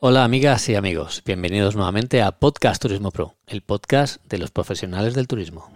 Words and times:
Hola 0.00 0.22
amigas 0.22 0.68
y 0.68 0.76
amigos, 0.76 1.24
bienvenidos 1.26 1.74
nuevamente 1.74 2.22
a 2.22 2.30
Podcast 2.30 2.80
Turismo 2.80 3.10
Pro, 3.10 3.34
el 3.48 3.62
podcast 3.62 4.24
de 4.26 4.38
los 4.38 4.52
profesionales 4.52 5.14
del 5.14 5.26
turismo. 5.26 5.68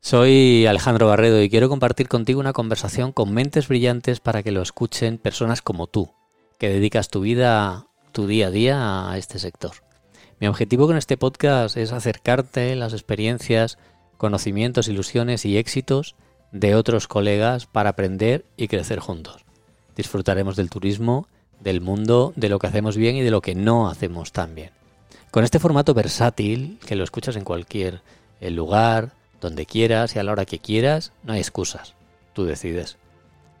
Soy 0.00 0.66
Alejandro 0.66 1.06
Barredo 1.06 1.40
y 1.40 1.48
quiero 1.48 1.68
compartir 1.68 2.08
contigo 2.08 2.40
una 2.40 2.52
conversación 2.52 3.12
con 3.12 3.32
mentes 3.32 3.68
brillantes 3.68 4.18
para 4.18 4.42
que 4.42 4.50
lo 4.50 4.60
escuchen 4.60 5.18
personas 5.18 5.62
como 5.62 5.86
tú, 5.86 6.10
que 6.58 6.68
dedicas 6.68 7.10
tu 7.10 7.20
vida, 7.20 7.86
tu 8.10 8.26
día 8.26 8.48
a 8.48 8.50
día 8.50 9.08
a 9.08 9.18
este 9.18 9.38
sector. 9.38 9.70
Mi 10.40 10.48
objetivo 10.48 10.88
con 10.88 10.96
este 10.96 11.16
podcast 11.16 11.76
es 11.76 11.92
acercarte 11.92 12.74
las 12.74 12.92
experiencias, 12.92 13.78
conocimientos, 14.16 14.88
ilusiones 14.88 15.44
y 15.44 15.58
éxitos 15.58 16.16
de 16.50 16.74
otros 16.74 17.06
colegas 17.06 17.66
para 17.66 17.90
aprender 17.90 18.46
y 18.56 18.66
crecer 18.66 18.98
juntos 18.98 19.44
disfrutaremos 20.00 20.56
del 20.56 20.70
turismo, 20.70 21.26
del 21.60 21.80
mundo, 21.80 22.32
de 22.36 22.48
lo 22.48 22.58
que 22.58 22.66
hacemos 22.66 22.96
bien 22.96 23.16
y 23.16 23.22
de 23.22 23.30
lo 23.30 23.42
que 23.42 23.54
no 23.54 23.88
hacemos 23.88 24.32
tan 24.32 24.54
bien. 24.54 24.70
Con 25.30 25.44
este 25.44 25.58
formato 25.58 25.94
versátil, 25.94 26.78
que 26.86 26.96
lo 26.96 27.04
escuchas 27.04 27.36
en 27.36 27.44
cualquier 27.44 28.00
eh, 28.40 28.50
lugar, 28.50 29.12
donde 29.40 29.66
quieras 29.66 30.16
y 30.16 30.18
a 30.18 30.22
la 30.22 30.32
hora 30.32 30.46
que 30.46 30.58
quieras, 30.58 31.12
no 31.22 31.34
hay 31.34 31.40
excusas. 31.40 31.94
Tú 32.32 32.44
decides. 32.44 32.96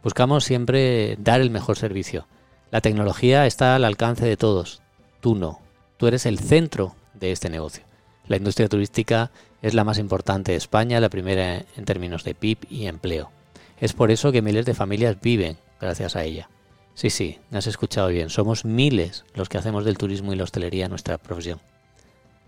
Buscamos 0.02 0.44
siempre 0.44 1.16
dar 1.18 1.40
el 1.40 1.50
mejor 1.50 1.76
servicio. 1.76 2.26
La 2.70 2.80
tecnología 2.80 3.46
está 3.46 3.74
al 3.76 3.84
alcance 3.84 4.24
de 4.24 4.36
todos. 4.36 4.80
Tú 5.20 5.34
no. 5.34 5.60
Tú 5.98 6.06
eres 6.06 6.24
el 6.24 6.38
centro 6.38 6.94
de 7.14 7.32
este 7.32 7.50
negocio. 7.50 7.84
La 8.26 8.36
industria 8.36 8.68
turística 8.68 9.30
es 9.60 9.74
la 9.74 9.84
más 9.84 9.98
importante 9.98 10.52
de 10.52 10.58
España, 10.58 11.00
la 11.00 11.10
primera 11.10 11.64
en 11.76 11.84
términos 11.84 12.24
de 12.24 12.34
PIB 12.34 12.58
y 12.70 12.86
empleo. 12.86 13.30
Es 13.78 13.92
por 13.92 14.10
eso 14.10 14.32
que 14.32 14.42
miles 14.42 14.66
de 14.66 14.74
familias 14.74 15.20
viven 15.20 15.58
gracias 15.80 16.16
a 16.16 16.24
ella. 16.24 16.50
Sí, 16.94 17.10
sí, 17.10 17.38
has 17.52 17.66
escuchado 17.66 18.08
bien. 18.08 18.30
Somos 18.30 18.64
miles 18.64 19.24
los 19.34 19.48
que 19.48 19.58
hacemos 19.58 19.84
del 19.84 19.98
turismo 19.98 20.32
y 20.32 20.36
la 20.36 20.44
hostelería 20.44 20.88
nuestra 20.88 21.18
profesión. 21.18 21.60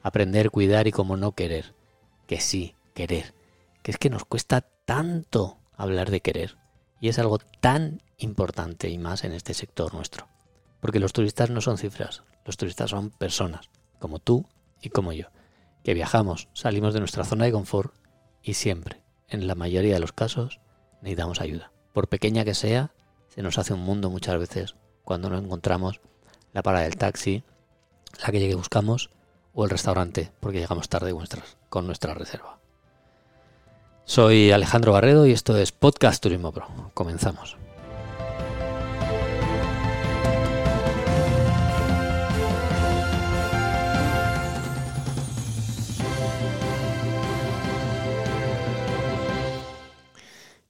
Aprender, 0.03 0.51
cuidar 0.51 0.87
y 0.87 0.93
como 0.93 1.17
no 1.17 1.33
querer. 1.33 1.75
Que 2.27 2.41
sí, 2.41 2.75
querer. 2.95 3.35
Que 3.83 3.93
es 3.93 3.99
que 3.99 4.11
nos 4.11 4.25
cuesta 4.25 4.61
tanto 4.85 5.59
hablar 5.77 6.11
de 6.11 6.21
querer. 6.21 6.57
Y 7.01 7.09
es 7.09 7.19
algo 7.19 7.39
tan 7.39 8.03
importante 8.19 8.91
y 8.91 8.99
más 8.99 9.25
en 9.25 9.33
este 9.33 9.55
sector 9.55 9.95
nuestro. 9.95 10.29
Porque 10.81 11.01
los 11.01 11.13
turistas 11.13 11.51
no 11.51 11.61
son 11.61 11.79
cifras, 11.79 12.23
los 12.45 12.57
turistas 12.57 12.91
son 12.91 13.11
personas, 13.11 13.71
como 13.99 14.19
tú 14.19 14.47
y 14.81 14.89
como 14.89 15.13
yo, 15.13 15.27
que 15.85 15.95
viajamos, 15.95 16.49
salimos 16.55 16.93
de 16.93 17.01
nuestra 17.01 17.25
zona 17.25 17.45
de 17.45 17.53
confort 17.53 17.95
y 18.43 18.55
siempre, 18.55 19.01
en 19.29 19.47
la 19.47 19.55
mayoría 19.55 19.95
de 19.95 20.01
los 20.01 20.13
casos, 20.13 20.61
necesitamos 21.01 21.41
ayuda. 21.41 21.73
Por 21.93 22.09
pequeña 22.09 22.45
que 22.45 22.55
sea, 22.55 22.93
se 23.35 23.43
nos 23.43 23.57
hace 23.57 23.73
un 23.73 23.81
mundo 23.81 24.11
muchas 24.11 24.39
veces 24.39 24.75
cuando 25.05 25.31
no 25.31 25.39
encontramos 25.39 26.01
la 26.53 26.63
parada 26.63 26.85
del 26.85 26.97
taxi, 26.97 27.43
la 28.23 28.31
que 28.31 28.39
llegue 28.39 28.55
buscamos 28.55 29.09
o 29.55 29.65
el 29.65 29.71
restaurante 29.71 30.31
porque 30.39 30.61
llegamos 30.61 30.91
tarde 30.91 31.15
con 31.71 31.87
nuestra 31.87 32.13
reserva. 32.13 32.59
Soy 34.05 34.51
Alejandro 34.51 34.93
Barredo 34.93 35.27
y 35.27 35.33
esto 35.33 35.57
es 35.57 35.73
Podcast 35.73 36.23
Turismo 36.23 36.53
Pro. 36.53 36.67
Comenzamos. 36.93 37.57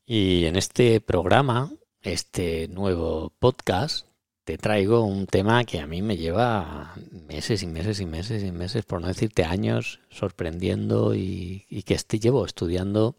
Y 0.06 0.44
en 0.44 0.56
este 0.56 1.00
programa 1.00 1.72
este 2.02 2.68
nuevo 2.68 3.32
podcast 3.38 4.06
te 4.44 4.58
traigo 4.58 5.04
un 5.04 5.26
tema 5.26 5.64
que 5.64 5.78
a 5.78 5.86
mí 5.86 6.02
me 6.02 6.16
lleva 6.16 6.94
meses 7.28 7.62
y 7.62 7.66
meses 7.68 8.00
y 8.00 8.06
meses 8.06 8.42
y 8.42 8.50
meses, 8.50 8.84
por 8.84 9.00
no 9.00 9.06
decirte 9.06 9.44
años, 9.44 10.00
sorprendiendo 10.10 11.14
y, 11.14 11.64
que 11.86 11.94
este 11.94 12.18
llevo 12.18 12.44
estudiando 12.44 13.14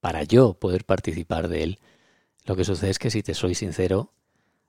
para 0.00 0.22
yo 0.22 0.54
poder 0.54 0.84
participar 0.84 1.48
de 1.48 1.64
él. 1.64 1.78
Lo 2.44 2.54
que 2.54 2.64
sucede 2.64 2.90
es 2.90 3.00
que 3.00 3.10
si 3.10 3.24
te 3.24 3.34
soy 3.34 3.56
sincero, 3.56 4.12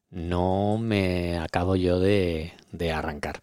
no 0.10 0.80
me 0.80 1.38
acabo 1.38 1.76
yo 1.76 2.00
de, 2.00 2.54
arrancar. 2.92 3.42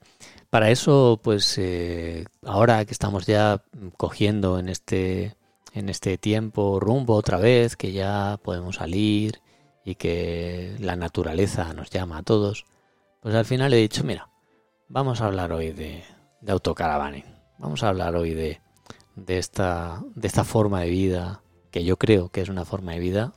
Para 0.50 0.70
eso, 0.72 1.20
pues 1.22 1.56
eh, 1.58 2.24
ahora 2.44 2.84
que 2.84 2.92
estamos 2.92 3.26
ya 3.26 3.62
cogiendo 3.96 4.58
en 4.58 4.68
este, 4.68 5.36
en 5.72 5.88
este 5.88 6.18
tiempo 6.18 6.80
rumbo 6.80 7.14
otra 7.14 7.38
vez, 7.38 7.76
que 7.76 7.92
ya 7.92 8.40
podemos 8.42 8.76
salir, 8.76 9.40
y 9.84 9.94
que 9.94 10.76
la 10.78 10.96
naturaleza 10.96 11.72
nos 11.74 11.90
llama 11.90 12.18
a 12.18 12.22
todos, 12.22 12.64
pues 13.20 13.34
al 13.34 13.44
final 13.44 13.72
he 13.72 13.78
dicho, 13.78 14.04
mira, 14.04 14.28
vamos 14.88 15.20
a 15.20 15.26
hablar 15.26 15.52
hoy 15.52 15.72
de, 15.72 16.04
de 16.40 16.52
autocaravaning, 16.52 17.24
vamos 17.58 17.82
a 17.82 17.88
hablar 17.88 18.16
hoy 18.16 18.34
de, 18.34 18.60
esta, 19.26 20.02
forma 20.44 20.80
de 20.80 20.90
vida, 20.90 21.42
que 21.70 21.84
yo 21.84 21.96
creo 21.96 22.30
que 22.30 22.40
es 22.40 22.48
una 22.48 22.64
forma 22.64 22.92
de 22.92 22.98
vida, 22.98 23.32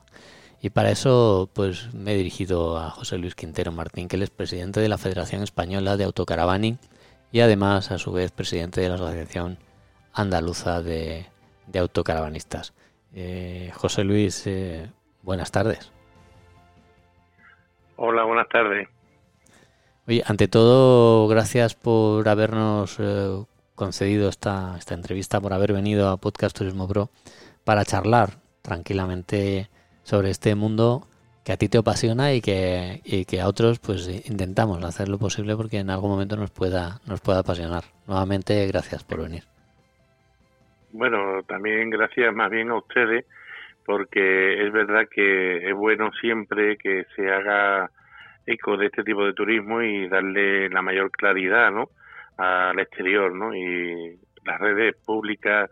y 0.61 0.69
para 0.69 0.91
eso 0.91 1.49
pues 1.53 1.93
me 1.93 2.13
he 2.13 2.17
dirigido 2.17 2.77
a 2.77 2.89
José 2.89 3.17
Luis 3.17 3.35
Quintero 3.35 3.71
Martín, 3.71 4.07
que 4.07 4.15
él 4.15 4.23
es 4.23 4.29
presidente 4.29 4.79
de 4.79 4.89
la 4.89 4.97
Federación 4.97 5.43
Española 5.43 5.97
de 5.97 6.05
Autocaravaning 6.05 6.79
y 7.33 7.41
además 7.41 7.91
a 7.91 7.97
su 7.97 8.13
vez 8.13 8.31
presidente 8.31 8.79
de 8.79 8.87
la 8.87 8.95
Asociación 8.95 9.57
Andaluza 10.13 10.81
de, 10.81 11.25
de 11.67 11.79
Autocaravanistas. 11.79 12.73
Eh, 13.13 13.71
José 13.75 14.05
Luis, 14.05 14.43
eh, 14.45 14.89
buenas 15.21 15.51
tardes. 15.51 15.91
Hola, 17.95 18.23
buenas 18.23 18.49
tardes. 18.49 18.87
Oye, 20.07 20.23
ante 20.25 20.47
todo, 20.47 21.27
gracias 21.27 21.75
por 21.75 22.27
habernos 22.27 22.97
eh, 22.99 23.45
concedido 23.75 24.29
esta, 24.29 24.75
esta 24.77 24.95
entrevista, 24.95 25.39
por 25.39 25.53
haber 25.53 25.73
venido 25.73 26.09
a 26.09 26.17
Podcast 26.17 26.57
Turismo 26.57 26.87
Pro 26.87 27.09
para 27.63 27.85
charlar 27.85 28.31
tranquilamente 28.61 29.69
sobre 30.03 30.29
este 30.29 30.55
mundo 30.55 31.07
que 31.43 31.51
a 31.51 31.57
ti 31.57 31.69
te 31.69 31.77
apasiona 31.77 32.33
y 32.33 32.41
que, 32.41 33.01
y 33.03 33.25
que 33.25 33.41
a 33.41 33.47
otros 33.47 33.79
pues 33.79 34.07
intentamos 34.29 34.83
hacer 34.83 35.09
lo 35.09 35.17
posible 35.17 35.55
porque 35.55 35.79
en 35.79 35.89
algún 35.89 36.11
momento 36.11 36.37
nos 36.37 36.51
pueda, 36.51 36.99
nos 37.05 37.21
pueda 37.21 37.39
apasionar. 37.39 37.83
Nuevamente, 38.07 38.65
gracias 38.67 39.03
por 39.03 39.21
venir. 39.21 39.43
Bueno, 40.91 41.43
también 41.47 41.89
gracias 41.89 42.33
más 42.33 42.49
bien 42.49 42.69
a 42.69 42.77
ustedes 42.77 43.25
porque 43.85 44.66
es 44.66 44.71
verdad 44.71 45.07
que 45.09 45.69
es 45.69 45.75
bueno 45.75 46.11
siempre 46.19 46.77
que 46.77 47.05
se 47.16 47.29
haga 47.29 47.89
eco 48.45 48.77
de 48.77 48.88
este 48.88 49.03
tipo 49.03 49.25
de 49.25 49.33
turismo 49.33 49.81
y 49.81 50.07
darle 50.07 50.69
la 50.69 50.81
mayor 50.81 51.11
claridad 51.11 51.71
¿no? 51.71 51.89
al 52.38 52.79
exterior 52.79 53.33
¿no? 53.33 53.55
y 53.55 54.19
las 54.45 54.59
redes 54.59 54.95
públicas 55.05 55.69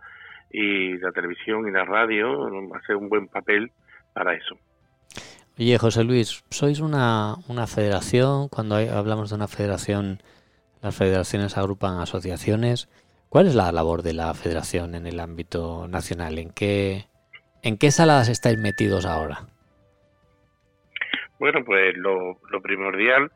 y 0.52 0.98
la 0.98 1.12
televisión 1.12 1.68
y 1.68 1.72
la 1.72 1.86
radio 1.86 2.48
hacer 2.76 2.96
un 2.96 3.10
buen 3.10 3.28
papel 3.28 3.72
para 4.14 4.34
eso. 4.34 4.56
Oye, 5.58 5.78
José 5.78 6.04
Luis, 6.04 6.44
sois 6.50 6.80
una, 6.80 7.36
una 7.48 7.68
federación, 7.68 8.48
cuando 8.48 8.76
hablamos 8.76 9.30
de 9.30 9.36
una 9.36 9.48
federación, 9.48 10.22
las 10.82 10.96
federaciones 10.96 11.58
agrupan 11.58 12.00
asociaciones. 12.00 12.90
¿Cuál 13.30 13.48
es 13.48 13.56
la 13.56 13.72
labor 13.72 14.02
de 14.02 14.14
la 14.14 14.34
federación 14.34 14.96
en 14.96 15.06
el 15.06 15.20
ámbito 15.20 15.88
nacional? 15.88 16.40
¿En 16.40 16.50
qué, 16.50 17.06
¿En 17.64 17.78
qué 17.78 17.92
saladas 17.92 18.30
estáis 18.30 18.58
metidos 18.58 19.06
ahora? 19.06 19.40
Bueno, 21.40 21.64
pues 21.66 21.96
lo, 21.98 22.38
primordial 22.62 23.32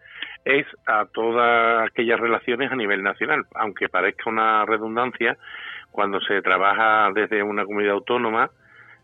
es 0.46 0.66
a 0.86 1.06
todas 1.12 1.90
aquellas 1.90 2.19
relaciones 2.19 2.72
a 2.72 2.75
nivel 2.75 3.02
nacional, 3.02 3.46
aunque 3.56 3.90
parezca 3.90 4.30
una 4.30 4.66
redundancia, 4.66 5.38
cuando 5.91 6.20
se 6.22 6.41
trabaja 6.41 7.09
desde 7.16 7.41
una 7.41 7.66
comunidad 7.66 7.94
autónoma, 7.94 8.52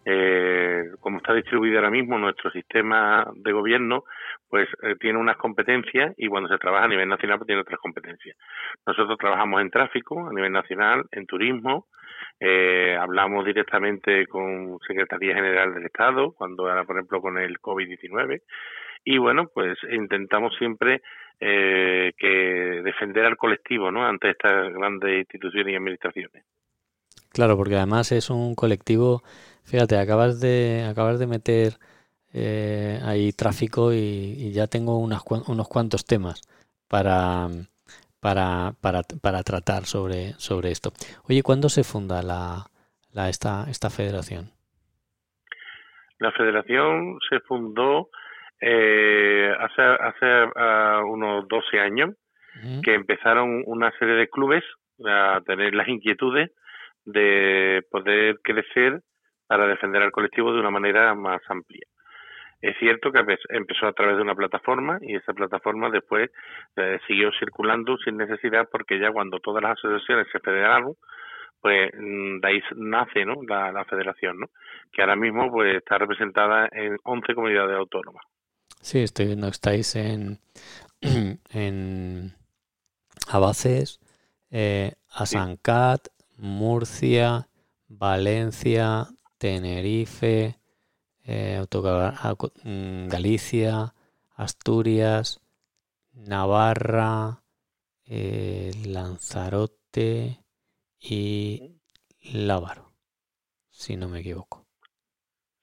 eh, 0.05 0.83
como 0.99 1.17
está 1.17 1.33
distribuido 1.33 1.77
ahora 1.77 1.89
mismo 1.89 2.17
nuestro 2.17 2.51
sistema 2.51 3.25
de 3.35 3.51
gobierno, 3.51 4.03
pues 4.49 4.67
eh, 4.83 4.95
tiene 4.99 5.19
unas 5.19 5.37
competencias 5.37 6.13
y 6.17 6.27
cuando 6.27 6.49
se 6.49 6.57
trabaja 6.57 6.85
a 6.85 6.89
nivel 6.89 7.09
nacional 7.09 7.37
pues 7.37 7.47
tiene 7.47 7.61
otras 7.61 7.79
competencias. 7.79 8.37
Nosotros 8.85 9.17
trabajamos 9.17 9.61
en 9.61 9.69
tráfico 9.69 10.27
a 10.27 10.33
nivel 10.33 10.51
nacional, 10.51 11.05
en 11.11 11.25
turismo, 11.25 11.87
eh, 12.43 12.97
hablamos 12.99 13.45
directamente 13.45 14.25
con 14.25 14.79
Secretaría 14.87 15.35
General 15.35 15.75
del 15.75 15.85
Estado, 15.85 16.31
cuando 16.31 16.67
era, 16.71 16.83
por 16.85 16.95
ejemplo, 16.95 17.21
con 17.21 17.37
el 17.37 17.59
COVID-19. 17.59 18.41
Y 19.05 19.19
bueno, 19.19 19.51
pues 19.53 19.77
intentamos 19.91 20.55
siempre 20.57 21.03
eh, 21.39 22.13
que 22.17 22.81
defender 22.83 23.25
al 23.25 23.37
colectivo 23.37 23.91
¿no? 23.91 24.03
ante 24.03 24.31
estas 24.31 24.73
grandes 24.73 25.19
instituciones 25.19 25.73
y 25.73 25.75
administraciones. 25.75 26.43
Claro, 27.31 27.55
porque 27.57 27.75
además 27.75 28.11
es 28.11 28.31
un 28.31 28.55
colectivo, 28.55 29.21
fíjate, 29.63 29.99
acabas 29.99 30.41
de, 30.41 30.87
acabas 30.89 31.19
de 31.19 31.27
meter 31.27 31.73
eh, 32.33 32.99
ahí 33.03 33.33
tráfico 33.33 33.93
y, 33.93 34.51
ya 34.51 34.65
tengo 34.65 34.97
unas, 34.97 35.21
unos 35.47 35.67
cuantos 35.67 36.05
temas 36.05 36.41
para, 36.87 37.49
para, 38.21 38.73
para, 38.81 39.01
para 39.21 39.43
tratar 39.43 39.83
sobre, 39.85 40.33
sobre 40.37 40.71
esto. 40.71 40.91
Oye, 41.27 41.43
¿cuándo 41.43 41.67
se 41.69 41.83
funda 41.83 42.21
la, 42.21 42.65
la, 43.11 43.29
esta, 43.29 43.65
esta 43.69 43.89
federación? 43.89 44.51
La 46.19 46.31
federación 46.31 47.17
se 47.29 47.39
fundó 47.41 48.09
Eh, 48.63 49.51
hace 49.59 49.81
hace 49.81 50.43
uh, 50.45 51.03
unos 51.11 51.47
12 51.47 51.79
años 51.79 52.11
que 52.83 52.93
empezaron 52.93 53.63
una 53.65 53.91
serie 53.97 54.13
de 54.13 54.27
clubes 54.27 54.63
a 55.03 55.41
tener 55.47 55.73
las 55.73 55.87
inquietudes 55.87 56.51
de 57.05 57.81
poder 57.89 58.39
crecer 58.43 59.01
para 59.47 59.65
defender 59.65 60.03
al 60.03 60.11
colectivo 60.11 60.53
de 60.53 60.59
una 60.59 60.69
manera 60.69 61.15
más 61.15 61.41
amplia. 61.49 61.87
Es 62.61 62.77
cierto 62.77 63.11
que 63.11 63.19
empezó 63.49 63.87
a 63.87 63.93
través 63.93 64.17
de 64.17 64.21
una 64.21 64.35
plataforma 64.35 64.99
y 65.01 65.15
esa 65.15 65.33
plataforma 65.33 65.89
después 65.89 66.29
eh, 66.75 66.99
siguió 67.07 67.31
circulando 67.39 67.97
sin 67.97 68.17
necesidad 68.17 68.69
porque 68.71 68.99
ya 68.99 69.11
cuando 69.11 69.39
todas 69.39 69.63
las 69.63 69.77
asociaciones 69.79 70.27
se 70.31 70.39
federaron, 70.39 70.95
pues 71.59 71.91
mm, 71.97 72.39
nace 72.77 73.25
¿no? 73.25 73.41
la, 73.47 73.83
federación, 73.85 74.39
¿no? 74.39 74.47
que 74.91 75.01
ahora 75.01 75.15
mismo 75.15 75.49
pues 75.51 75.75
está 75.75 75.97
representada 75.97 76.67
en 76.71 76.97
11 77.03 77.33
comunidades 77.33 77.77
autónomas. 77.77 78.23
Sí, 78.81 78.99
estoy 78.99 79.27
viendo 79.27 79.47
que 79.47 79.51
estáis 79.51 79.95
en, 79.95 80.39
en 81.53 82.31
Abaces, 83.27 83.99
eh, 84.51 84.93
Asancat, 85.09 86.09
Murcia, 86.37 87.47
Valencia, 87.87 89.05
Tenerife, 89.37 90.60
eh, 91.25 91.63
mm, 92.63 93.07
Galicia, 93.07 93.93
Asturias, 94.35 95.41
Navarra, 96.13 97.43
eh, 98.05 98.71
Lanzarote 98.85 100.39
y 100.99 101.75
Lávaro, 102.21 102.93
si 103.69 103.95
no 103.95 104.09
me 104.09 104.19
equivoco. 104.19 104.65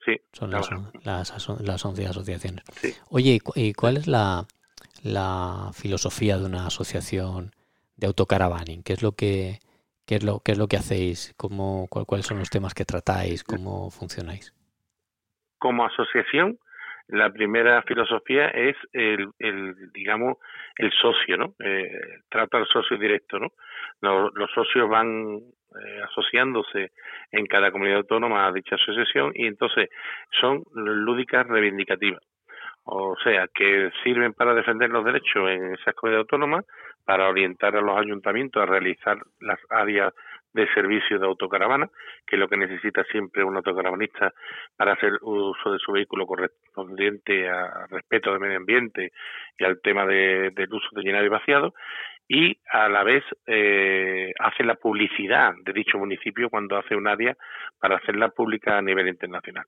Sí. 0.05 0.13
Son 0.33 0.51
las, 0.51 0.69
las, 1.03 1.49
las 1.59 1.85
11 1.85 2.07
asociaciones. 2.07 2.63
Oye, 3.09 3.39
¿y 3.55 3.73
cuál 3.73 3.97
es 3.97 4.07
la, 4.07 4.47
la 5.03 5.71
filosofía 5.73 6.37
de 6.37 6.45
una 6.45 6.67
asociación 6.67 7.53
de 7.97 8.07
autocaravaning? 8.07 8.81
¿Qué 8.83 8.93
es 8.93 9.01
lo 9.01 9.11
que, 9.11 9.59
qué 10.05 10.15
es 10.15 10.23
lo, 10.23 10.39
qué 10.39 10.53
es 10.53 10.57
lo 10.57 10.67
que 10.67 10.77
hacéis? 10.77 11.33
¿Cómo, 11.37 11.87
¿Cuáles 11.89 12.25
son 12.25 12.39
los 12.39 12.49
temas 12.49 12.73
que 12.73 12.85
tratáis? 12.85 13.43
¿Cómo 13.43 13.91
funcionáis? 13.91 14.53
Como 15.59 15.85
asociación, 15.85 16.57
la 17.09 17.31
primera 17.31 17.81
filosofía 17.83 18.47
es 18.49 18.75
el, 18.93 19.29
el 19.39 19.91
digamos, 19.91 20.37
el 20.77 20.91
socio, 20.91 21.37
¿no? 21.37 21.55
Eh, 21.59 21.89
trata 22.29 22.57
al 22.57 22.67
socio 22.67 22.97
directo, 22.97 23.39
¿no? 23.39 23.51
Los, 24.01 24.51
socios 24.51 24.87
van 24.87 25.37
eh, 25.37 26.01
asociándose 26.03 26.91
en 27.31 27.45
cada 27.47 27.71
comunidad 27.71 27.97
autónoma 27.97 28.45
a 28.47 28.51
dicha 28.51 28.75
asociación 28.75 29.31
y 29.33 29.47
entonces 29.47 29.89
son 30.39 30.63
lúdicas 30.73 31.47
reivindicativas. 31.47 32.21
O 32.83 33.15
sea, 33.23 33.47
que 33.53 33.91
sirven 34.03 34.33
para 34.33 34.53
defender 34.53 34.89
los 34.89 35.03
derechos 35.03 35.49
en 35.49 35.73
esas 35.73 35.93
comunidades 35.95 36.25
autónomas, 36.25 36.65
para 37.05 37.27
orientar 37.27 37.75
a 37.75 37.81
los 37.81 37.97
ayuntamientos 37.97 38.61
a 38.61 38.67
realizar 38.67 39.17
las 39.39 39.59
áreas 39.69 40.13
de 40.53 40.67
servicio 40.73 41.19
de 41.19 41.25
autocaravana, 41.25 41.89
que 42.25 42.35
es 42.35 42.39
lo 42.39 42.47
que 42.47 42.57
necesita 42.57 43.03
siempre 43.05 43.43
un 43.43 43.55
autocaravanista 43.55 44.33
para 44.75 44.93
hacer 44.93 45.13
uso 45.21 45.71
de 45.71 45.79
su 45.79 45.91
vehículo 45.91 46.25
correspondiente 46.25 47.47
al 47.49 47.89
respeto 47.89 48.31
del 48.31 48.39
medio 48.39 48.57
ambiente 48.57 49.11
y 49.57 49.63
al 49.63 49.79
tema 49.81 50.05
de, 50.05 50.51
del 50.55 50.73
uso 50.73 50.87
de 50.93 51.03
llenado 51.03 51.25
y 51.25 51.29
vaciado, 51.29 51.73
y 52.31 52.59
a 52.71 52.87
la 52.89 53.03
vez 53.03 53.23
eh, 53.47 54.31
hace 54.39 54.63
la 54.63 54.75
publicidad 54.75 55.53
de 55.63 55.73
dicho 55.73 55.97
municipio 55.97 56.49
cuando 56.49 56.77
hace 56.77 56.95
un 56.95 57.07
área 57.07 57.35
para 57.79 57.97
hacerla 57.97 58.29
pública 58.29 58.77
a 58.77 58.81
nivel 58.83 59.07
internacional. 59.07 59.65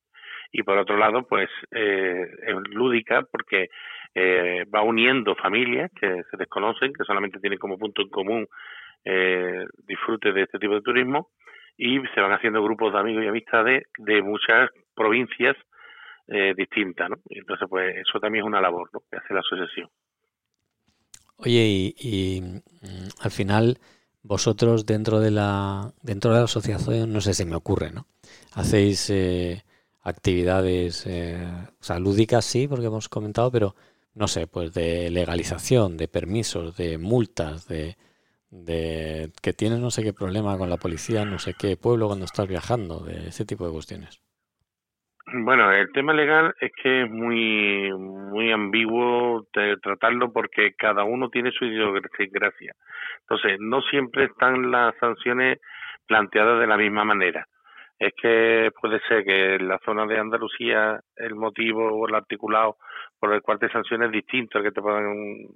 Y 0.51 0.61
por 0.61 0.77
otro 0.77 0.95
lado, 0.97 1.25
pues 1.27 1.49
eh, 1.71 2.27
es 2.45 2.55
lúdica 2.69 3.23
porque 3.23 3.69
eh, 4.13 4.65
va 4.73 4.83
uniendo 4.83 5.35
familias 5.35 5.89
que 5.99 6.21
se 6.29 6.37
desconocen, 6.37 6.93
que 6.93 7.03
solamente 7.03 7.39
tienen 7.39 7.57
como 7.57 7.79
punto 7.79 8.03
en 8.03 8.09
común 8.09 8.47
eh, 9.05 9.65
disfrute 9.87 10.31
de 10.31 10.43
este 10.43 10.59
tipo 10.59 10.75
de 10.75 10.81
turismo 10.81 11.29
y 11.77 11.99
se 12.13 12.21
van 12.21 12.33
haciendo 12.33 12.63
grupos 12.63 12.93
de 12.93 12.99
amigos 12.99 13.23
y 13.23 13.27
amistades 13.27 13.83
de 13.97 14.21
muchas 14.21 14.69
provincias 14.95 15.55
eh, 16.27 16.53
distintas, 16.55 17.09
¿no? 17.09 17.17
entonces, 17.29 17.67
pues 17.69 17.95
eso 17.97 18.19
también 18.19 18.43
es 18.43 18.47
una 18.47 18.61
labor 18.61 18.89
¿no? 18.93 19.01
que 19.09 19.17
hace 19.17 19.33
la 19.33 19.39
asociación. 19.39 19.89
Oye, 21.37 21.93
y, 21.97 22.39
mm, 22.41 23.23
al 23.23 23.31
final 23.31 23.79
vosotros 24.23 24.85
dentro 24.85 25.19
de 25.19 25.31
la 25.31 25.91
dentro 26.03 26.31
de 26.31 26.37
la 26.37 26.43
asociación, 26.43 27.11
no 27.11 27.21
sé 27.21 27.33
si 27.33 27.45
me 27.45 27.55
ocurre, 27.55 27.91
¿no? 27.91 28.05
Hacéis 28.53 29.09
eh, 29.09 29.63
actividades 30.03 31.07
eh, 31.07 31.43
o 31.79 32.41
sí, 32.41 32.67
porque 32.67 32.85
hemos 32.85 33.09
comentado, 33.09 33.51
pero 33.51 33.75
no 34.13 34.27
sé, 34.27 34.45
pues 34.45 34.73
de 34.73 35.09
legalización, 35.09 35.97
de 35.97 36.07
permisos, 36.07 36.77
de 36.77 36.97
multas, 36.97 37.67
de 37.67 37.97
de 38.51 39.31
que 39.41 39.53
tienes 39.53 39.79
no 39.79 39.89
sé 39.91 40.03
qué 40.03 40.13
problema 40.13 40.57
con 40.57 40.69
la 40.69 40.77
policía, 40.77 41.25
no 41.25 41.39
sé 41.39 41.53
qué 41.57 41.77
pueblo 41.77 42.07
cuando 42.07 42.25
estás 42.25 42.47
viajando, 42.47 42.99
de 42.99 43.29
ese 43.29 43.45
tipo 43.45 43.65
de 43.65 43.71
cuestiones. 43.71 44.21
Bueno, 45.33 45.71
el 45.71 45.89
tema 45.93 46.13
legal 46.13 46.53
es 46.59 46.71
que 46.83 47.03
es 47.03 47.09
muy 47.09 47.91
muy 47.93 48.51
ambiguo 48.51 49.45
tratarlo 49.81 50.33
porque 50.33 50.73
cada 50.77 51.03
uno 51.03 51.29
tiene 51.29 51.51
su 51.51 51.65
idiosincrasia. 51.65 52.73
Entonces, 53.21 53.57
no 53.59 53.81
siempre 53.81 54.25
están 54.25 54.71
las 54.71 54.95
sanciones 54.99 55.59
planteadas 56.07 56.59
de 56.59 56.67
la 56.67 56.77
misma 56.77 57.05
manera. 57.05 57.47
Es 58.01 58.13
que 58.19 58.71
puede 58.81 58.99
ser 59.07 59.23
que 59.23 59.55
en 59.55 59.67
la 59.67 59.77
zona 59.85 60.07
de 60.07 60.17
Andalucía 60.17 60.99
el 61.17 61.35
motivo 61.35 61.87
o 61.87 62.07
el 62.07 62.15
articulado 62.15 62.77
por 63.19 63.31
el 63.31 63.43
cual 63.43 63.59
te 63.59 63.69
sanciones 63.69 64.11
distinto 64.11 64.57
al 64.57 64.63
que 64.63 64.71
te 64.71 64.81
puedan 64.81 65.05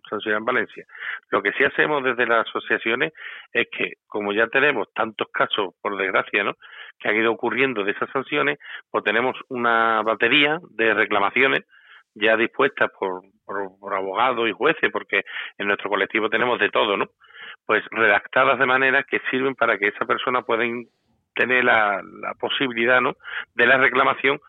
sancionar 0.08 0.42
en 0.42 0.46
Valencia. 0.46 0.86
Lo 1.32 1.42
que 1.42 1.54
sí 1.54 1.64
hacemos 1.64 2.04
desde 2.04 2.28
las 2.28 2.48
asociaciones 2.48 3.14
es 3.52 3.66
que, 3.76 3.94
como 4.06 4.32
ya 4.32 4.46
tenemos 4.46 4.94
tantos 4.94 5.28
casos, 5.34 5.74
por 5.82 5.98
desgracia, 5.98 6.44
¿no? 6.44 6.54
que 7.00 7.10
han 7.10 7.16
ido 7.16 7.32
ocurriendo 7.32 7.84
de 7.84 7.94
esas 7.94 8.12
sanciones, 8.12 8.60
pues 8.92 9.04
tenemos 9.04 9.36
una 9.50 10.04
batería 10.04 10.60
de 10.70 10.94
reclamaciones 10.94 11.64
ya 12.14 12.38
dispuestas 12.38 12.92
por, 13.00 13.24
por, 13.44 13.96
abogados 13.96 14.48
y 14.48 14.52
jueces, 14.52 14.92
porque 14.92 15.24
en 15.58 15.66
nuestro 15.66 15.90
colectivo 15.90 16.30
tenemos 16.30 16.60
de 16.60 16.70
todo, 16.70 16.96
¿no? 16.96 17.08
Pues 17.66 17.84
redactadas 17.90 18.60
de 18.60 18.68
manera 18.68 19.04
que 19.04 19.20
sirven 19.32 19.56
para 19.56 19.80
que 19.80 19.88
esa 19.88 20.06
persona 20.06 20.44
pueda 20.44 20.64
tener 21.36 21.64
la, 21.64 22.02
la 22.22 22.34
posibilidad, 22.34 23.02
¿no? 23.02 23.16
De 23.54 23.68
la 23.68 23.78
reclamación 23.78 24.40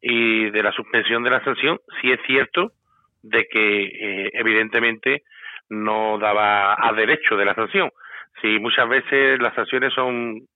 y 0.00 0.50
de 0.50 0.62
la 0.62 0.72
suspensión 0.72 1.22
de 1.24 1.30
la 1.30 1.42
sanción, 1.42 1.80
si 2.00 2.12
es 2.12 2.20
cierto 2.26 2.72
de 3.22 3.46
que 3.46 3.84
eh, 3.84 4.30
evidentemente 4.34 5.22
no 5.70 6.18
daba 6.18 6.76
a 6.78 6.92
derecho 6.92 7.36
de 7.36 7.44
la 7.46 7.54
sanción. 7.54 7.90
Si 8.42 8.58
muchas 8.58 8.88
veces 8.88 9.40
las 9.40 9.54
sanciones 9.54 9.92
son 9.94 10.46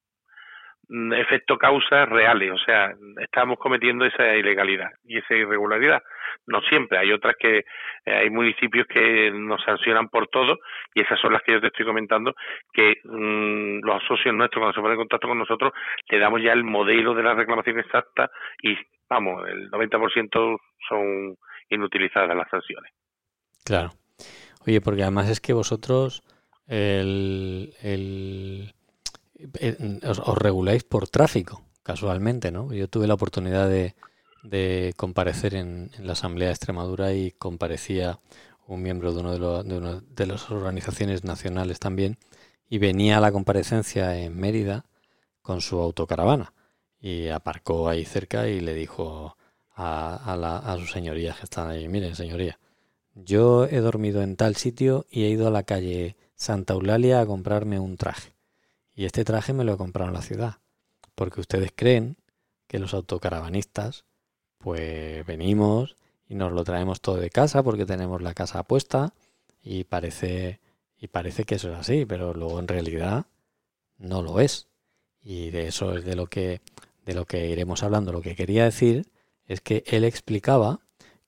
efecto 0.88 1.58
causa 1.58 2.06
reales, 2.06 2.50
o 2.52 2.58
sea, 2.58 2.94
estamos 3.20 3.58
cometiendo 3.58 4.04
esa 4.04 4.34
ilegalidad 4.34 4.90
y 5.04 5.18
esa 5.18 5.34
irregularidad. 5.34 6.02
No 6.46 6.60
siempre, 6.62 6.98
hay 6.98 7.12
otras 7.12 7.36
que 7.38 7.58
eh, 7.58 7.64
hay 8.06 8.30
municipios 8.30 8.86
que 8.86 9.30
nos 9.30 9.62
sancionan 9.62 10.08
por 10.08 10.28
todo 10.28 10.58
y 10.94 11.02
esas 11.02 11.20
son 11.20 11.32
las 11.34 11.42
que 11.42 11.52
yo 11.52 11.60
te 11.60 11.66
estoy 11.66 11.84
comentando, 11.84 12.34
que 12.72 12.94
mm, 13.04 13.84
los 13.84 14.02
socios 14.04 14.34
nuestros 14.34 14.60
cuando 14.60 14.74
se 14.74 14.80
ponen 14.80 14.92
en 14.92 15.00
contacto 15.00 15.28
con 15.28 15.38
nosotros 15.38 15.72
le 16.08 16.18
damos 16.18 16.42
ya 16.42 16.52
el 16.52 16.64
modelo 16.64 17.14
de 17.14 17.22
la 17.22 17.34
reclamación 17.34 17.78
exacta 17.80 18.30
y 18.62 18.76
vamos, 19.08 19.46
el 19.48 19.70
90% 19.70 20.58
son 20.88 21.36
inutilizadas 21.68 22.36
las 22.36 22.48
sanciones. 22.48 22.92
Claro. 23.64 23.90
Oye, 24.66 24.80
porque 24.80 25.02
además 25.02 25.28
es 25.28 25.40
que 25.40 25.52
vosotros 25.52 26.22
el, 26.66 27.74
el, 27.82 28.72
os, 30.06 30.38
reguláis 30.38 30.84
por 30.84 31.08
tráfico, 31.08 31.62
casualmente, 31.82 32.50
¿no? 32.50 32.72
Yo 32.72 32.88
tuve 32.88 33.06
la 33.06 33.14
oportunidad 33.14 33.68
de, 33.68 33.94
comparecer 34.96 35.54
en, 35.54 35.90
la 35.98 36.12
Asamblea 36.12 36.48
de 36.48 36.54
Extremadura 36.54 37.12
y 37.12 37.32
comparecía 37.32 38.20
un 38.66 38.82
miembro 38.82 39.12
de, 39.12 39.20
uno 39.20 39.32
de, 39.32 39.38
los, 39.38 39.66
de 39.66 40.00
de 40.14 40.26
las 40.26 40.50
organizaciones 40.50 41.24
nacionales 41.24 41.78
también 41.78 42.18
y 42.68 42.78
venía 42.78 43.18
a 43.18 43.20
la 43.20 43.32
comparecencia 43.32 44.18
en 44.18 44.36
Mérida 44.36 44.84
con 45.42 45.60
su 45.60 45.78
autocaravana 45.78 46.52
y 47.00 47.28
aparcó 47.28 47.88
ahí 47.88 48.04
cerca 48.04 48.48
y 48.48 48.60
le 48.60 48.74
dijo 48.74 49.36
a, 49.74 50.36
la, 50.38 50.58
a 50.58 50.76
sus 50.76 50.90
señorías 50.90 51.38
que 51.38 51.44
están 51.44 51.68
ahí, 51.68 51.88
miren 51.88 52.16
señoría, 52.16 52.58
yo 53.14 53.66
he 53.66 53.78
dormido 53.78 54.22
en 54.22 54.36
tal 54.36 54.56
sitio 54.56 55.06
y 55.10 55.24
he 55.24 55.28
ido 55.28 55.46
a 55.46 55.52
la 55.52 55.62
calle 55.62 56.16
Santa 56.34 56.74
Eulalia 56.74 57.20
a 57.20 57.26
comprarme 57.26 57.78
un 57.80 57.96
traje. 57.96 58.37
Y 58.98 59.04
este 59.04 59.24
traje 59.24 59.52
me 59.52 59.62
lo 59.62 59.74
he 59.74 59.76
comprado 59.76 60.08
en 60.08 60.14
la 60.14 60.22
ciudad. 60.22 60.58
Porque 61.14 61.40
ustedes 61.40 61.70
creen 61.72 62.16
que 62.66 62.80
los 62.80 62.94
autocaravanistas, 62.94 64.04
pues 64.58 65.24
venimos 65.24 65.94
y 66.28 66.34
nos 66.34 66.52
lo 66.52 66.64
traemos 66.64 67.00
todo 67.00 67.14
de 67.14 67.30
casa 67.30 67.62
porque 67.62 67.86
tenemos 67.86 68.20
la 68.22 68.34
casa 68.34 68.64
puesta 68.64 69.14
y 69.62 69.84
parece, 69.84 70.58
y 70.98 71.06
parece 71.06 71.44
que 71.44 71.54
eso 71.54 71.70
es 71.70 71.78
así, 71.78 72.06
pero 72.06 72.34
luego 72.34 72.58
en 72.58 72.66
realidad 72.66 73.26
no 73.98 74.20
lo 74.20 74.40
es. 74.40 74.66
Y 75.22 75.50
de 75.50 75.68
eso 75.68 75.96
es 75.96 76.04
de 76.04 76.16
lo 76.16 76.26
que 76.26 76.60
de 77.06 77.14
lo 77.14 77.24
que 77.24 77.46
iremos 77.46 77.84
hablando. 77.84 78.10
Lo 78.10 78.20
que 78.20 78.34
quería 78.34 78.64
decir 78.64 79.06
es 79.46 79.60
que 79.60 79.84
él 79.86 80.02
explicaba 80.02 80.80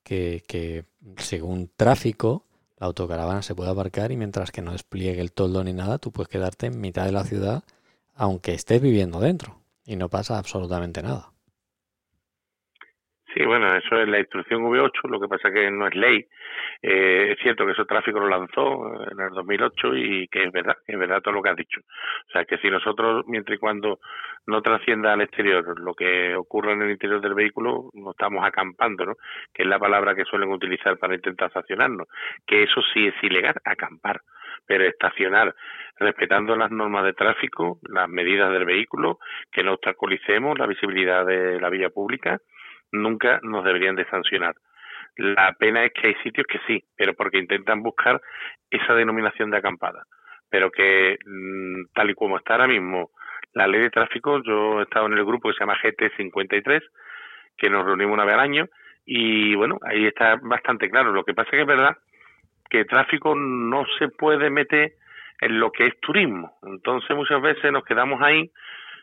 que, 0.02 0.42
que 0.48 0.86
según 1.18 1.70
tráfico 1.76 2.44
la 2.80 2.86
autocaravana 2.86 3.42
se 3.42 3.54
puede 3.54 3.70
aparcar 3.70 4.10
y 4.10 4.16
mientras 4.16 4.50
que 4.50 4.62
no 4.62 4.72
despliegue 4.72 5.20
el 5.20 5.32
toldo 5.32 5.62
ni 5.62 5.72
nada, 5.72 5.98
tú 5.98 6.10
puedes 6.10 6.28
quedarte 6.28 6.66
en 6.66 6.80
mitad 6.80 7.04
de 7.04 7.12
la 7.12 7.24
ciudad 7.24 7.62
aunque 8.14 8.52
estés 8.52 8.82
viviendo 8.82 9.20
dentro 9.20 9.62
y 9.86 9.96
no 9.96 10.10
pasa 10.10 10.38
absolutamente 10.38 11.02
nada. 11.02 11.32
Sí, 13.32 13.44
bueno, 13.44 13.72
eso 13.76 13.96
es 14.00 14.08
la 14.08 14.18
instrucción 14.18 14.62
V8, 14.62 15.08
lo 15.08 15.20
que 15.20 15.28
pasa 15.28 15.52
que 15.52 15.70
no 15.70 15.86
es 15.86 15.94
ley. 15.94 16.26
Eh, 16.82 17.32
es 17.32 17.38
cierto 17.40 17.64
que 17.64 17.72
ese 17.72 17.84
tráfico 17.84 18.18
lo 18.18 18.28
lanzó 18.28 19.04
en 19.08 19.20
el 19.20 19.30
2008 19.30 19.96
y 19.96 20.28
que 20.28 20.44
es 20.44 20.52
verdad, 20.52 20.76
es 20.84 20.98
verdad 20.98 21.20
todo 21.22 21.34
lo 21.34 21.42
que 21.42 21.50
has 21.50 21.56
dicho. 21.56 21.80
O 21.80 22.30
sea, 22.32 22.44
que 22.44 22.58
si 22.58 22.68
nosotros, 22.68 23.24
mientras 23.28 23.56
y 23.56 23.60
cuando 23.60 24.00
no 24.46 24.62
trascienda 24.62 25.12
al 25.12 25.20
exterior 25.20 25.78
lo 25.78 25.94
que 25.94 26.34
ocurre 26.34 26.72
en 26.72 26.82
el 26.82 26.90
interior 26.90 27.20
del 27.20 27.34
vehículo, 27.34 27.90
no 27.94 28.10
estamos 28.10 28.44
acampando, 28.44 29.06
¿no? 29.06 29.14
Que 29.54 29.62
es 29.62 29.68
la 29.68 29.78
palabra 29.78 30.16
que 30.16 30.24
suelen 30.24 30.50
utilizar 30.50 30.98
para 30.98 31.14
intentar 31.14 31.48
estacionarnos. 31.48 32.08
Que 32.44 32.64
eso 32.64 32.80
sí 32.92 33.06
es 33.06 33.14
ilegal, 33.22 33.54
acampar. 33.64 34.22
Pero 34.66 34.84
estacionar 34.84 35.54
respetando 35.98 36.56
las 36.56 36.70
normas 36.70 37.04
de 37.04 37.12
tráfico, 37.12 37.78
las 37.88 38.08
medidas 38.08 38.50
del 38.52 38.64
vehículo, 38.64 39.18
que 39.52 39.62
no 39.62 39.74
obstaculicemos 39.74 40.58
la 40.58 40.66
visibilidad 40.66 41.24
de 41.24 41.60
la 41.60 41.70
vía 41.70 41.90
pública, 41.90 42.40
nunca 42.92 43.40
nos 43.42 43.64
deberían 43.64 43.96
de 43.96 44.06
sancionar. 44.06 44.54
La 45.16 45.52
pena 45.58 45.84
es 45.84 45.92
que 45.92 46.08
hay 46.08 46.14
sitios 46.22 46.46
que 46.46 46.60
sí, 46.66 46.82
pero 46.96 47.14
porque 47.14 47.38
intentan 47.38 47.82
buscar 47.82 48.20
esa 48.70 48.94
denominación 48.94 49.50
de 49.50 49.58
acampada. 49.58 50.04
Pero 50.48 50.70
que 50.70 51.18
mm, 51.24 51.92
tal 51.94 52.10
y 52.10 52.14
como 52.14 52.38
está 52.38 52.54
ahora 52.54 52.68
mismo 52.68 53.10
la 53.52 53.66
ley 53.66 53.80
de 53.80 53.90
tráfico, 53.90 54.42
yo 54.42 54.80
he 54.80 54.84
estado 54.84 55.06
en 55.06 55.14
el 55.14 55.24
grupo 55.24 55.48
que 55.48 55.54
se 55.54 55.60
llama 55.60 55.78
GT53, 55.82 56.82
que 57.56 57.70
nos 57.70 57.84
reunimos 57.84 58.14
una 58.14 58.24
vez 58.24 58.34
al 58.34 58.40
año, 58.40 58.66
y 59.04 59.54
bueno, 59.56 59.78
ahí 59.82 60.06
está 60.06 60.36
bastante 60.42 60.88
claro. 60.88 61.12
Lo 61.12 61.24
que 61.24 61.34
pasa 61.34 61.48
es 61.48 61.56
que 61.56 61.60
es 61.62 61.66
verdad 61.66 61.96
que 62.68 62.84
tráfico 62.84 63.34
no 63.34 63.84
se 63.98 64.08
puede 64.08 64.48
meter 64.50 64.92
en 65.40 65.58
lo 65.58 65.72
que 65.72 65.86
es 65.86 66.00
turismo. 66.00 66.58
Entonces 66.62 67.16
muchas 67.16 67.42
veces 67.42 67.72
nos 67.72 67.84
quedamos 67.84 68.22
ahí 68.22 68.50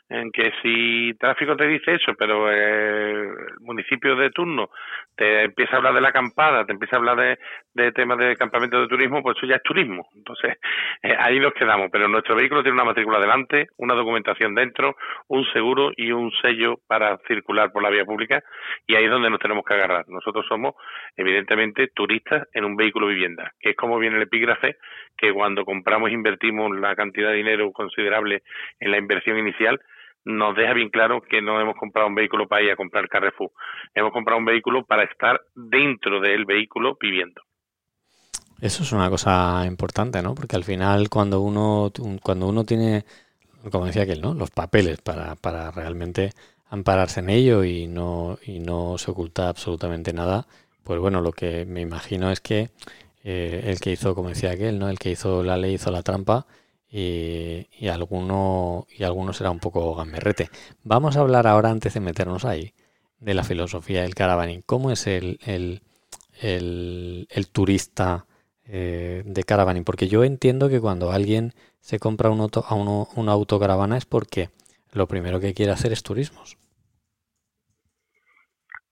en 0.09 0.31
que 0.31 0.51
si 0.61 1.13
tráfico 1.19 1.55
te 1.55 1.67
dice 1.67 1.95
eso, 1.95 2.13
pero 2.17 2.49
el 2.49 3.29
municipio 3.59 4.15
de 4.15 4.29
turno 4.31 4.69
te 5.15 5.43
empieza 5.43 5.73
a 5.73 5.77
hablar 5.77 5.93
de 5.93 6.01
la 6.01 6.09
acampada, 6.09 6.65
te 6.65 6.71
empieza 6.71 6.95
a 6.95 6.99
hablar 6.99 7.17
de, 7.17 7.37
de 7.73 7.91
temas 7.91 8.17
de 8.17 8.35
campamento 8.35 8.79
de 8.79 8.87
turismo, 8.87 9.21
pues 9.21 9.35
eso 9.37 9.47
ya 9.47 9.55
es 9.55 9.63
turismo. 9.63 10.07
Entonces, 10.15 10.57
eh, 11.03 11.15
ahí 11.19 11.39
nos 11.39 11.53
quedamos. 11.53 11.89
Pero 11.91 12.07
nuestro 12.07 12.35
vehículo 12.35 12.61
tiene 12.61 12.75
una 12.75 12.85
matrícula 12.85 13.19
delante, 13.19 13.67
una 13.77 13.95
documentación 13.95 14.55
dentro, 14.55 14.95
un 15.27 15.45
seguro 15.51 15.91
y 15.95 16.11
un 16.11 16.31
sello 16.41 16.75
para 16.87 17.17
circular 17.27 17.71
por 17.71 17.83
la 17.83 17.89
vía 17.89 18.05
pública, 18.05 18.41
y 18.85 18.95
ahí 18.95 19.05
es 19.05 19.11
donde 19.11 19.29
nos 19.29 19.39
tenemos 19.39 19.65
que 19.65 19.73
agarrar. 19.73 20.05
Nosotros 20.07 20.45
somos, 20.47 20.75
evidentemente, 21.15 21.89
turistas 21.93 22.47
en 22.53 22.63
un 22.63 22.75
vehículo 22.75 23.07
vivienda, 23.07 23.51
que 23.59 23.71
es 23.71 23.75
como 23.75 23.99
viene 23.99 24.17
el 24.17 24.23
epígrafe, 24.23 24.77
que 25.17 25.33
cuando 25.33 25.65
compramos 25.65 26.11
invertimos 26.11 26.71
la 26.79 26.95
cantidad 26.95 27.29
de 27.29 27.35
dinero 27.37 27.71
considerable 27.71 28.43
en 28.79 28.91
la 28.91 28.97
inversión 28.97 29.37
inicial, 29.37 29.79
nos 30.27 30.55
deja 30.55 30.73
bien 30.73 30.89
claro 30.89 31.21
que 31.21 31.41
no 31.41 31.59
hemos 31.61 31.77
comprado 31.77 32.07
un 32.07 32.15
vehículo 32.15 32.47
para 32.47 32.61
ir 32.61 32.71
a 32.71 32.75
comprar 32.75 33.07
Carrefour. 33.07 33.49
Hemos 33.95 34.11
comprado 34.11 34.39
un 34.39 34.45
vehículo 34.45 34.83
para 34.83 35.03
estar 35.03 35.41
dentro 35.55 36.19
del 36.19 36.45
vehículo 36.45 36.97
viviendo. 36.99 37.41
Eso 38.59 38.83
es 38.83 38.91
una 38.91 39.09
cosa 39.09 39.63
importante, 39.65 40.21
¿no? 40.21 40.35
Porque 40.35 40.57
al 40.57 40.65
final 40.65 41.09
cuando 41.09 41.41
uno 41.41 41.91
cuando 42.21 42.47
uno 42.47 42.65
tiene, 42.65 43.05
como 43.71 43.85
decía 43.85 44.03
aquel, 44.03 44.21
¿no? 44.21 44.33
Los 44.33 44.51
papeles 44.51 44.99
para, 44.99 45.35
para 45.35 45.71
realmente 45.71 46.31
ampararse 46.69 47.21
en 47.21 47.29
ello 47.29 47.63
y 47.63 47.87
no 47.87 48.37
y 48.45 48.59
no 48.59 48.97
se 48.97 49.11
oculta 49.11 49.47
absolutamente 49.47 50.11
nada, 50.11 50.45
pues 50.83 50.99
bueno, 50.99 51.21
lo 51.21 51.31
que 51.31 51.65
me 51.65 51.79
imagino 51.79 52.31
es 52.31 52.41
que 52.41 52.69
eh, 53.23 53.61
el 53.65 53.79
que 53.79 53.91
hizo, 53.91 54.13
como 54.13 54.29
decía 54.29 54.51
aquel, 54.51 54.77
¿no? 54.77 54.89
El 54.89 54.99
que 54.99 55.11
hizo 55.11 55.41
la 55.43 55.55
ley 55.55 55.75
hizo 55.75 55.91
la 55.91 56.03
trampa 56.03 56.47
y, 56.97 57.67
y, 57.79 57.89
alguno, 57.89 58.87
y 58.89 59.03
alguno 59.03 59.31
será 59.31 59.51
un 59.51 59.59
poco 59.59 59.93
gamberrete. 59.93 60.49
Vamos 60.83 61.15
a 61.15 61.19
hablar 61.19 61.45
ahora, 61.45 61.69
antes 61.69 61.93
de 61.93 61.99
meternos 61.99 62.43
ahí, 62.43 62.71
de 63.19 63.35
la 63.35 63.43
filosofía 63.43 64.01
del 64.01 64.15
caravaning. 64.15 64.63
¿Cómo 64.65 64.89
es 64.89 65.05
el, 65.05 65.37
el, 65.45 65.81
el, 66.41 67.51
turista 67.53 68.25
eh, 68.67 69.21
de 69.23 69.43
caravaning? 69.43 69.83
Porque 69.83 70.07
yo 70.07 70.23
entiendo 70.23 70.69
que 70.69 70.81
cuando 70.81 71.11
alguien 71.11 71.51
se 71.81 71.99
compra 71.99 72.31
un 72.31 72.41
auto, 72.41 72.63
a 72.67 72.73
uno, 72.73 73.05
una 73.15 73.33
autocaravana 73.33 73.95
es 73.95 74.07
porque 74.07 74.47
lo 74.91 75.05
primero 75.05 75.39
que 75.39 75.53
quiere 75.53 75.73
hacer 75.73 75.91
es 75.91 76.01
turismos. 76.01 76.57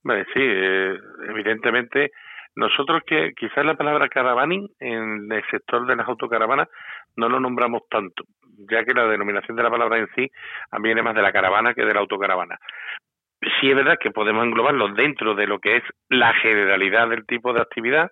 Sí, 0.04 0.42
eh, 0.42 0.96
evidentemente 1.30 2.12
nosotros 2.56 3.02
que 3.06 3.34
quizás 3.36 3.66
la 3.66 3.76
palabra 3.76 4.08
caravaning 4.10 4.70
en 4.80 5.32
el 5.32 5.44
sector 5.50 5.88
de 5.88 5.96
las 5.96 6.08
autocaravanas 6.08 6.70
no 7.16 7.30
lo 7.30 7.40
nombramos 7.40 7.84
tanto, 7.90 8.24
ya 8.70 8.84
que 8.84 8.94
la 8.94 9.08
denominación 9.08 9.56
de 9.56 9.64
la 9.64 9.72
palabra 9.72 9.98
en 9.98 10.08
sí 10.16 10.30
viene 10.82 11.02
más 11.02 11.16
de 11.16 11.22
la 11.22 11.32
caravana 11.32 11.74
que 11.74 11.86
de 11.86 11.94
la 11.94 12.00
autocaravana. 12.02 12.58
Sí 13.60 13.70
es 13.70 13.76
verdad 13.76 13.98
que 14.00 14.12
podemos 14.12 14.46
englobarlo 14.46 14.90
dentro 14.90 15.36
de 15.36 15.48
lo 15.48 15.60
que 15.60 15.78
es 15.78 15.84
la 16.10 16.34
generalidad 16.34 17.10
del 17.10 17.26
tipo 17.26 17.54
de 17.54 17.62
actividad, 17.62 18.12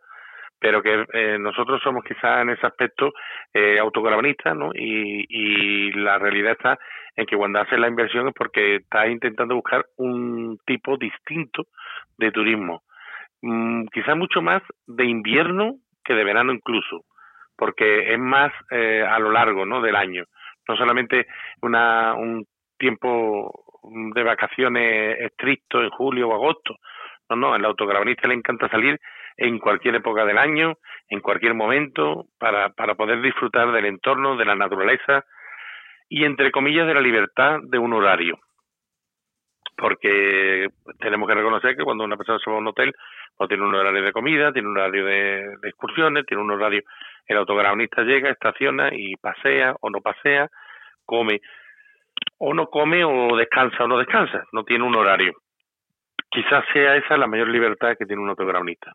pero 0.59 0.81
que 0.81 1.05
eh, 1.13 1.37
nosotros 1.39 1.81
somos 1.83 2.03
quizás 2.03 2.41
en 2.41 2.51
ese 2.51 2.65
aspecto 2.65 3.11
eh, 3.53 3.79
autocaravanistas, 3.79 4.55
¿no? 4.55 4.71
Y, 4.73 5.25
y 5.27 5.91
la 5.93 6.19
realidad 6.19 6.53
está 6.53 6.79
en 7.15 7.25
que 7.25 7.35
cuando 7.35 7.59
haces 7.59 7.79
la 7.79 7.87
inversión 7.87 8.27
es 8.27 8.33
porque 8.33 8.77
estás 8.77 9.09
intentando 9.09 9.55
buscar 9.55 9.85
un 9.97 10.57
tipo 10.65 10.97
distinto 10.97 11.63
de 12.17 12.31
turismo 12.31 12.83
Mm, 13.45 13.87
quizá 13.93 14.15
mucho 14.15 14.41
más 14.41 14.63
de 14.87 15.03
invierno 15.03 15.75
que 16.05 16.13
de 16.13 16.23
verano 16.23 16.53
incluso, 16.53 17.03
porque 17.55 18.13
es 18.13 18.19
más 18.19 18.51
eh, 18.71 19.03
a 19.07 19.19
lo 19.19 19.31
largo 19.31 19.65
¿no? 19.65 19.81
del 19.81 19.95
año, 19.95 20.25
no 20.67 20.75
solamente 20.75 21.27
una, 21.61 22.13
un 22.13 22.45
tiempo 22.77 23.65
de 24.15 24.23
vacaciones 24.23 25.19
estricto 25.19 25.81
en 25.81 25.89
julio 25.89 26.29
o 26.29 26.33
agosto, 26.33 26.75
no, 27.29 27.35
no, 27.35 27.53
al 27.53 27.65
autogravanista 27.65 28.27
le 28.27 28.35
encanta 28.35 28.69
salir 28.69 28.99
en 29.37 29.59
cualquier 29.59 29.95
época 29.95 30.25
del 30.25 30.37
año, 30.37 30.77
en 31.09 31.19
cualquier 31.19 31.53
momento, 31.53 32.27
para, 32.37 32.69
para 32.69 32.95
poder 32.95 33.21
disfrutar 33.21 33.71
del 33.71 33.85
entorno, 33.85 34.35
de 34.35 34.45
la 34.45 34.55
naturaleza 34.55 35.25
y, 36.09 36.25
entre 36.25 36.51
comillas, 36.51 36.87
de 36.87 36.93
la 36.93 37.01
libertad 37.01 37.59
de 37.63 37.79
un 37.79 37.93
horario. 37.93 38.39
Porque 39.75 40.67
tenemos 40.99 41.27
que 41.27 41.35
reconocer 41.35 41.75
que 41.75 41.83
cuando 41.83 42.03
una 42.03 42.17
persona 42.17 42.39
se 42.43 42.49
va 42.49 42.57
a 42.57 42.59
un 42.59 42.67
hotel, 42.67 42.93
o 43.37 43.47
tiene 43.47 43.63
un 43.63 43.73
horario 43.73 44.03
de 44.03 44.11
comida, 44.11 44.51
tiene 44.51 44.67
un 44.67 44.77
horario 44.77 45.05
de, 45.05 45.53
excursiones, 45.63 46.25
tiene 46.25 46.43
un 46.43 46.51
horario, 46.51 46.83
el 47.27 47.37
autografonista 47.37 48.03
llega, 48.03 48.29
estaciona 48.29 48.89
y 48.91 49.15
pasea 49.15 49.75
o 49.81 49.89
no 49.89 50.01
pasea, 50.01 50.49
come 51.05 51.41
o 52.37 52.53
no 52.53 52.67
come 52.67 53.03
o 53.03 53.35
descansa 53.35 53.83
o 53.83 53.87
no 53.87 53.97
descansa, 53.97 54.43
no 54.51 54.63
tiene 54.63 54.83
un 54.83 54.95
horario. 54.95 55.33
Quizás 56.29 56.63
sea 56.73 56.95
esa 56.95 57.17
la 57.17 57.27
mayor 57.27 57.47
libertad 57.47 57.95
que 57.97 58.05
tiene 58.05 58.21
un 58.21 58.29
autografonista. 58.29 58.93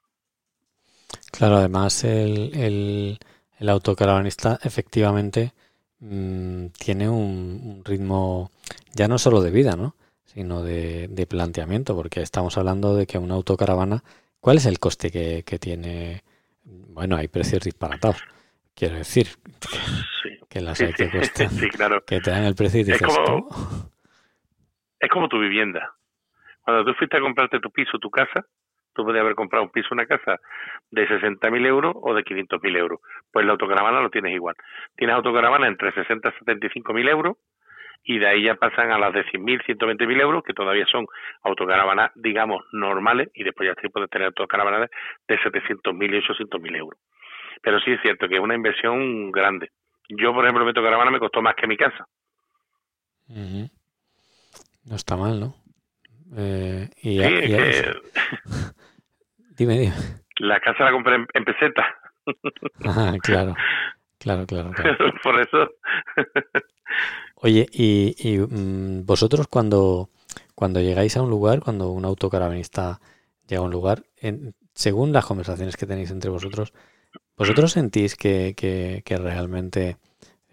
Claro, 1.32 1.56
además 1.56 2.04
el, 2.04 2.50
el, 2.54 3.18
el 3.58 3.68
autocaravanista 3.68 4.58
efectivamente 4.62 5.52
mm, 6.00 6.66
tiene 6.78 7.08
un, 7.08 7.82
ritmo 7.84 8.50
ya 8.94 9.08
no 9.08 9.18
solo 9.18 9.40
de 9.40 9.50
vida, 9.50 9.76
¿no? 9.76 9.94
Sino 10.38 10.62
de, 10.62 11.08
de, 11.08 11.26
planteamiento, 11.26 11.96
porque 11.96 12.20
estamos 12.20 12.56
hablando 12.58 12.94
de 12.94 13.06
que 13.06 13.18
una 13.18 13.34
autocaravana 13.34 14.04
¿Cuál 14.40 14.58
es 14.58 14.66
el 14.66 14.78
coste 14.78 15.10
que, 15.10 15.42
que 15.44 15.58
tiene? 15.58 16.22
Bueno, 16.64 17.16
hay 17.16 17.28
precios 17.28 17.64
disparatados. 17.64 18.22
Quiero 18.74 18.96
decir 18.96 19.26
que, 20.48 20.60
las 20.60 20.80
hay 20.80 20.92
que 20.92 21.10
cuestan, 21.10 21.50
que 22.06 22.20
te 22.20 22.30
dan 22.30 22.44
el 22.44 22.54
precio 22.54 22.80
y 22.80 22.84
dices, 22.84 23.02
es 23.02 23.06
como, 23.06 23.48
es 25.00 25.10
como 25.10 25.28
tu 25.28 25.40
vivienda. 25.40 25.92
Cuando 26.62 26.84
tú 26.84 26.94
fuiste 26.94 27.16
a 27.16 27.20
comprarte 27.20 27.58
tu 27.58 27.70
piso, 27.70 27.98
tu 27.98 28.10
casa, 28.10 28.46
tú 28.94 29.04
podías 29.04 29.22
haber 29.22 29.34
comprado 29.34 29.64
un 29.64 29.70
piso, 29.70 29.88
una 29.90 30.06
casa 30.06 30.36
de 30.90 31.08
60.000 31.08 31.66
euros 31.66 31.94
o 31.96 32.14
de 32.14 32.22
500.000 32.22 32.76
euros. 32.76 33.00
Pues 33.32 33.44
la 33.44 33.52
autocaravana 33.52 34.00
lo 34.00 34.10
tienes 34.10 34.34
igual. 34.34 34.54
Tienes 34.96 35.16
autocaravana 35.16 35.66
entre 35.66 35.92
60 35.92 36.28
y 36.28 36.44
75.000 36.44 37.10
euros 37.10 37.36
y 38.04 38.18
de 38.18 38.26
ahí 38.26 38.44
ya 38.44 38.54
pasan 38.54 38.90
a 38.90 38.98
las 38.98 39.12
de 39.12 39.24
100.000, 39.26 39.64
120.000 39.64 40.20
euros, 40.20 40.42
que 40.42 40.54
todavía 40.54 40.86
son 40.86 41.06
autocaravanas, 41.42 42.10
digamos, 42.14 42.64
normales, 42.72 43.28
y 43.34 43.44
después 43.44 43.68
ya 43.68 43.80
se 43.80 43.90
puede 43.90 44.08
tener 44.08 44.28
autocaravanas 44.28 44.88
de 45.28 45.38
700.000 45.38 46.14
y 46.14 46.20
800.000 46.20 46.76
euros. 46.76 46.98
Pero 47.62 47.78
sí 47.80 47.92
es 47.92 48.00
cierto 48.00 48.28
que 48.28 48.36
es 48.36 48.40
una 48.40 48.54
inversión 48.54 49.30
grande. 49.30 49.70
Yo, 50.08 50.32
por 50.32 50.44
ejemplo, 50.44 50.64
mi 50.64 50.70
autocaravana 50.70 51.10
me 51.10 51.18
costó 51.18 51.42
más 51.42 51.54
que 51.54 51.66
mi 51.66 51.76
casa. 51.76 52.06
No 53.28 54.96
está 54.96 55.16
mal, 55.16 55.38
¿no? 55.38 55.54
Eh, 56.36 56.88
y, 57.02 57.22
sí, 57.22 57.24
dime, 59.58 59.78
dime. 59.78 59.94
La 60.38 60.60
casa 60.60 60.84
la 60.84 60.92
compré 60.92 61.16
en, 61.16 61.44
peseta. 61.44 61.86
Ah, 62.84 63.14
claro. 63.22 63.54
Claro, 64.20 64.46
claro, 64.46 64.72
claro. 64.72 64.96
por 65.22 65.40
eso. 65.40 65.70
Oye, 67.40 67.68
y, 67.72 68.16
y 68.18 68.38
mm, 68.38 69.06
vosotros 69.06 69.46
cuando, 69.48 70.10
cuando 70.56 70.80
llegáis 70.80 71.16
a 71.16 71.22
un 71.22 71.30
lugar, 71.30 71.60
cuando 71.60 71.90
un 71.92 72.04
autocaravanista 72.04 73.00
llega 73.46 73.62
a 73.62 73.64
un 73.64 73.70
lugar, 73.70 74.04
según 74.74 75.12
las 75.12 75.24
conversaciones 75.26 75.76
que 75.76 75.86
tenéis 75.86 76.10
entre 76.10 76.30
vosotros, 76.30 76.72
¿vosotros 77.36 77.72
sentís 77.72 78.16
que, 78.16 78.54
que, 78.56 79.16
realmente 79.18 79.98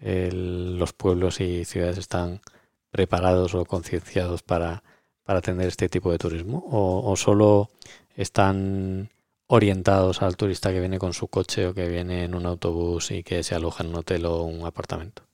los 0.00 0.92
pueblos 0.92 1.40
y 1.40 1.64
ciudades 1.64 1.98
están 1.98 2.40
preparados 2.90 3.54
o 3.54 3.64
concienciados 3.64 4.42
para, 4.42 4.84
para 5.24 5.40
atender 5.40 5.68
este 5.68 5.88
tipo 5.88 6.12
de 6.12 6.18
turismo? 6.18 6.64
¿O, 6.70 7.10
o 7.10 7.16
solo 7.16 7.68
están 8.16 9.10
orientados 9.48 10.22
al 10.22 10.36
turista 10.36 10.72
que 10.72 10.80
viene 10.80 10.98
con 10.98 11.14
su 11.14 11.28
coche 11.28 11.66
o 11.66 11.74
que 11.74 11.88
viene 11.88 12.24
en 12.24 12.34
un 12.36 12.46
autobús 12.46 13.10
y 13.10 13.24
que 13.24 13.42
se 13.42 13.54
aloja 13.56 13.82
en 13.84 13.90
un 13.90 13.96
hotel 13.96 14.26
o 14.26 14.42
un 14.44 14.64
apartamento? 14.66 15.26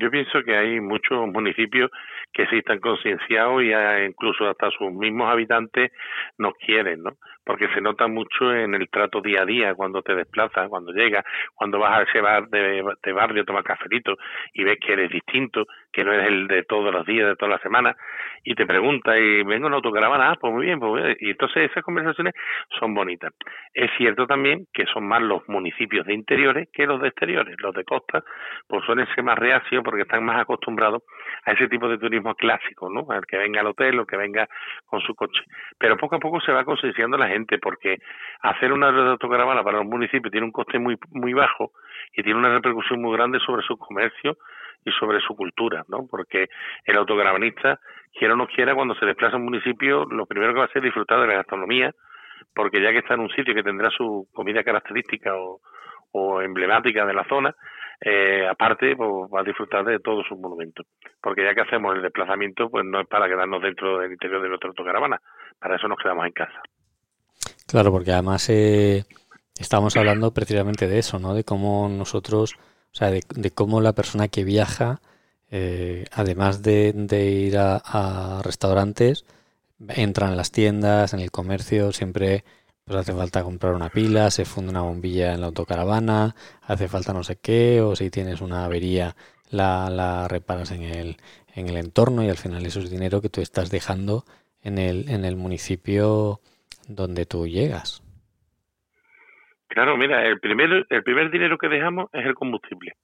Yo 0.00 0.10
pienso 0.10 0.42
que 0.42 0.56
hay 0.56 0.80
muchos 0.80 1.28
municipios 1.28 1.90
que 2.32 2.46
sí 2.46 2.56
están 2.58 2.80
concienciados 2.80 3.62
y 3.62 3.72
incluso 4.06 4.48
hasta 4.48 4.70
sus 4.70 4.90
mismos 4.92 5.30
habitantes 5.30 5.92
nos 6.38 6.54
quieren, 6.54 7.02
¿no? 7.02 7.16
Porque 7.50 7.66
se 7.74 7.80
nota 7.80 8.06
mucho 8.06 8.54
en 8.54 8.76
el 8.76 8.88
trato 8.88 9.20
día 9.20 9.42
a 9.42 9.44
día 9.44 9.74
cuando 9.74 10.02
te 10.02 10.14
desplazas, 10.14 10.68
cuando 10.68 10.92
llegas, 10.92 11.24
cuando 11.52 11.80
vas 11.80 11.98
a 11.98 12.02
ese 12.02 12.20
bar 12.20 12.48
de, 12.48 13.12
barrio 13.12 13.42
a 13.42 13.44
tomar 13.44 13.64
cafelito 13.64 14.16
y 14.54 14.62
ves 14.62 14.78
que 14.78 14.92
eres 14.92 15.10
distinto, 15.10 15.66
que 15.92 16.04
no 16.04 16.12
eres 16.12 16.28
el 16.28 16.46
de 16.46 16.62
todos 16.62 16.94
los 16.94 17.04
días, 17.04 17.26
de 17.26 17.34
todas 17.34 17.50
las 17.50 17.60
semanas, 17.60 17.96
y 18.44 18.54
te 18.54 18.66
pregunta 18.66 19.18
y 19.18 19.42
vengo 19.42 19.66
en 19.66 19.74
autocaravana, 19.74 20.30
ah, 20.30 20.36
pues 20.40 20.52
muy 20.52 20.66
bien, 20.66 20.78
pues 20.78 21.16
y 21.18 21.30
entonces 21.30 21.68
esas 21.68 21.82
conversaciones 21.82 22.34
son 22.78 22.94
bonitas. 22.94 23.32
Es 23.74 23.90
cierto 23.98 24.28
también 24.28 24.66
que 24.72 24.86
son 24.86 25.08
más 25.08 25.20
los 25.20 25.48
municipios 25.48 26.06
de 26.06 26.14
interiores 26.14 26.68
que 26.72 26.86
los 26.86 27.00
de 27.00 27.08
exteriores, 27.08 27.56
los 27.58 27.74
de 27.74 27.82
costa, 27.82 28.22
pues 28.68 28.84
suelen 28.84 29.08
ser 29.12 29.24
más 29.24 29.36
reacios 29.36 29.82
porque 29.82 30.02
están 30.02 30.24
más 30.24 30.40
acostumbrados 30.40 31.02
a 31.46 31.50
ese 31.50 31.66
tipo 31.66 31.88
de 31.88 31.98
turismo 31.98 32.36
clásico, 32.36 32.88
¿no? 32.88 33.12
El 33.12 33.26
que 33.26 33.38
venga 33.38 33.60
al 33.60 33.66
hotel 33.66 33.98
o 33.98 34.06
que 34.06 34.16
venga 34.16 34.48
con 34.86 35.00
su 35.00 35.16
coche. 35.16 35.42
Pero 35.78 35.96
poco 35.96 36.14
a 36.14 36.20
poco 36.20 36.40
se 36.40 36.52
va 36.52 36.64
concienciando 36.64 37.16
la 37.16 37.26
gente 37.26 37.39
porque 37.58 37.98
hacer 38.42 38.72
una 38.72 38.90
red 38.90 39.04
de 39.04 39.10
autocaravana 39.10 39.62
para 39.62 39.80
un 39.80 39.88
municipio 39.88 40.30
tiene 40.30 40.46
un 40.46 40.52
coste 40.52 40.78
muy 40.78 40.96
muy 41.10 41.32
bajo 41.32 41.72
y 42.14 42.22
tiene 42.22 42.38
una 42.38 42.52
repercusión 42.52 43.00
muy 43.00 43.16
grande 43.16 43.38
sobre 43.40 43.62
su 43.62 43.76
comercio 43.76 44.36
y 44.84 44.90
sobre 44.92 45.20
su 45.20 45.36
cultura, 45.36 45.84
¿no? 45.88 46.06
Porque 46.10 46.48
el 46.84 46.96
autocaravanista, 46.96 47.78
quiera 48.12 48.34
o 48.34 48.36
no 48.36 48.46
quiera, 48.46 48.74
cuando 48.74 48.94
se 48.94 49.06
desplaza 49.06 49.36
a 49.36 49.38
un 49.38 49.44
municipio, 49.44 50.06
lo 50.06 50.26
primero 50.26 50.52
que 50.52 50.58
va 50.58 50.64
a 50.64 50.68
hacer 50.68 50.78
es 50.78 50.84
disfrutar 50.84 51.20
de 51.20 51.26
la 51.26 51.34
gastronomía, 51.34 51.92
porque 52.54 52.80
ya 52.80 52.90
que 52.90 52.98
está 52.98 53.14
en 53.14 53.20
un 53.20 53.30
sitio 53.30 53.54
que 53.54 53.62
tendrá 53.62 53.90
su 53.90 54.26
comida 54.32 54.64
característica 54.64 55.36
o, 55.36 55.60
o 56.12 56.40
emblemática 56.40 57.04
de 57.04 57.14
la 57.14 57.24
zona, 57.24 57.54
eh, 58.00 58.46
aparte 58.48 58.96
pues, 58.96 59.10
va 59.32 59.40
a 59.40 59.44
disfrutar 59.44 59.84
de 59.84 59.98
todos 60.00 60.26
sus 60.26 60.38
monumentos. 60.38 60.86
Porque 61.20 61.44
ya 61.44 61.54
que 61.54 61.60
hacemos 61.60 61.94
el 61.94 62.02
desplazamiento, 62.02 62.70
pues 62.70 62.84
no 62.84 63.00
es 63.00 63.06
para 63.06 63.28
quedarnos 63.28 63.62
dentro 63.62 63.98
del 63.98 64.12
interior 64.12 64.40
de 64.42 64.48
nuestra 64.48 64.68
autocaravana, 64.68 65.20
para 65.58 65.76
eso 65.76 65.86
nos 65.86 65.98
quedamos 65.98 66.26
en 66.26 66.32
casa. 66.32 66.62
Claro, 67.70 67.92
porque 67.92 68.10
además 68.10 68.48
eh, 68.48 69.04
estamos 69.56 69.96
hablando 69.96 70.34
precisamente 70.34 70.88
de 70.88 70.98
eso, 70.98 71.20
¿no? 71.20 71.34
De 71.34 71.44
cómo 71.44 71.88
nosotros, 71.88 72.54
o 72.56 72.96
sea, 72.96 73.12
de, 73.12 73.22
cómo 73.52 73.80
la 73.80 73.92
persona 73.92 74.26
que 74.26 74.42
viaja, 74.42 75.00
eh, 75.52 76.04
además 76.10 76.62
de, 76.62 76.92
ir 77.30 77.56
a, 77.58 78.40
restaurantes, 78.42 79.24
entra 79.88 80.28
en 80.28 80.36
las 80.36 80.50
tiendas, 80.50 81.14
en 81.14 81.20
el 81.20 81.30
comercio, 81.30 81.92
siempre 81.92 82.44
pues 82.84 82.98
hace 82.98 83.12
falta 83.12 83.44
comprar 83.44 83.74
una 83.74 83.88
pila, 83.90 84.32
se 84.32 84.44
funde 84.44 84.70
una 84.70 84.82
bombilla 84.82 85.32
en 85.32 85.40
la 85.40 85.46
autocaravana, 85.46 86.34
hace 86.62 86.88
falta 86.88 87.12
no 87.12 87.22
sé 87.22 87.36
qué, 87.36 87.80
o 87.82 87.94
si 87.94 88.10
tienes 88.10 88.40
una 88.40 88.64
avería 88.64 89.14
la, 89.48 89.90
la 89.90 90.26
reparas 90.26 90.72
en 90.72 90.82
el, 90.82 91.18
en 91.54 91.68
el 91.68 91.76
entorno 91.76 92.24
y 92.24 92.30
al 92.30 92.36
final 92.36 92.66
eso 92.66 92.80
es 92.80 92.90
dinero 92.90 93.20
que 93.20 93.30
tú 93.30 93.40
estás 93.40 93.70
dejando 93.70 94.24
en 94.62 94.78
el, 94.78 95.08
en 95.08 95.24
el 95.24 95.36
municipio 95.36 96.40
donde 96.94 97.24
tú 97.26 97.46
llegas. 97.46 98.02
Claro, 99.68 99.96
mira, 99.96 100.26
el 100.26 100.40
primer, 100.40 100.86
el 100.88 101.02
primer 101.04 101.30
dinero 101.30 101.56
que 101.56 101.68
dejamos 101.68 102.10
es 102.12 102.26
el 102.26 102.34
combustible. 102.34 102.94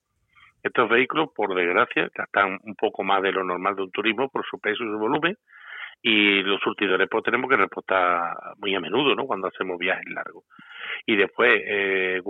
Estos 0.63 0.89
vehículos, 0.89 1.29
por 1.35 1.55
desgracia, 1.55 2.11
gastan 2.13 2.59
un 2.65 2.75
poco 2.75 3.05
más 3.05 3.23
de 3.23 3.31
lo 3.31 3.45
normal 3.45 3.77
de 3.77 3.83
un 3.83 3.91
turismo 3.93 4.29
por 4.29 4.45
su 4.45 4.59
peso 4.59 4.83
y 4.83 4.89
su 4.89 4.99
volumen, 4.99 5.37
y 6.03 6.43
los 6.43 6.61
surtidores 6.61 7.09
pues 7.09 7.23
tenemos 7.23 7.49
que 7.49 7.57
reportar 7.57 8.37
muy 8.59 8.75
a 8.75 8.81
menudo, 8.81 9.15
¿no? 9.15 9.27
Cuando 9.27 9.47
hacemos 9.47 9.79
viajes 9.79 10.09
largos. 10.13 10.45
Y 11.07 11.15
después, 11.17 11.63
eh, 11.65 12.21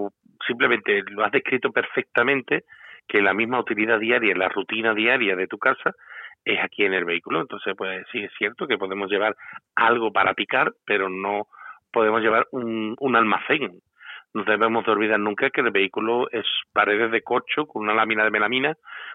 simplemente 0.46 1.02
lo 1.10 1.24
has 1.24 1.32
descrito 1.32 1.72
perfectamente, 1.72 2.64
que 3.08 3.22
la 3.22 3.32
misma 3.32 3.60
utilidad 3.60 3.98
diaria, 3.98 4.34
la 4.34 4.48
rutina 4.48 4.92
diaria 4.92 5.34
de 5.34 5.46
tu 5.46 5.58
casa, 5.58 5.94
es 6.46 6.62
aquí 6.62 6.84
en 6.84 6.94
el 6.94 7.04
vehículo. 7.04 7.40
Entonces, 7.40 7.74
pues 7.76 8.06
sí 8.12 8.22
es 8.22 8.32
cierto 8.38 8.66
que 8.66 8.78
podemos 8.78 9.10
llevar 9.10 9.36
algo 9.74 10.12
para 10.12 10.32
picar, 10.32 10.72
pero 10.86 11.08
no 11.08 11.48
podemos 11.92 12.22
llevar 12.22 12.46
un, 12.52 12.94
un 12.98 13.16
almacén. 13.16 13.80
No 14.32 14.44
debemos 14.44 14.84
de 14.84 14.92
olvidar 14.92 15.18
nunca 15.18 15.50
que 15.50 15.60
el 15.60 15.70
vehículo 15.70 16.28
es 16.30 16.46
paredes 16.72 17.10
de 17.10 17.22
corcho 17.22 17.66
con 17.66 17.82
una 17.82 17.94
lámina 17.94 18.22
de 18.22 18.30
melamina 18.30 18.74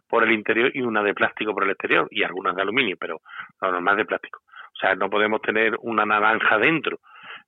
por 0.09 0.23
el 0.23 0.31
interior 0.31 0.71
y 0.73 0.81
una 0.81 1.03
de 1.03 1.13
plástico 1.13 1.53
por 1.53 1.63
el 1.63 1.71
exterior 1.71 2.07
y 2.11 2.23
algunas 2.23 2.55
de 2.55 2.63
aluminio, 2.63 2.97
pero 2.99 3.21
lo 3.61 3.71
normal 3.71 3.97
de 3.97 4.05
plástico. 4.05 4.39
O 4.73 4.79
sea, 4.79 4.95
no 4.95 5.09
podemos 5.09 5.41
tener 5.41 5.75
una 5.81 6.05
naranja 6.05 6.57
dentro. 6.57 6.99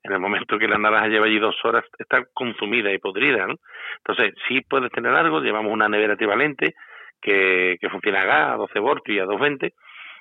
En 0.02 0.12
el 0.12 0.20
momento 0.20 0.58
que 0.58 0.68
la 0.68 0.78
naranja 0.78 1.08
lleva 1.08 1.26
allí 1.26 1.38
dos 1.38 1.56
horas, 1.64 1.84
está 1.98 2.24
consumida 2.32 2.92
y 2.92 2.98
podrida, 2.98 3.46
¿no? 3.46 3.56
Entonces, 3.98 4.34
sí 4.46 4.60
puedes 4.60 4.90
tener 4.92 5.12
algo, 5.12 5.40
llevamos 5.40 5.72
una 5.72 5.88
nevera 5.88 6.14
equivalente, 6.14 6.74
que, 7.24 7.78
que 7.80 7.88
funciona 7.88 8.22
a 8.22 8.24
gas, 8.24 8.52
a 8.52 8.56
12 8.56 8.78
voltios 8.78 9.16
y 9.16 9.20
a 9.20 9.24
220, 9.24 9.74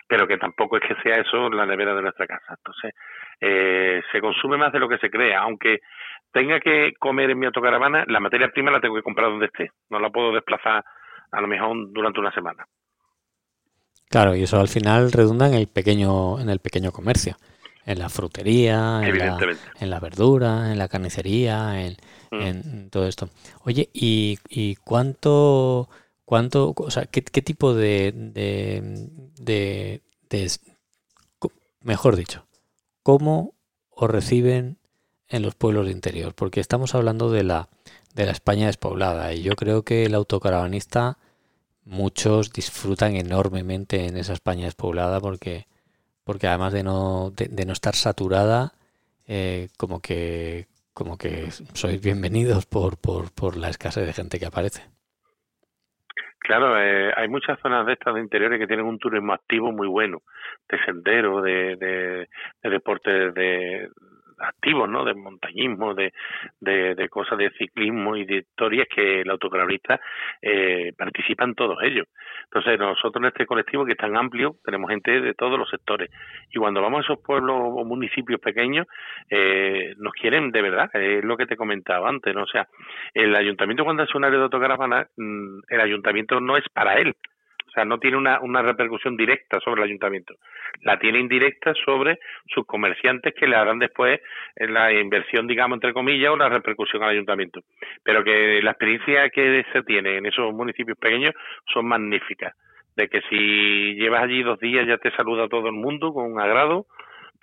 pero 0.07 0.27
que 0.27 0.37
tampoco 0.37 0.77
es 0.77 0.83
que 0.87 0.95
sea 1.03 1.17
eso 1.17 1.49
la 1.49 1.65
nevera 1.65 1.93
de 1.93 2.01
nuestra 2.01 2.25
casa. 2.25 2.55
Entonces, 2.57 2.93
eh, 3.41 4.01
se 4.11 4.21
consume 4.21 4.57
más 4.57 4.71
de 4.71 4.79
lo 4.79 4.87
que 4.87 4.97
se 4.97 5.09
crea, 5.09 5.41
aunque 5.41 5.79
tenga 6.31 6.59
que 6.59 6.93
comer 6.97 7.29
en 7.29 7.39
mi 7.39 7.45
autocaravana, 7.45 8.05
la 8.07 8.19
materia 8.19 8.49
prima 8.49 8.71
la 8.71 8.79
tengo 8.79 8.95
que 8.95 9.03
comprar 9.03 9.29
donde 9.29 9.47
esté, 9.47 9.71
no 9.89 9.99
la 9.99 10.09
puedo 10.09 10.31
desplazar 10.31 10.83
a 11.31 11.41
lo 11.41 11.47
mejor 11.47 11.91
durante 11.91 12.19
una 12.19 12.31
semana. 12.31 12.65
Claro, 14.09 14.35
y 14.35 14.43
eso 14.43 14.59
al 14.59 14.67
final 14.67 15.11
redunda 15.11 15.47
en 15.47 15.55
el 15.55 15.67
pequeño, 15.67 16.39
en 16.39 16.49
el 16.49 16.59
pequeño 16.59 16.91
comercio, 16.91 17.35
en 17.85 17.99
la 17.99 18.09
frutería, 18.09 19.01
en 19.03 19.17
la, 19.17 19.37
en 19.79 19.89
la 19.89 19.99
verdura, 19.99 20.71
en 20.71 20.77
la 20.77 20.87
carnicería, 20.87 21.81
en, 21.81 21.97
mm. 22.31 22.41
en 22.41 22.89
todo 22.91 23.07
esto. 23.07 23.29
Oye, 23.65 23.89
¿y, 23.93 24.37
y 24.49 24.75
cuánto 24.75 25.89
¿Cuánto, 26.33 26.73
o 26.75 26.89
sea, 26.89 27.05
qué, 27.05 27.21
tipo 27.21 27.75
de, 27.75 28.11
de, 29.35 30.01
mejor 31.81 32.15
dicho, 32.15 32.47
cómo 33.03 33.53
os 33.91 34.09
reciben 34.09 34.79
en 35.27 35.43
los 35.43 35.53
pueblos 35.53 35.85
de 35.85 35.91
interior? 35.91 36.33
Porque 36.33 36.59
estamos 36.59 36.95
hablando 36.95 37.29
de 37.29 37.43
la, 37.43 37.69
de 38.15 38.25
la 38.25 38.31
España 38.31 38.65
despoblada 38.65 39.31
y 39.35 39.43
yo 39.43 39.55
creo 39.55 39.83
que 39.83 40.05
el 40.05 40.15
autocaravanista, 40.15 41.19
muchos 41.85 42.51
disfrutan 42.51 43.15
enormemente 43.15 44.07
en 44.07 44.17
esa 44.17 44.33
España 44.33 44.65
despoblada 44.65 45.19
porque, 45.19 45.67
porque 46.23 46.47
además 46.47 46.73
de 46.73 46.81
no, 46.81 47.29
de, 47.29 47.63
no 47.63 47.73
estar 47.73 47.95
saturada, 47.95 48.73
eh, 49.27 49.67
como 49.77 49.99
que 49.99 50.67
como 50.95 51.15
que 51.15 51.51
sois 51.75 52.01
bienvenidos 52.01 52.65
por, 52.65 52.97
por, 52.97 53.31
por 53.31 53.55
la 53.55 53.69
escasez 53.69 54.07
de 54.07 54.13
gente 54.13 54.39
que 54.39 54.47
aparece. 54.47 54.81
Claro, 56.43 56.77
eh, 56.77 57.13
hay 57.15 57.29
muchas 57.29 57.57
zonas 57.61 57.85
de 57.85 57.93
estas 57.93 58.15
de 58.15 58.19
interiores 58.19 58.59
que 58.59 58.67
tienen 58.67 58.85
un 58.85 58.99
turismo 58.99 59.31
activo 59.31 59.71
muy 59.71 59.87
bueno, 59.87 60.21
de 60.69 60.77
sendero, 60.83 61.41
de, 61.41 61.77
de, 61.77 62.29
de 62.61 62.69
deportes 62.69 63.33
de, 63.33 63.89
activos, 64.43 64.89
¿no? 64.89 65.03
De 65.03 65.13
montañismo, 65.13 65.93
de, 65.93 66.13
de, 66.59 67.09
cosas 67.09 67.37
de 67.37 67.51
ciclismo 67.51 68.15
y 68.15 68.25
de 68.25 68.37
historias 68.37 68.87
que 68.93 69.21
el 69.21 69.29
autocaravista 69.29 69.99
eh, 70.41 70.91
participan 70.97 71.55
todos 71.55 71.77
ellos. 71.83 72.07
Entonces, 72.45 72.79
nosotros 72.79 73.21
en 73.21 73.27
este 73.27 73.45
colectivo 73.45 73.85
que 73.85 73.93
es 73.93 73.97
tan 73.97 74.15
amplio, 74.17 74.55
tenemos 74.63 74.89
gente 74.89 75.21
de 75.21 75.33
todos 75.33 75.57
los 75.57 75.69
sectores. 75.69 76.09
Y 76.51 76.59
cuando 76.59 76.81
vamos 76.81 76.99
a 76.99 77.03
esos 77.03 77.23
pueblos 77.23 77.55
o 77.59 77.85
municipios 77.85 78.39
pequeños, 78.39 78.87
eh, 79.29 79.93
nos 79.97 80.13
quieren 80.13 80.51
de 80.51 80.61
verdad, 80.61 80.89
es 80.93 81.23
lo 81.23 81.37
que 81.37 81.45
te 81.45 81.57
comentaba 81.57 82.09
antes, 82.09 82.33
¿no? 82.33 82.43
O 82.43 82.47
sea, 82.47 82.67
el 83.13 83.35
ayuntamiento 83.35 83.83
cuando 83.83 84.03
hace 84.03 84.17
un 84.17 84.25
área 84.25 84.37
de 84.37 84.43
autocaravana, 84.45 85.07
mm, 85.17 85.59
el 85.69 85.81
ayuntamiento 85.81 86.39
no 86.39 86.57
es 86.57 86.65
para 86.73 86.95
él, 86.95 87.15
sea, 87.73 87.85
no 87.85 87.99
tiene 87.99 88.17
una, 88.17 88.39
una 88.41 88.61
repercusión 88.61 89.17
directa 89.17 89.59
sobre 89.59 89.81
el 89.81 89.87
ayuntamiento. 89.89 90.35
La 90.81 90.99
tiene 90.99 91.19
indirecta 91.19 91.73
sobre 91.85 92.19
sus 92.47 92.65
comerciantes 92.65 93.33
que 93.33 93.47
le 93.47 93.55
harán 93.55 93.79
después 93.79 94.19
la 94.55 94.91
inversión, 94.93 95.47
digamos, 95.47 95.77
entre 95.77 95.93
comillas, 95.93 96.31
o 96.31 96.37
la 96.37 96.49
repercusión 96.49 97.03
al 97.03 97.09
ayuntamiento. 97.09 97.61
Pero 98.03 98.23
que 98.23 98.61
la 98.61 98.71
experiencia 98.71 99.29
que 99.29 99.65
se 99.71 99.83
tiene 99.83 100.17
en 100.17 100.25
esos 100.25 100.53
municipios 100.53 100.97
pequeños 100.97 101.33
son 101.73 101.87
magníficas. 101.87 102.53
De 102.95 103.07
que 103.07 103.21
si 103.29 103.95
llevas 103.95 104.23
allí 104.23 104.43
dos 104.43 104.59
días 104.59 104.87
ya 104.87 104.97
te 104.97 105.11
saluda 105.15 105.47
todo 105.47 105.67
el 105.67 105.73
mundo 105.73 106.13
con 106.13 106.39
agrado, 106.39 106.85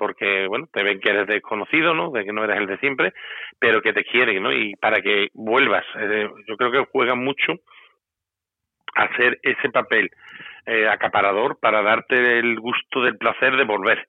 porque 0.01 0.47
bueno 0.47 0.67
te 0.73 0.83
ven 0.83 0.99
que 0.99 1.11
eres 1.11 1.27
desconocido 1.27 1.93
no 1.93 2.11
de 2.11 2.25
que 2.25 2.33
no 2.33 2.43
eres 2.43 2.57
el 2.57 2.67
de 2.67 2.79
siempre 2.79 3.13
pero 3.59 3.83
que 3.83 3.93
te 3.93 4.03
quieren 4.03 4.43
no 4.43 4.51
y 4.51 4.75
para 4.77 5.03
que 5.03 5.29
vuelvas 5.35 5.85
eh, 5.99 6.27
yo 6.47 6.57
creo 6.57 6.73
que 6.73 6.91
juegan 6.91 7.19
mucho 7.23 7.53
hacer 8.95 9.41
ese 9.43 9.71
papel 9.71 10.11
eh, 10.67 10.89
acaparador 10.89 11.59
para 11.59 11.83
darte 11.83 12.39
el 12.39 12.59
gusto 12.61 13.03
del 13.03 13.17
placer 13.17 13.57
de 13.57 13.65
volver. 13.65 14.09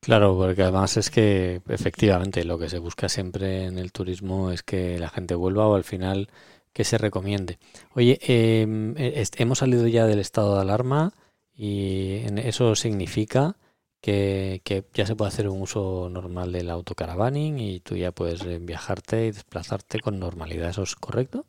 Claro, 0.00 0.36
porque 0.36 0.62
además 0.62 0.96
es 0.96 1.10
que 1.10 1.60
efectivamente 1.68 2.44
lo 2.44 2.58
que 2.58 2.68
se 2.68 2.78
busca 2.78 3.08
siempre 3.08 3.66
en 3.66 3.78
el 3.78 3.92
turismo 3.92 4.50
es 4.52 4.62
que 4.62 4.98
la 4.98 5.08
gente 5.08 5.34
vuelva 5.34 5.66
o 5.66 5.74
al 5.74 5.84
final 5.84 6.28
que 6.72 6.84
se 6.84 6.96
recomiende. 6.96 7.58
Oye, 7.94 8.18
em, 8.22 8.94
e, 8.96 9.24
hemos 9.36 9.58
salido 9.58 9.86
ya 9.88 10.06
del 10.06 10.20
estado 10.20 10.54
de 10.54 10.62
alarma 10.62 11.12
y 11.54 12.22
eso 12.38 12.74
significa 12.76 13.56
que, 14.00 14.62
ya 14.94 15.06
se 15.06 15.16
puede 15.16 15.28
hacer 15.28 15.48
un 15.48 15.60
uso 15.60 16.08
normal 16.08 16.52
del 16.52 16.70
autocaravaning 16.70 17.58
y 17.58 17.80
tú 17.80 17.96
ya 17.96 18.12
puedes 18.12 18.42
eh, 18.44 18.58
viajarte 18.60 19.26
y 19.26 19.32
desplazarte 19.32 20.00
con 20.00 20.18
normalidad. 20.18 20.70
¿Eso 20.70 20.84
es 20.84 20.94
correcto? 20.94 21.44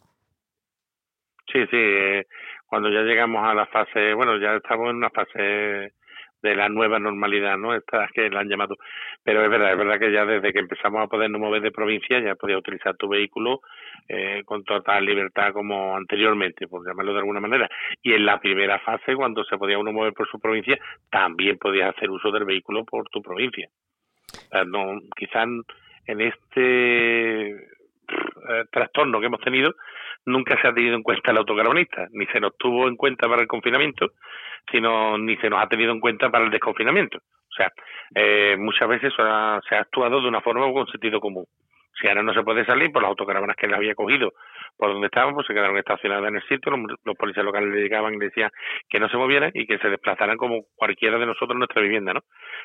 Sí, 1.52 1.66
sí. 1.66 1.78
Eh, 1.78 2.26
cuando 2.68 2.90
ya 2.90 3.02
llegamos 3.02 3.44
a 3.44 3.54
la 3.54 3.66
fase, 3.66 4.14
bueno, 4.14 4.38
ya 4.38 4.56
estamos 4.56 4.90
en 4.90 4.98
una 4.98 5.10
fase 5.10 5.94
de 6.42 6.56
la 6.56 6.70
nueva 6.70 7.00
normalidad, 7.00 7.58
¿no? 7.58 7.74
Estas 7.74 8.12
que 8.12 8.30
la 8.30 8.42
han 8.42 8.48
llamado. 8.48 8.78
Pero 9.24 9.44
es 9.44 9.50
verdad, 9.50 9.72
es 9.72 9.78
verdad 9.78 10.00
que 10.00 10.12
ya 10.12 10.26
desde 10.26 10.54
que 10.54 10.60
empezamos 10.60 11.04
a 11.04 11.08
podernos 11.08 11.42
mover 11.42 11.62
de 11.62 11.72
provincia 11.72 12.20
ya 12.20 12.36
podías 12.36 12.60
utilizar 12.60 12.96
tu 12.96 13.10
vehículo 13.10 13.62
eh, 14.08 14.44
con 14.46 14.64
total 14.64 15.06
libertad 15.06 15.52
como 15.52 15.98
anteriormente, 15.98 16.68
por 16.68 16.88
llamarlo 16.88 17.14
de 17.14 17.20
alguna 17.20 17.40
manera. 17.40 17.70
Y 18.02 18.14
en 18.14 18.26
la 18.26 18.40
primera 18.40 18.80
fase, 18.80 19.16
cuando 19.16 19.44
se 19.44 19.58
podía 19.58 19.80
uno 19.80 19.92
mover 19.92 20.14
por 20.14 20.30
su 20.30 20.40
provincia, 20.40 20.78
también 21.10 21.58
podías 21.58 21.96
hacer 21.96 22.10
uso 22.10 22.32
del 22.32 22.46
vehículo 22.46 22.86
por 22.86 23.10
tu 23.10 23.22
provincia. 23.22 23.68
no, 24.68 25.00
quizás 25.16 25.48
en 26.06 26.22
este 26.22 27.50
eh, 27.52 28.66
trastorno 28.72 29.20
que 29.20 29.28
hemos 29.28 29.42
tenido 29.42 29.76
nunca 30.30 30.60
se 30.62 30.68
ha 30.68 30.74
tenido 30.74 30.96
en 30.96 31.04
cuenta 31.04 31.32
el 31.32 31.38
autocaravanista, 31.38 32.08
ni 32.12 32.26
se 32.28 32.40
nos 32.40 32.56
tuvo 32.58 32.88
en 32.88 32.96
cuenta 32.96 33.28
para 33.28 33.42
el 33.42 33.48
confinamiento, 33.48 34.12
sino 34.72 35.18
ni 35.18 35.36
se 35.38 35.50
nos 35.50 35.62
ha 35.62 35.68
tenido 35.68 35.92
en 35.92 36.00
cuenta 36.00 36.30
para 36.30 36.46
el 36.46 36.52
desconfinamiento. 36.52 37.18
O 37.18 37.56
sea, 37.56 37.72
eh, 38.16 38.56
muchas 38.58 38.88
veces 38.88 39.14
se 39.16 39.22
ha, 39.22 39.60
actuado 39.80 40.22
de 40.22 40.28
una 40.28 40.42
forma 40.42 40.72
con 40.72 40.88
sentido 40.88 41.20
común. 41.20 41.46
Si 42.00 42.08
ahora 42.08 42.24
no 42.24 42.34
se 42.34 42.44
puede 42.44 42.66
salir, 42.66 42.92
por 42.92 43.02
las 43.02 43.10
autocaravanas 43.10 43.58
que 43.58 43.68
le 43.68 43.76
había 43.76 43.96
cogido 43.96 44.32
por 44.78 44.94
donde 44.94 45.08
estaban, 45.08 45.34
pues 45.34 45.46
se 45.46 45.54
quedaron 45.54 45.78
estacionadas 45.78 46.30
en 46.30 46.38
el 46.38 46.44
sitio, 46.44 46.72
los, 47.04 47.18
policías 47.18 47.46
locales 47.46 47.70
le 47.70 47.82
llegaban 47.82 48.14
y 48.14 48.18
decían 48.18 48.50
que 48.88 49.00
no 49.00 49.10
se 49.10 49.18
movieran 49.18 49.52
y 49.54 49.68
que 49.68 49.78
se 49.80 49.90
desplazaran 49.90 50.38
como 50.38 50.64
cualquiera 50.76 51.18
de 51.18 51.26
nosotros 51.26 51.52
en 51.52 51.60
nuestra 51.60 51.82
vivienda, 51.82 52.14
¿no? 52.14 52.22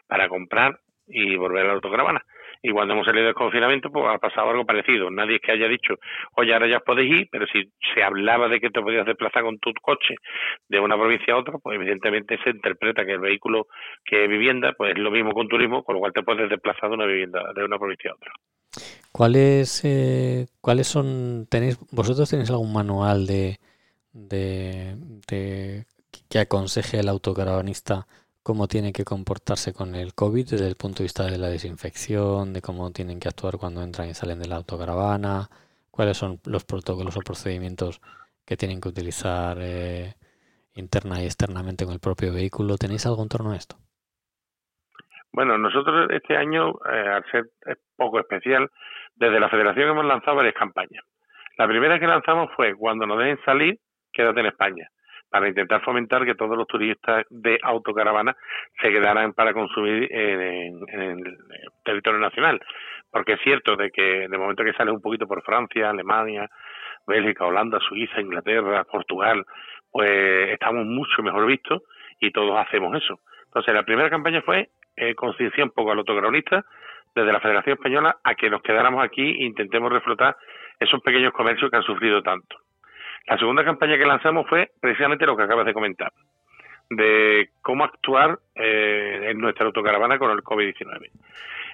Para 0.06 0.28
comprar 0.28 0.78
y 1.08 1.34
volver 1.36 1.64
a 1.64 1.68
la 1.68 1.72
autocaravana. 1.74 2.22
Y 2.66 2.72
cuando 2.72 2.94
hemos 2.94 3.04
salido 3.04 3.26
del 3.26 3.34
confinamiento, 3.34 3.90
pues 3.90 4.06
ha 4.08 4.16
pasado 4.16 4.48
algo 4.48 4.64
parecido. 4.64 5.10
Nadie 5.10 5.36
es 5.36 5.42
que 5.42 5.52
haya 5.52 5.68
dicho, 5.68 5.96
oye, 6.34 6.54
ahora 6.54 6.66
ya 6.66 6.80
podéis 6.80 7.20
ir, 7.20 7.28
pero 7.30 7.46
si 7.46 7.70
se 7.94 8.02
hablaba 8.02 8.48
de 8.48 8.58
que 8.58 8.70
te 8.70 8.80
podías 8.80 9.04
desplazar 9.04 9.42
con 9.42 9.58
tu 9.58 9.70
coche 9.82 10.14
de 10.70 10.80
una 10.80 10.96
provincia 10.96 11.34
a 11.34 11.36
otra, 11.36 11.58
pues 11.62 11.76
evidentemente 11.76 12.38
se 12.42 12.48
interpreta 12.48 13.04
que 13.04 13.12
el 13.12 13.20
vehículo 13.20 13.66
que 14.02 14.24
es 14.24 14.30
vivienda, 14.30 14.72
pues 14.72 14.92
es 14.92 14.98
lo 14.98 15.10
mismo 15.10 15.32
con 15.32 15.46
turismo, 15.46 15.84
con 15.84 15.96
lo 15.96 16.00
cual 16.00 16.14
te 16.14 16.22
puedes 16.22 16.48
desplazar 16.48 16.88
de 16.88 16.94
una 16.94 17.04
vivienda 17.04 17.52
de 17.54 17.64
una 17.64 17.78
provincia 17.78 18.12
a 18.12 18.14
otra. 18.14 18.32
¿Cuáles, 19.12 19.84
eh, 19.84 20.46
¿cuáles 20.62 20.86
son, 20.86 21.46
tenéis, 21.50 21.78
vosotros 21.92 22.30
tenéis 22.30 22.50
algún 22.50 22.72
manual 22.72 23.26
de, 23.26 23.58
de, 24.14 24.96
de 25.28 25.84
que 26.30 26.38
aconseje 26.38 27.00
el 27.00 27.10
autocaravanista 27.10 28.06
cómo 28.44 28.68
tiene 28.68 28.92
que 28.92 29.04
comportarse 29.04 29.72
con 29.72 29.94
el 29.94 30.14
COVID 30.14 30.50
desde 30.50 30.68
el 30.68 30.76
punto 30.76 30.98
de 30.98 31.04
vista 31.04 31.24
de 31.24 31.38
la 31.38 31.48
desinfección, 31.48 32.52
de 32.52 32.60
cómo 32.60 32.92
tienen 32.92 33.18
que 33.18 33.28
actuar 33.28 33.56
cuando 33.58 33.82
entran 33.82 34.08
y 34.08 34.14
salen 34.14 34.38
de 34.38 34.46
la 34.46 34.56
autocaravana, 34.56 35.48
cuáles 35.90 36.18
son 36.18 36.38
los 36.44 36.62
protocolos 36.64 37.16
o 37.16 37.20
procedimientos 37.20 38.02
que 38.46 38.58
tienen 38.58 38.82
que 38.82 38.90
utilizar 38.90 39.56
eh, 39.60 40.12
interna 40.74 41.22
y 41.22 41.24
externamente 41.24 41.86
con 41.86 41.94
el 41.94 42.00
propio 42.00 42.34
vehículo. 42.34 42.76
¿Tenéis 42.76 43.06
algo 43.06 43.22
en 43.22 43.30
torno 43.30 43.52
a 43.52 43.56
esto? 43.56 43.76
Bueno, 45.32 45.56
nosotros 45.56 46.10
este 46.10 46.36
año, 46.36 46.68
eh, 46.92 47.08
al 47.16 47.24
ser 47.32 47.50
poco 47.96 48.20
especial, 48.20 48.70
desde 49.16 49.40
la 49.40 49.48
federación 49.48 49.88
hemos 49.88 50.04
lanzado 50.04 50.36
varias 50.36 50.54
campañas. 50.54 51.02
La 51.56 51.66
primera 51.66 51.98
que 51.98 52.06
lanzamos 52.06 52.50
fue 52.54 52.74
cuando 52.74 53.06
nos 53.06 53.18
dejen 53.18 53.38
salir, 53.46 53.80
quédate 54.12 54.40
en 54.40 54.46
España 54.46 54.90
para 55.34 55.48
intentar 55.48 55.82
fomentar 55.82 56.24
que 56.24 56.36
todos 56.36 56.56
los 56.56 56.68
turistas 56.68 57.26
de 57.28 57.58
autocaravana 57.60 58.36
se 58.80 58.88
quedaran 58.88 59.32
para 59.32 59.52
consumir 59.52 60.06
en, 60.12 60.78
el 60.86 61.36
territorio 61.84 62.20
nacional. 62.20 62.60
Porque 63.10 63.32
es 63.32 63.40
cierto 63.40 63.74
de 63.74 63.90
que 63.90 64.28
de 64.28 64.38
momento 64.38 64.62
que 64.62 64.74
sale 64.74 64.92
un 64.92 65.00
poquito 65.00 65.26
por 65.26 65.42
Francia, 65.42 65.90
Alemania, 65.90 66.48
Bélgica, 67.04 67.46
Holanda, 67.46 67.80
Suiza, 67.80 68.20
Inglaterra, 68.20 68.84
Portugal, 68.84 69.44
pues 69.90 70.50
estamos 70.52 70.86
mucho 70.86 71.20
mejor 71.24 71.46
vistos 71.46 71.82
y 72.20 72.30
todos 72.30 72.56
hacemos 72.56 72.94
eso. 72.96 73.18
Entonces, 73.46 73.74
la 73.74 73.82
primera 73.82 74.10
campaña 74.10 74.40
fue 74.40 74.68
eh, 74.94 75.16
concienciar 75.16 75.66
un 75.66 75.72
poco 75.72 75.90
al 75.90 75.98
autocaravista 75.98 76.64
desde 77.12 77.32
la 77.32 77.40
Federación 77.40 77.74
Española 77.74 78.18
a 78.22 78.36
que 78.36 78.50
nos 78.50 78.62
quedáramos 78.62 79.02
aquí 79.02 79.28
e 79.32 79.46
intentemos 79.46 79.92
reflotar 79.92 80.36
esos 80.78 81.02
pequeños 81.02 81.32
comercios 81.32 81.72
que 81.72 81.76
han 81.76 81.82
sufrido 81.82 82.22
tanto. 82.22 82.56
La 83.26 83.38
segunda 83.38 83.64
campaña 83.64 83.96
que 83.96 84.04
lanzamos 84.06 84.46
fue 84.48 84.70
precisamente 84.80 85.26
lo 85.26 85.36
que 85.36 85.44
acabas 85.44 85.66
de 85.66 85.72
comentar, 85.72 86.12
de 86.90 87.50
cómo 87.62 87.84
actuar 87.84 88.38
eh, 88.54 89.28
en 89.30 89.38
nuestra 89.38 89.66
autocaravana 89.66 90.18
con 90.18 90.30
el 90.30 90.42
COVID-19. 90.42 91.10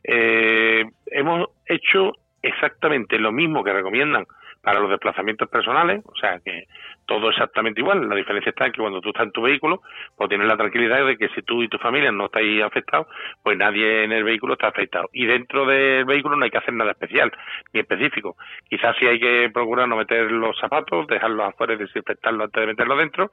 Eh, 0.05 0.85
hemos 1.07 1.49
hecho 1.67 2.13
exactamente 2.43 3.19
lo 3.19 3.33
mismo 3.33 3.65
que 3.65 3.73
recomiendan 3.73 4.27
para 4.63 4.81
los 4.81 4.91
desplazamientos 4.91 5.49
personales, 5.49 6.03
o 6.05 6.15
sea 6.17 6.39
que 6.45 6.65
todo 7.07 7.31
exactamente 7.31 7.81
igual. 7.81 8.09
La 8.09 8.15
diferencia 8.15 8.51
está 8.51 8.67
en 8.67 8.73
que 8.73 8.81
cuando 8.81 9.01
tú 9.01 9.09
estás 9.09 9.25
en 9.25 9.33
tu 9.33 9.43
vehículo, 9.43 9.81
pues 10.17 10.29
tienes 10.29 10.47
la 10.47 10.57
tranquilidad 10.57 11.05
de 11.05 11.17
que 11.17 11.29
si 11.31 11.43
tú 11.43 11.63
y 11.63 11.69
tu 11.69 11.79
familia 11.79 12.13
no 12.13 12.27
estáis 12.27 12.63
afectados, 12.63 13.07
pues 13.43 13.57
nadie 13.57 14.05
en 14.05 14.13
el 14.13 14.23
vehículo 14.23 14.55
está 14.55 14.69
afectado. 14.69 15.09
Y 15.13 15.27
dentro 15.27 15.67
del 15.67 16.05
vehículo 16.05 16.37
no 16.37 16.45
hay 16.45 16.51
que 16.51 16.59
hacer 16.59 16.75
nada 16.75 16.93
especial 16.93 17.33
ni 17.73 17.81
específico. 17.81 18.37
Quizás 18.69 18.97
sí 18.99 19.07
hay 19.07 19.19
que 19.19 19.51
procurar 19.53 19.89
no 19.89 19.97
meter 19.97 20.31
los 20.31 20.59
zapatos, 20.59 21.07
dejarlos 21.07 21.49
afuera 21.49 21.75
y 21.75 21.79
desinfectarlos 21.79 22.45
antes 22.45 22.61
de 22.61 22.67
meterlos 22.67 22.99
dentro. 22.99 23.31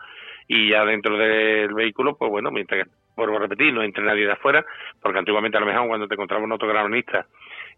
Y 0.47 0.69
ya 0.69 0.85
dentro 0.85 1.17
del 1.17 1.73
vehículo, 1.73 2.15
pues 2.17 2.31
bueno, 2.31 2.51
mientras 2.51 2.85
que, 2.85 2.89
vuelvo 3.17 3.35
a 3.35 3.41
repetir, 3.41 3.73
no 3.73 3.83
entre 3.83 4.03
nadie 4.03 4.25
de 4.25 4.31
afuera, 4.31 4.65
porque 5.01 5.19
antiguamente 5.19 5.57
a 5.57 5.59
lo 5.59 5.65
mejor 5.65 5.87
cuando 5.87 6.07
te 6.07 6.13
encontraba 6.13 6.43
un 6.43 6.51
autogramonista 6.53 7.25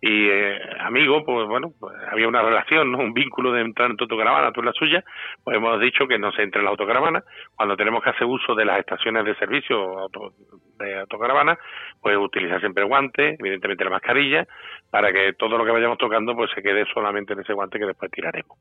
y 0.02 0.30
eh, 0.30 0.60
amigo, 0.80 1.26
pues 1.26 1.46
bueno, 1.48 1.74
pues 1.78 1.94
había 2.10 2.28
una 2.28 2.42
relación, 2.42 2.92
¿no? 2.92 3.00
un 3.00 3.14
vínculo 3.14 3.52
de 3.52 3.62
entrar 3.62 3.92
en 3.92 3.98
tu 3.98 4.06
autocaravana, 4.06 4.54
tú 4.54 4.62
en 4.62 4.68
la 4.68 4.74
suya, 4.74 5.04
pues 5.44 5.58
hemos 5.58 5.78
dicho 5.82 6.08
que 6.08 6.18
no 6.18 6.32
se 6.32 6.44
entre 6.44 6.60
en 6.60 6.66
la 6.66 6.72
autocaravana. 6.72 7.22
Cuando 7.56 7.76
tenemos 7.76 8.02
que 8.02 8.12
hacer 8.12 8.26
uso 8.26 8.56
de 8.56 8.64
las 8.64 8.80
estaciones 8.80 9.26
de 9.26 9.36
servicio 9.36 10.08
de 10.80 11.00
autocaravana, 11.00 11.58
pues 12.02 12.16
utilizar 12.18 12.62
siempre 12.62 12.86
guantes, 12.86 13.38
evidentemente 13.40 13.84
la 13.84 13.90
mascarilla, 13.90 14.48
para 14.90 15.12
que 15.12 15.34
todo 15.34 15.58
lo 15.58 15.66
que 15.66 15.72
vayamos 15.72 15.98
tocando 15.98 16.34
pues 16.34 16.50
se 16.56 16.64
quede 16.64 16.86
solamente 16.94 17.34
en 17.34 17.42
ese 17.42 17.52
guante 17.52 17.78
que 17.78 17.86
después 17.86 18.10
tiraremos. 18.10 18.58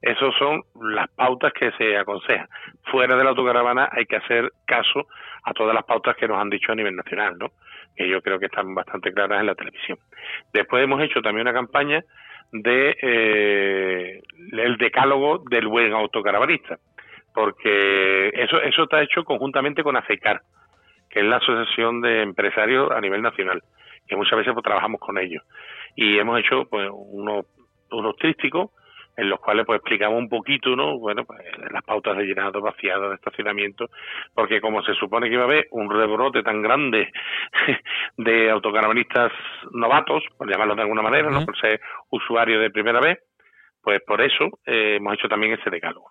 Esas 0.00 0.32
son 0.38 0.62
las 0.80 1.08
pautas 1.10 1.52
que 1.52 1.72
se 1.72 1.96
aconsejan. 1.96 2.46
Fuera 2.92 3.16
de 3.16 3.24
la 3.24 3.30
autocaravana 3.30 3.88
hay 3.90 4.06
que 4.06 4.16
hacer 4.16 4.52
caso 4.64 5.08
a 5.42 5.52
todas 5.52 5.74
las 5.74 5.84
pautas 5.84 6.16
que 6.16 6.28
nos 6.28 6.38
han 6.38 6.50
dicho 6.50 6.70
a 6.70 6.76
nivel 6.76 6.94
nacional, 6.94 7.36
¿no? 7.38 7.50
Que 7.96 8.08
yo 8.08 8.20
creo 8.22 8.38
que 8.38 8.46
están 8.46 8.74
bastante 8.74 9.12
claras 9.12 9.40
en 9.40 9.46
la 9.46 9.54
televisión. 9.54 9.98
Después 10.52 10.84
hemos 10.84 11.02
hecho 11.02 11.22
también 11.22 11.46
una 11.46 11.54
campaña 11.54 12.04
de 12.52 12.96
eh, 13.00 14.22
el 14.52 14.76
decálogo 14.76 15.42
del 15.50 15.66
buen 15.66 15.92
autocaravanista, 15.92 16.78
porque 17.34 18.28
eso 18.34 18.60
eso 18.62 18.84
está 18.84 19.02
hecho 19.02 19.24
conjuntamente 19.24 19.82
con 19.82 19.96
ACECAR, 19.96 20.40
que 21.10 21.20
es 21.20 21.26
la 21.26 21.36
asociación 21.36 22.00
de 22.00 22.22
empresarios 22.22 22.90
a 22.90 23.00
nivel 23.00 23.22
nacional, 23.22 23.62
que 24.06 24.16
muchas 24.16 24.38
veces 24.38 24.52
pues, 24.52 24.64
trabajamos 24.64 25.00
con 25.00 25.18
ellos 25.18 25.42
y 25.96 26.18
hemos 26.18 26.38
hecho 26.38 26.66
pues 26.68 26.88
unos 26.92 27.46
unos 27.90 28.16
trísticos 28.16 28.70
en 29.16 29.30
los 29.30 29.40
cuales 29.40 29.64
pues 29.64 29.78
explicamos 29.78 30.18
un 30.18 30.28
poquito, 30.28 30.76
¿no? 30.76 30.98
Bueno, 30.98 31.24
pues 31.24 31.40
las 31.72 31.82
pautas 31.82 32.16
de 32.16 32.24
llenado, 32.24 32.60
vaciado, 32.60 33.08
de 33.08 33.16
estacionamiento, 33.16 33.88
porque 34.34 34.60
como 34.60 34.82
se 34.82 34.94
supone 34.94 35.28
que 35.28 35.34
iba 35.34 35.42
a 35.42 35.46
haber 35.46 35.66
un 35.70 35.90
rebrote 35.90 36.42
tan 36.42 36.62
grande 36.62 37.10
de 38.16 38.50
autocaravanistas 38.50 39.32
novatos, 39.72 40.22
por 40.36 40.50
llamarlo 40.50 40.74
de 40.74 40.82
alguna 40.82 41.02
manera, 41.02 41.30
¿no? 41.30 41.44
Por 41.44 41.58
ser 41.58 41.80
usuario 42.10 42.60
de 42.60 42.70
primera 42.70 43.00
vez, 43.00 43.18
pues 43.82 44.00
por 44.06 44.20
eso 44.20 44.44
eh, 44.66 44.96
hemos 44.96 45.14
hecho 45.14 45.28
también 45.28 45.54
ese 45.54 45.70
decálogo. 45.70 46.10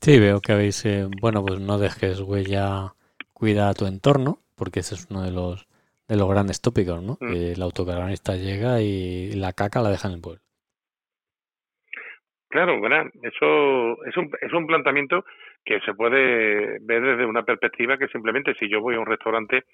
Sí, 0.00 0.18
veo 0.18 0.40
que 0.40 0.52
habéis, 0.52 0.84
eh, 0.84 1.06
bueno, 1.20 1.44
pues 1.44 1.60
no 1.60 1.78
dejes 1.78 2.20
huella, 2.20 2.94
cuida 3.32 3.72
tu 3.74 3.86
entorno, 3.86 4.38
porque 4.56 4.80
ese 4.80 4.96
es 4.96 5.06
uno 5.10 5.22
de 5.22 5.30
los 5.30 5.68
de 6.08 6.16
los 6.16 6.28
grandes 6.28 6.60
tópicos, 6.60 7.02
¿no? 7.02 7.16
Mm. 7.20 7.32
Que 7.32 7.52
el 7.52 7.62
autocaravanista 7.62 8.36
llega 8.36 8.82
y 8.82 9.32
la 9.32 9.52
caca 9.52 9.80
la 9.80 9.90
deja 9.90 10.08
en 10.08 10.14
el 10.14 10.20
pueblo. 10.20 10.42
Claro, 12.52 12.78
bueno, 12.78 13.08
eso 13.22 14.04
es 14.04 14.14
un, 14.14 14.30
es 14.42 14.52
un 14.52 14.66
planteamiento 14.66 15.24
que 15.64 15.80
se 15.80 15.94
puede 15.94 16.76
ver 16.82 17.00
desde 17.02 17.24
una 17.24 17.44
perspectiva 17.44 17.96
que 17.96 18.08
simplemente 18.08 18.52
si 18.56 18.68
yo 18.68 18.82
voy 18.82 18.94
a 18.94 19.00
un 19.00 19.06
restaurante 19.06 19.64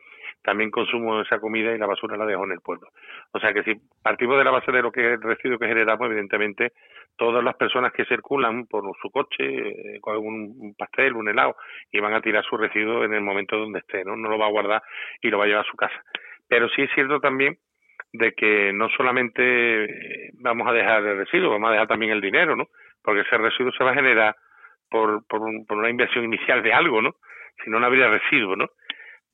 también 0.45 0.71
consumo 0.71 1.21
esa 1.21 1.41
comida 1.41 1.75
y 1.75 1.79
la 1.79 1.87
basura 1.88 2.17
la 2.17 2.25
dejo 2.25 2.45
en 2.45 2.53
el 2.53 2.61
pueblo. 2.61 2.87
O 3.33 3.41
sea 3.41 3.53
que 3.53 3.64
si 3.64 3.75
partimos 4.01 4.38
de 4.38 4.45
la 4.45 4.53
base 4.53 4.71
de 4.71 4.81
lo 4.81 4.93
que 4.93 5.01
es 5.01 5.14
el 5.14 5.23
residuo 5.23 5.59
que 5.59 5.67
generamos, 5.67 6.07
evidentemente 6.07 6.71
todas 7.17 7.43
las 7.43 7.57
personas 7.57 7.93
que 7.93 8.05
circulan 8.05 8.67
por 8.67 8.85
su 9.03 9.11
coche 9.11 9.97
eh, 9.97 10.01
con 10.01 10.17
un 10.19 10.73
pastel, 10.79 11.14
un 11.17 11.29
helado 11.29 11.57
y 11.91 11.99
van 11.99 12.14
a 12.14 12.21
tirar 12.21 12.45
su 12.45 12.57
residuo 12.57 13.03
en 13.03 13.12
el 13.12 13.23
momento 13.23 13.57
donde 13.59 13.81
esté, 13.81 14.05
¿no? 14.05 14.14
No 14.14 14.29
lo 14.29 14.38
va 14.38 14.47
a 14.47 14.51
guardar 14.51 14.83
y 15.21 15.31
lo 15.31 15.38
va 15.38 15.47
a 15.47 15.49
llevar 15.49 15.64
a 15.64 15.69
su 15.69 15.77
casa. 15.77 16.01
Pero 16.47 16.69
sí 16.69 16.83
es 16.83 16.91
cierto 16.95 17.19
también 17.19 17.59
de 18.12 18.33
que 18.33 18.73
no 18.73 18.88
solamente 18.90 20.31
vamos 20.40 20.66
a 20.68 20.73
dejar 20.73 21.05
el 21.05 21.18
residuo, 21.18 21.51
vamos 21.51 21.68
a 21.68 21.73
dejar 21.73 21.88
también 21.88 22.12
el 22.12 22.21
dinero, 22.21 22.57
¿no? 22.57 22.68
Porque 23.03 23.21
ese 23.21 23.37
residuo 23.37 23.73
se 23.73 23.85
va 23.85 23.90
a 23.90 23.94
generar 23.94 24.37
por, 24.90 25.27
por, 25.27 25.42
por 25.66 25.79
una 25.79 25.90
inversión 25.90 26.25
inicial 26.25 26.62
de 26.62 26.73
algo, 26.73 27.03
¿no? 27.03 27.16
Si 27.62 27.71
no, 27.71 27.79
no 27.81 27.87
habría 27.87 28.09
residuo, 28.09 28.57
¿no? 28.57 28.68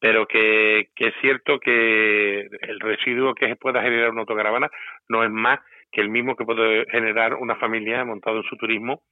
Pero 0.00 0.26
que, 0.26 0.88
que 0.94 1.08
es 1.08 1.14
cierto 1.20 1.58
que 1.60 2.40
el 2.40 2.80
residuo 2.80 3.34
que 3.34 3.56
pueda 3.56 3.80
generar 3.82 4.10
una 4.10 4.20
autocaravana 4.20 4.68
no 5.08 5.24
es 5.24 5.30
más 5.30 5.60
que 5.90 6.00
el 6.00 6.10
mismo 6.10 6.34
que 6.34 6.44
puede 6.44 6.84
generar 6.90 7.34
una 7.34 7.54
familia 7.56 8.04
montado 8.04 8.38
en 8.38 8.42
su 8.44 8.56
turismo 8.56 9.02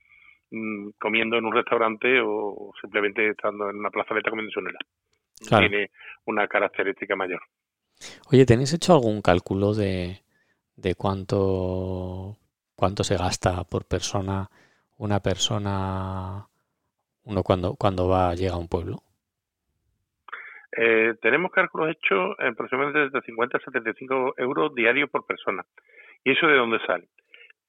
mm, 0.51 0.90
comiendo 0.98 1.37
en 1.37 1.44
un 1.44 1.55
restaurante 1.55 2.20
o 2.22 2.72
simplemente 2.81 3.29
estando 3.29 3.70
en 3.70 3.77
una 3.77 3.90
plazoleta 3.90 4.31
comiendo 4.31 4.51
su 4.53 4.61
Tiene 5.48 5.90
una 6.27 6.48
característica 6.48 7.14
mayor. 7.14 7.40
Oye, 8.30 8.46
¿tenéis 8.46 8.72
hecho 8.72 8.94
algún 8.94 9.22
cálculo 9.22 9.74
de, 9.74 10.22
de 10.76 10.94
cuánto, 10.94 12.36
cuánto 12.74 13.04
se 13.04 13.16
gasta 13.16 13.64
por 13.64 13.86
persona 13.86 14.48
una 14.98 15.20
persona 15.20 16.46
uno 17.24 17.42
cuando, 17.42 17.74
cuando 17.74 18.08
va 18.08 18.34
llega 18.34 18.54
a 18.54 18.58
un 18.58 18.68
pueblo? 18.68 19.02
Eh, 20.76 21.14
tenemos 21.20 21.52
cálculos 21.52 21.90
hechos 21.90 22.34
aproximadamente 22.38 23.10
de 23.10 23.22
50 23.24 23.58
a 23.58 23.60
75 23.60 24.34
euros 24.38 24.74
diarios 24.74 25.10
por 25.10 25.26
persona. 25.26 25.64
¿Y 26.24 26.32
eso 26.32 26.46
de 26.46 26.56
dónde 26.56 26.78
sale? 26.86 27.08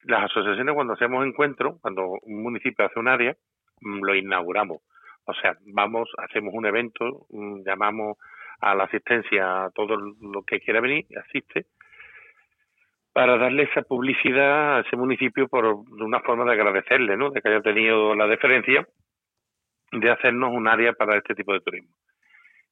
Las 0.03 0.23
asociaciones 0.25 0.73
cuando 0.73 0.93
hacemos 0.93 1.25
encuentros, 1.25 1.79
cuando 1.81 2.19
un 2.21 2.43
municipio 2.43 2.85
hace 2.85 2.99
un 2.99 3.07
área, 3.07 3.35
mm, 3.81 4.03
lo 4.03 4.15
inauguramos. 4.15 4.79
O 5.25 5.33
sea, 5.33 5.57
vamos, 5.73 6.09
hacemos 6.17 6.53
un 6.53 6.65
evento, 6.65 7.25
mm, 7.29 7.63
llamamos 7.65 8.17
a 8.63 8.75
la 8.75 8.85
asistencia 8.85 9.65
a 9.65 9.71
todo 9.71 9.97
lo 9.97 10.43
que 10.43 10.59
quiera 10.59 10.81
venir, 10.81 11.05
asiste, 11.17 11.65
para 13.13 13.37
darle 13.37 13.63
esa 13.63 13.83
publicidad 13.83 14.77
a 14.77 14.79
ese 14.81 14.95
municipio 14.95 15.47
por 15.47 15.65
una 15.65 16.19
forma 16.21 16.45
de 16.45 16.53
agradecerle, 16.53 17.15
¿no? 17.15 17.29
De 17.29 17.41
que 17.41 17.49
haya 17.49 17.61
tenido 17.61 18.15
la 18.15 18.27
deferencia 18.27 18.87
de 19.91 20.11
hacernos 20.11 20.51
un 20.51 20.67
área 20.67 20.93
para 20.93 21.17
este 21.17 21.35
tipo 21.35 21.53
de 21.53 21.61
turismo. 21.61 21.95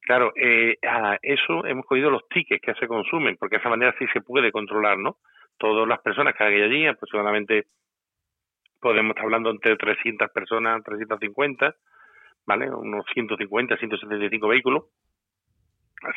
Claro, 0.00 0.32
eh, 0.34 0.78
a 0.82 1.16
eso 1.22 1.64
hemos 1.64 1.86
cogido 1.86 2.10
los 2.10 2.26
tickets 2.28 2.60
que 2.60 2.74
se 2.74 2.88
consumen, 2.88 3.36
porque 3.38 3.56
de 3.56 3.60
esa 3.60 3.68
manera 3.68 3.94
sí 3.98 4.04
se 4.12 4.20
puede 4.20 4.50
controlar, 4.50 4.98
¿no? 4.98 5.18
Todas 5.58 5.86
las 5.86 6.00
personas 6.00 6.34
que 6.34 6.42
hay 6.42 6.60
allí, 6.60 6.86
aproximadamente 6.88 7.66
podemos 8.80 9.10
estar 9.10 9.24
hablando 9.24 9.50
entre 9.50 9.76
300 9.76 10.28
personas, 10.32 10.82
350, 10.82 11.72
¿vale? 12.46 12.68
Unos 12.68 13.04
150, 13.14 13.76
175 13.76 14.48
vehículos. 14.48 14.84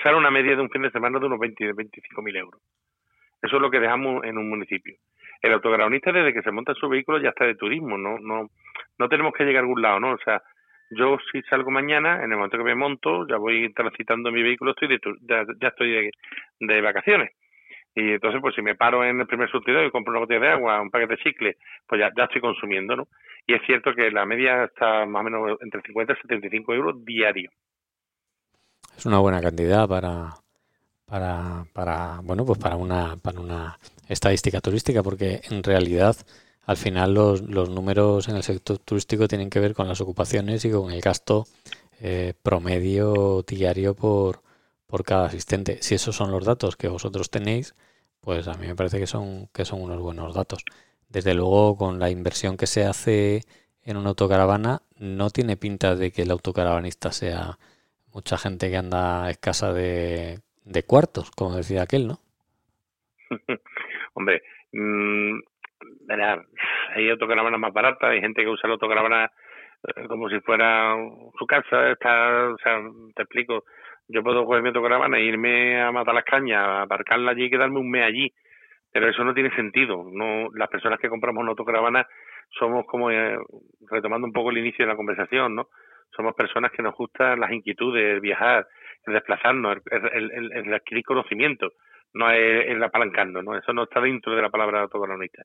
Sale 0.01 0.17
una 0.17 0.31
media 0.31 0.55
de 0.55 0.61
un 0.61 0.69
fin 0.69 0.81
de 0.81 0.91
semana 0.91 1.19
de 1.19 1.25
unos 1.25 1.39
20, 1.39 1.73
25 1.73 2.21
mil 2.21 2.35
euros. 2.35 2.61
Eso 3.41 3.57
es 3.57 3.61
lo 3.61 3.69
que 3.69 3.79
dejamos 3.79 4.23
en 4.23 4.37
un 4.37 4.49
municipio. 4.49 4.95
El 5.41 5.53
autografonista 5.53 6.11
desde 6.11 6.33
que 6.33 6.41
se 6.41 6.51
monta 6.51 6.73
su 6.73 6.89
vehículo 6.89 7.19
ya 7.19 7.29
está 7.29 7.45
de 7.45 7.55
turismo, 7.55 7.97
no, 7.97 8.17
no, 8.17 8.49
no 8.97 9.09
tenemos 9.09 9.33
que 9.33 9.43
llegar 9.43 9.57
a 9.57 9.65
algún 9.65 9.81
lado, 9.81 9.99
¿no? 9.99 10.13
O 10.13 10.17
sea, 10.17 10.41
yo 10.89 11.17
si 11.31 11.41
salgo 11.43 11.69
mañana, 11.71 12.23
en 12.23 12.31
el 12.31 12.37
momento 12.37 12.57
que 12.57 12.63
me 12.63 12.75
monto, 12.75 13.27
ya 13.27 13.37
voy 13.37 13.71
transitando 13.73 14.31
mi 14.31 14.41
vehículo, 14.41 14.71
estoy 14.71 14.87
de, 14.87 14.99
ya, 15.21 15.67
estoy 15.67 16.09
de, 16.59 16.81
vacaciones. 16.81 17.31
Y 17.93 18.13
entonces, 18.13 18.41
pues 18.41 18.55
si 18.55 18.61
me 18.61 18.75
paro 18.75 19.05
en 19.05 19.19
el 19.19 19.27
primer 19.27 19.49
surtidor 19.49 19.85
y 19.85 19.91
compro 19.91 20.11
una 20.11 20.19
botella 20.19 20.41
de 20.41 20.49
agua, 20.49 20.81
un 20.81 20.89
paquete 20.89 21.15
de 21.15 21.23
chicle, 21.23 21.55
pues 21.87 21.99
ya, 21.99 22.11
ya 22.15 22.25
estoy 22.25 22.41
consumiendo, 22.41 22.95
¿no? 22.95 23.07
Y 23.47 23.53
es 23.53 23.61
cierto 23.65 23.93
que 23.93 24.11
la 24.11 24.25
media 24.25 24.65
está 24.65 25.05
más 25.05 25.21
o 25.21 25.23
menos 25.23 25.57
entre 25.61 25.81
50 25.81 26.13
y 26.13 26.15
75 26.17 26.73
euros 26.73 27.05
diario. 27.05 27.51
Es 28.97 29.05
una 29.05 29.19
buena 29.19 29.41
cantidad 29.41 29.87
para, 29.87 30.35
para, 31.05 31.67
para 31.73 32.21
bueno, 32.23 32.45
pues 32.45 32.59
para 32.59 32.75
una, 32.75 33.17
para 33.17 33.39
una 33.39 33.79
estadística 34.07 34.61
turística, 34.61 35.03
porque 35.03 35.41
en 35.49 35.63
realidad 35.63 36.15
al 36.65 36.77
final 36.77 37.13
los, 37.13 37.41
los 37.41 37.69
números 37.69 38.27
en 38.27 38.35
el 38.35 38.43
sector 38.43 38.79
turístico 38.79 39.27
tienen 39.27 39.49
que 39.49 39.59
ver 39.59 39.73
con 39.73 39.87
las 39.87 40.01
ocupaciones 40.01 40.65
y 40.65 40.71
con 40.71 40.91
el 40.91 41.01
gasto 41.01 41.47
eh, 42.01 42.33
promedio 42.41 43.43
diario 43.47 43.95
por, 43.95 44.41
por 44.87 45.03
cada 45.03 45.27
asistente. 45.27 45.79
Si 45.81 45.95
esos 45.95 46.15
son 46.15 46.31
los 46.31 46.43
datos 46.43 46.75
que 46.75 46.87
vosotros 46.87 47.29
tenéis, 47.29 47.75
pues 48.21 48.47
a 48.47 48.55
mí 48.55 48.67
me 48.67 48.75
parece 48.75 48.99
que 48.99 49.07
son, 49.07 49.47
que 49.53 49.65
son 49.65 49.81
unos 49.81 50.01
buenos 50.01 50.33
datos. 50.33 50.63
Desde 51.09 51.33
luego, 51.33 51.77
con 51.77 51.99
la 51.99 52.09
inversión 52.09 52.57
que 52.57 52.67
se 52.67 52.85
hace 52.85 53.43
en 53.83 53.97
una 53.97 54.09
autocaravana, 54.09 54.81
no 54.97 55.29
tiene 55.29 55.57
pinta 55.57 55.95
de 55.95 56.11
que 56.11 56.23
el 56.23 56.31
autocaravanista 56.31 57.11
sea 57.11 57.59
mucha 58.15 58.37
gente 58.37 58.69
que 58.69 58.77
anda 58.77 59.29
escasa 59.29 59.73
de, 59.73 60.39
de 60.63 60.83
cuartos, 60.83 61.31
como 61.31 61.57
decía 61.57 61.83
aquel, 61.83 62.07
¿no? 62.07 62.15
Hombre, 64.13 64.41
mmm, 64.71 65.37
hay 66.95 67.09
autocaravanas 67.09 67.59
más 67.59 67.73
baratas, 67.73 68.09
hay 68.09 68.21
gente 68.21 68.41
que 68.41 68.47
usa 68.47 68.69
la 68.69 68.75
autocaravana 68.75 69.31
eh, 69.83 70.07
como 70.07 70.29
si 70.29 70.39
fuera 70.39 70.95
su 71.37 71.45
casa, 71.45 71.91
está, 71.91 72.51
o 72.51 72.57
sea, 72.57 72.79
te 73.15 73.23
explico, 73.23 73.65
yo 74.07 74.23
puedo 74.23 74.45
coger 74.45 74.61
mi 74.61 74.69
autocaravana 74.69 75.17
e 75.17 75.25
irme 75.25 75.81
a 75.81 75.91
matar 75.91 76.15
las 76.15 76.23
cañas, 76.23 76.83
aparcarla 76.83 77.31
allí 77.31 77.45
y 77.45 77.49
quedarme 77.49 77.79
un 77.79 77.91
mes 77.91 78.05
allí, 78.05 78.33
pero 78.93 79.09
eso 79.09 79.25
no 79.25 79.33
tiene 79.33 79.53
sentido, 79.57 80.05
no 80.09 80.47
las 80.53 80.69
personas 80.69 81.01
que 81.01 81.09
compramos 81.09 81.41
una 81.41 81.51
autocaravana 81.51 82.07
somos 82.57 82.85
como, 82.85 83.11
eh, 83.11 83.37
retomando 83.91 84.25
un 84.25 84.31
poco 84.31 84.51
el 84.51 84.59
inicio 84.59 84.85
de 84.85 84.91
la 84.91 84.95
conversación, 84.95 85.55
¿no? 85.55 85.67
Somos 86.15 86.33
personas 86.33 86.71
que 86.71 86.83
nos 86.83 86.95
gustan 86.95 87.39
las 87.39 87.51
inquietudes, 87.51 88.03
el 88.03 88.19
viajar, 88.21 88.67
el 89.05 89.13
desplazarnos, 89.13 89.77
el, 89.91 90.31
el, 90.31 90.51
el 90.53 90.73
adquirir 90.73 91.03
conocimiento, 91.03 91.71
no 92.13 92.31
es 92.31 92.67
el 92.67 92.81
apalancando, 92.81 93.43
¿no? 93.43 93.57
Eso 93.57 93.73
no 93.73 93.83
está 93.83 93.99
dentro 93.99 94.35
de 94.35 94.41
la 94.41 94.49
palabra 94.49 94.81
autocoronista. 94.81 95.43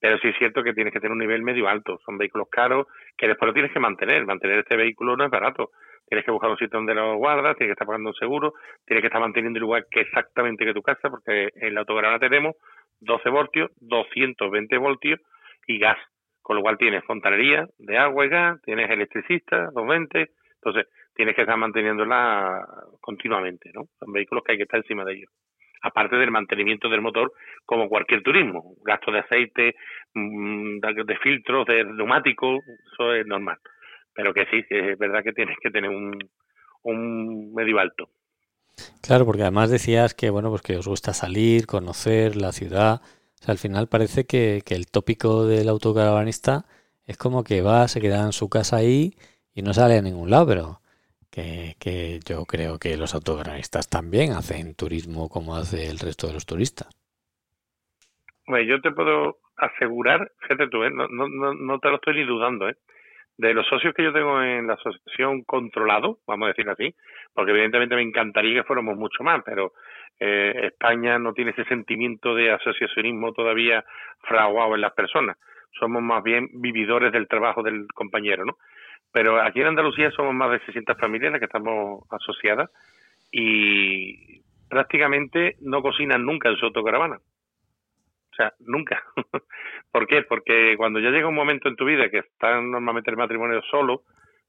Pero 0.00 0.18
sí 0.18 0.28
es 0.28 0.38
cierto 0.38 0.62
que 0.62 0.72
tienes 0.72 0.92
que 0.92 1.00
tener 1.00 1.12
un 1.12 1.18
nivel 1.18 1.42
medio 1.42 1.68
alto. 1.68 1.98
Son 2.04 2.16
vehículos 2.16 2.48
caros 2.50 2.86
que 3.16 3.28
después 3.28 3.48
lo 3.48 3.52
tienes 3.52 3.72
que 3.72 3.80
mantener. 3.80 4.24
Mantener 4.24 4.60
este 4.60 4.76
vehículo 4.76 5.16
no 5.16 5.24
es 5.24 5.30
barato. 5.30 5.70
Tienes 6.08 6.24
que 6.24 6.30
buscar 6.30 6.50
un 6.50 6.56
sitio 6.56 6.78
donde 6.78 6.94
lo 6.94 7.16
guardas, 7.16 7.56
tienes 7.56 7.70
que 7.70 7.72
estar 7.72 7.86
pagando 7.86 8.10
un 8.10 8.14
seguro, 8.14 8.54
tienes 8.86 9.02
que 9.02 9.08
estar 9.08 9.20
manteniendo 9.20 9.58
el 9.58 9.62
lugar 9.62 9.86
que 9.90 10.00
exactamente 10.00 10.64
que 10.64 10.72
tu 10.72 10.82
casa, 10.82 11.10
porque 11.10 11.50
en 11.56 11.74
la 11.74 11.80
autocaravana 11.80 12.20
tenemos 12.20 12.54
12 13.00 13.28
voltios, 13.28 13.70
220 13.80 14.78
voltios 14.78 15.20
y 15.66 15.78
gas. 15.78 15.98
Con 16.46 16.54
lo 16.54 16.62
cual 16.62 16.78
tienes 16.78 17.02
fontanería 17.02 17.66
de 17.76 17.98
agua 17.98 18.24
y 18.24 18.28
gas, 18.28 18.62
tienes 18.62 18.88
electricista, 18.88 19.64
220. 19.74 20.30
Entonces, 20.54 20.86
tienes 21.12 21.34
que 21.34 21.40
estar 21.40 21.56
manteniéndola 21.56 22.64
continuamente, 23.00 23.72
¿no? 23.74 23.88
Son 23.98 24.12
vehículos 24.12 24.44
que 24.44 24.52
hay 24.52 24.58
que 24.58 24.62
estar 24.62 24.78
encima 24.78 25.04
de 25.04 25.14
ellos 25.14 25.32
aparte 25.82 26.16
del 26.16 26.30
mantenimiento 26.30 26.88
del 26.88 27.02
motor 27.02 27.32
como 27.64 27.88
cualquier 27.88 28.22
turismo, 28.22 28.74
gasto 28.84 29.10
de 29.12 29.20
aceite, 29.20 29.74
mm, 30.14 30.78
de 30.78 31.18
filtros, 31.22 31.66
de 31.66 31.84
neumáticos, 31.84 32.60
eso 32.92 33.12
es 33.12 33.26
normal. 33.26 33.58
Pero 34.14 34.32
que 34.32 34.46
sí, 34.46 34.64
es 34.70 34.98
verdad 34.98 35.22
que 35.22 35.32
tienes 35.32 35.56
que 35.60 35.70
tener 35.70 35.90
un, 35.90 36.16
un 36.82 37.52
medio 37.54 37.78
alto. 37.78 38.08
Claro, 39.02 39.24
porque 39.24 39.42
además 39.42 39.70
decías 39.70 40.14
que 40.14 40.30
bueno, 40.30 40.50
pues 40.50 40.62
que 40.62 40.76
os 40.76 40.86
gusta 40.86 41.12
salir, 41.12 41.66
conocer 41.66 42.36
la 42.36 42.52
ciudad. 42.52 43.00
Al 43.46 43.58
final 43.58 43.86
parece 43.88 44.26
que, 44.26 44.62
el 44.68 44.86
tópico 44.90 45.46
del 45.46 45.68
autocaravanista 45.68 46.64
es 47.06 47.16
como 47.16 47.44
que 47.44 47.62
va, 47.62 47.86
se 47.88 48.00
queda 48.00 48.24
en 48.24 48.32
su 48.32 48.48
casa 48.48 48.76
ahí 48.76 49.14
y 49.54 49.62
no 49.62 49.72
sale 49.72 49.96
a 49.98 50.02
ningún 50.02 50.30
lado, 50.30 50.46
pero 50.46 50.80
que, 51.30 52.20
yo 52.26 52.44
creo 52.44 52.78
que 52.78 52.96
los 52.96 53.14
autogranistas 53.14 53.88
también 53.88 54.32
hacen 54.32 54.74
turismo 54.74 55.28
como 55.28 55.54
hace 55.54 55.88
el 55.88 55.98
resto 55.98 56.26
de 56.26 56.32
los 56.32 56.46
turistas. 56.46 56.88
Bueno, 58.46 58.64
yo 58.64 58.80
te 58.80 58.90
puedo 58.90 59.38
asegurar, 59.56 60.30
fíjate 60.40 60.68
tú, 60.68 60.82
¿eh? 60.82 60.90
no, 60.90 61.08
no, 61.08 61.54
no 61.54 61.78
te 61.78 61.88
lo 61.88 61.96
estoy 61.96 62.14
ni 62.14 62.24
dudando, 62.24 62.68
¿eh? 62.68 62.76
de 63.38 63.52
los 63.52 63.66
socios 63.66 63.94
que 63.94 64.02
yo 64.02 64.12
tengo 64.12 64.42
en 64.42 64.66
la 64.66 64.74
asociación 64.74 65.42
controlado, 65.42 66.18
vamos 66.26 66.46
a 66.46 66.48
decir 66.48 66.68
así, 66.68 66.94
porque 67.34 67.52
evidentemente 67.52 67.94
me 67.94 68.02
encantaría 68.02 68.54
que 68.54 68.66
fuéramos 68.66 68.96
mucho 68.96 69.22
más, 69.22 69.42
pero 69.44 69.72
eh, 70.18 70.68
España 70.72 71.18
no 71.18 71.32
tiene 71.32 71.50
ese 71.50 71.64
sentimiento 71.64 72.34
de 72.34 72.52
asociacionismo 72.52 73.32
todavía 73.32 73.84
fraguado 74.20 74.74
en 74.74 74.80
las 74.80 74.92
personas. 74.92 75.36
Somos 75.78 76.02
más 76.02 76.22
bien 76.22 76.48
vividores 76.54 77.12
del 77.12 77.28
trabajo 77.28 77.62
del 77.62 77.86
compañero, 77.94 78.44
¿no? 78.44 78.56
Pero 79.12 79.40
aquí 79.40 79.60
en 79.60 79.68
Andalucía 79.68 80.10
somos 80.10 80.34
más 80.34 80.50
de 80.50 80.60
600 80.60 80.98
familias 80.98 81.32
las 81.32 81.40
que 81.40 81.46
estamos 81.46 82.04
asociadas 82.10 82.70
y 83.30 84.42
prácticamente 84.68 85.56
no 85.60 85.82
cocinan 85.82 86.24
nunca 86.24 86.48
en 86.48 86.56
su 86.56 86.66
autocaravana. 86.66 87.16
O 87.16 88.34
sea, 88.36 88.52
nunca. 88.60 89.02
¿Por 89.92 90.06
qué? 90.06 90.22
Porque 90.22 90.74
cuando 90.76 91.00
ya 91.00 91.10
llega 91.10 91.28
un 91.28 91.34
momento 91.34 91.68
en 91.68 91.76
tu 91.76 91.86
vida 91.86 92.10
que 92.10 92.18
está 92.18 92.60
normalmente 92.60 93.10
el 93.10 93.16
matrimonio 93.16 93.62
solo, 93.70 94.02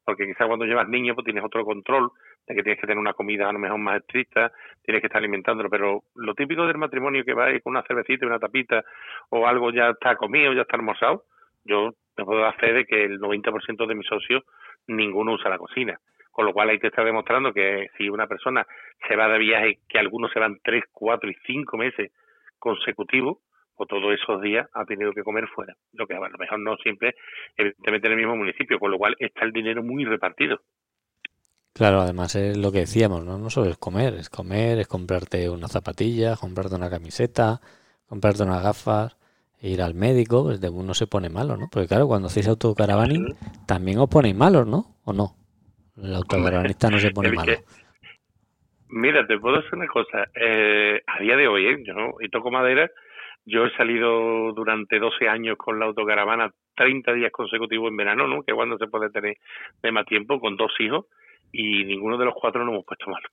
porque 0.07 0.25
quizás 0.25 0.47
cuando 0.47 0.63
llevas 0.63 0.87
niños 0.87 1.15
pues 1.15 1.25
tienes 1.25 1.43
otro 1.43 1.65
control 1.65 2.11
de 2.47 2.55
que 2.55 2.63
tienes 2.63 2.79
que 2.79 2.87
tener 2.87 2.97
una 2.97 3.11
comida 3.11 3.49
a 3.49 3.51
lo 3.51 3.59
mejor 3.59 3.77
más 3.77 3.97
estricta, 3.97 4.53
tienes 4.81 5.01
que 5.01 5.07
estar 5.07 5.19
alimentándolo, 5.19 5.69
pero 5.69 6.03
lo 6.15 6.33
típico 6.33 6.65
del 6.65 6.77
matrimonio 6.77 7.25
que 7.25 7.33
va 7.33 7.47
con 7.59 7.71
una 7.71 7.83
cervecita 7.83 8.23
y 8.23 8.27
una 8.27 8.39
tapita 8.39 8.85
o 9.31 9.45
algo 9.45 9.69
ya 9.71 9.89
está 9.89 10.15
comido, 10.15 10.53
ya 10.53 10.61
está 10.61 10.77
almorzado, 10.77 11.23
yo 11.65 11.91
me 12.17 12.23
puedo 12.23 12.39
dar 12.39 12.55
de 12.57 12.85
que 12.85 13.03
el 13.03 13.19
90% 13.19 13.85
de 13.85 13.95
mis 13.95 14.07
socios 14.07 14.43
ninguno 14.87 15.33
usa 15.33 15.49
la 15.49 15.57
cocina. 15.57 15.99
Con 16.31 16.45
lo 16.45 16.53
cual 16.53 16.69
ahí 16.69 16.79
te 16.79 16.87
está 16.87 17.03
demostrando 17.03 17.51
que 17.51 17.89
si 17.97 18.07
una 18.07 18.27
persona 18.27 18.65
se 19.09 19.15
va 19.17 19.27
de 19.27 19.39
viaje, 19.39 19.79
que 19.89 19.99
algunos 19.99 20.31
se 20.31 20.39
van 20.39 20.57
tres, 20.63 20.85
cuatro 20.93 21.29
y 21.29 21.35
cinco 21.45 21.75
meses 21.75 22.13
consecutivos, 22.59 23.39
o 23.77 23.85
todos 23.85 24.13
esos 24.13 24.41
días 24.41 24.67
ha 24.73 24.85
tenido 24.85 25.13
que 25.13 25.23
comer 25.23 25.47
fuera. 25.47 25.75
Lo 25.93 26.05
que 26.05 26.15
a 26.15 26.19
lo 26.19 26.37
mejor 26.37 26.59
no 26.59 26.75
siempre, 26.77 27.15
evidentemente 27.55 28.07
en 28.07 28.13
el 28.13 28.19
mismo 28.19 28.35
municipio, 28.35 28.79
con 28.79 28.91
lo 28.91 28.97
cual 28.97 29.15
está 29.19 29.45
el 29.45 29.51
dinero 29.51 29.83
muy 29.83 30.03
repartido. 30.03 30.59
Claro, 31.73 32.01
además 32.01 32.35
es 32.35 32.57
lo 32.57 32.71
que 32.71 32.79
decíamos, 32.79 33.23
¿no? 33.23 33.37
No 33.37 33.51
solo 33.51 33.69
es 33.69 33.77
comer, 33.77 34.15
es 34.15 34.29
comer, 34.29 34.79
es 34.79 34.87
comprarte 34.87 35.47
una 35.49 35.67
zapatilla, 35.67 36.35
comprarte 36.35 36.75
una 36.75 36.89
camiseta, 36.89 37.61
comprarte 38.07 38.43
unas 38.43 38.63
gafas, 38.63 39.15
ir 39.61 39.81
al 39.83 39.93
médico, 39.93 40.43
pues 40.43 40.59
de 40.59 40.69
uno 40.69 40.95
se 40.95 41.05
pone 41.05 41.29
malo, 41.29 41.55
¿no? 41.55 41.69
Porque 41.71 41.87
claro, 41.87 42.07
cuando 42.07 42.27
hacéis 42.27 42.47
autocaravaning 42.47 43.35
también 43.67 43.99
os 43.99 44.09
ponéis 44.09 44.35
malos, 44.35 44.65
¿no? 44.65 44.97
¿O 45.05 45.13
no? 45.13 45.35
El 46.01 46.15
autocaravanista 46.15 46.89
no 46.89 46.99
se 46.99 47.11
pone 47.11 47.31
malo. 47.31 47.53
Mira, 48.89 49.27
te 49.27 49.37
puedo 49.37 49.57
decir 49.57 49.75
una 49.75 49.87
cosa. 49.87 50.25
Eh, 50.33 51.01
a 51.05 51.19
día 51.19 51.35
de 51.35 51.47
hoy, 51.47 51.67
¿eh? 51.67 51.83
yo 51.83 51.93
y 52.21 52.29
toco 52.29 52.51
madera, 52.51 52.89
yo 53.47 53.65
he 53.65 53.71
salido 53.77 54.51
durante 54.51 54.99
12 54.99 55.29
años 55.29 55.57
con 55.57 55.79
la 55.79 55.85
autocaravana 55.85 56.51
30 56.75 57.13
días 57.13 57.31
consecutivos 57.31 57.89
en 57.89 57.95
verano, 57.95 58.27
¿no? 58.27 58.43
Que 58.43 58.53
cuando 58.53 58.77
se 58.77 58.87
puede 58.87 59.09
tener 59.09 59.37
de 59.81 59.91
más 59.93 60.05
tiempo 60.05 60.37
con 60.41 60.57
dos 60.57 60.73
hijos 60.79 61.05
y 61.53 61.85
ninguno 61.85 62.17
de 62.17 62.25
los 62.25 62.33
cuatro 62.35 62.65
nos 62.65 62.73
hemos 62.73 62.85
puesto 62.85 63.09
mal. 63.09 63.23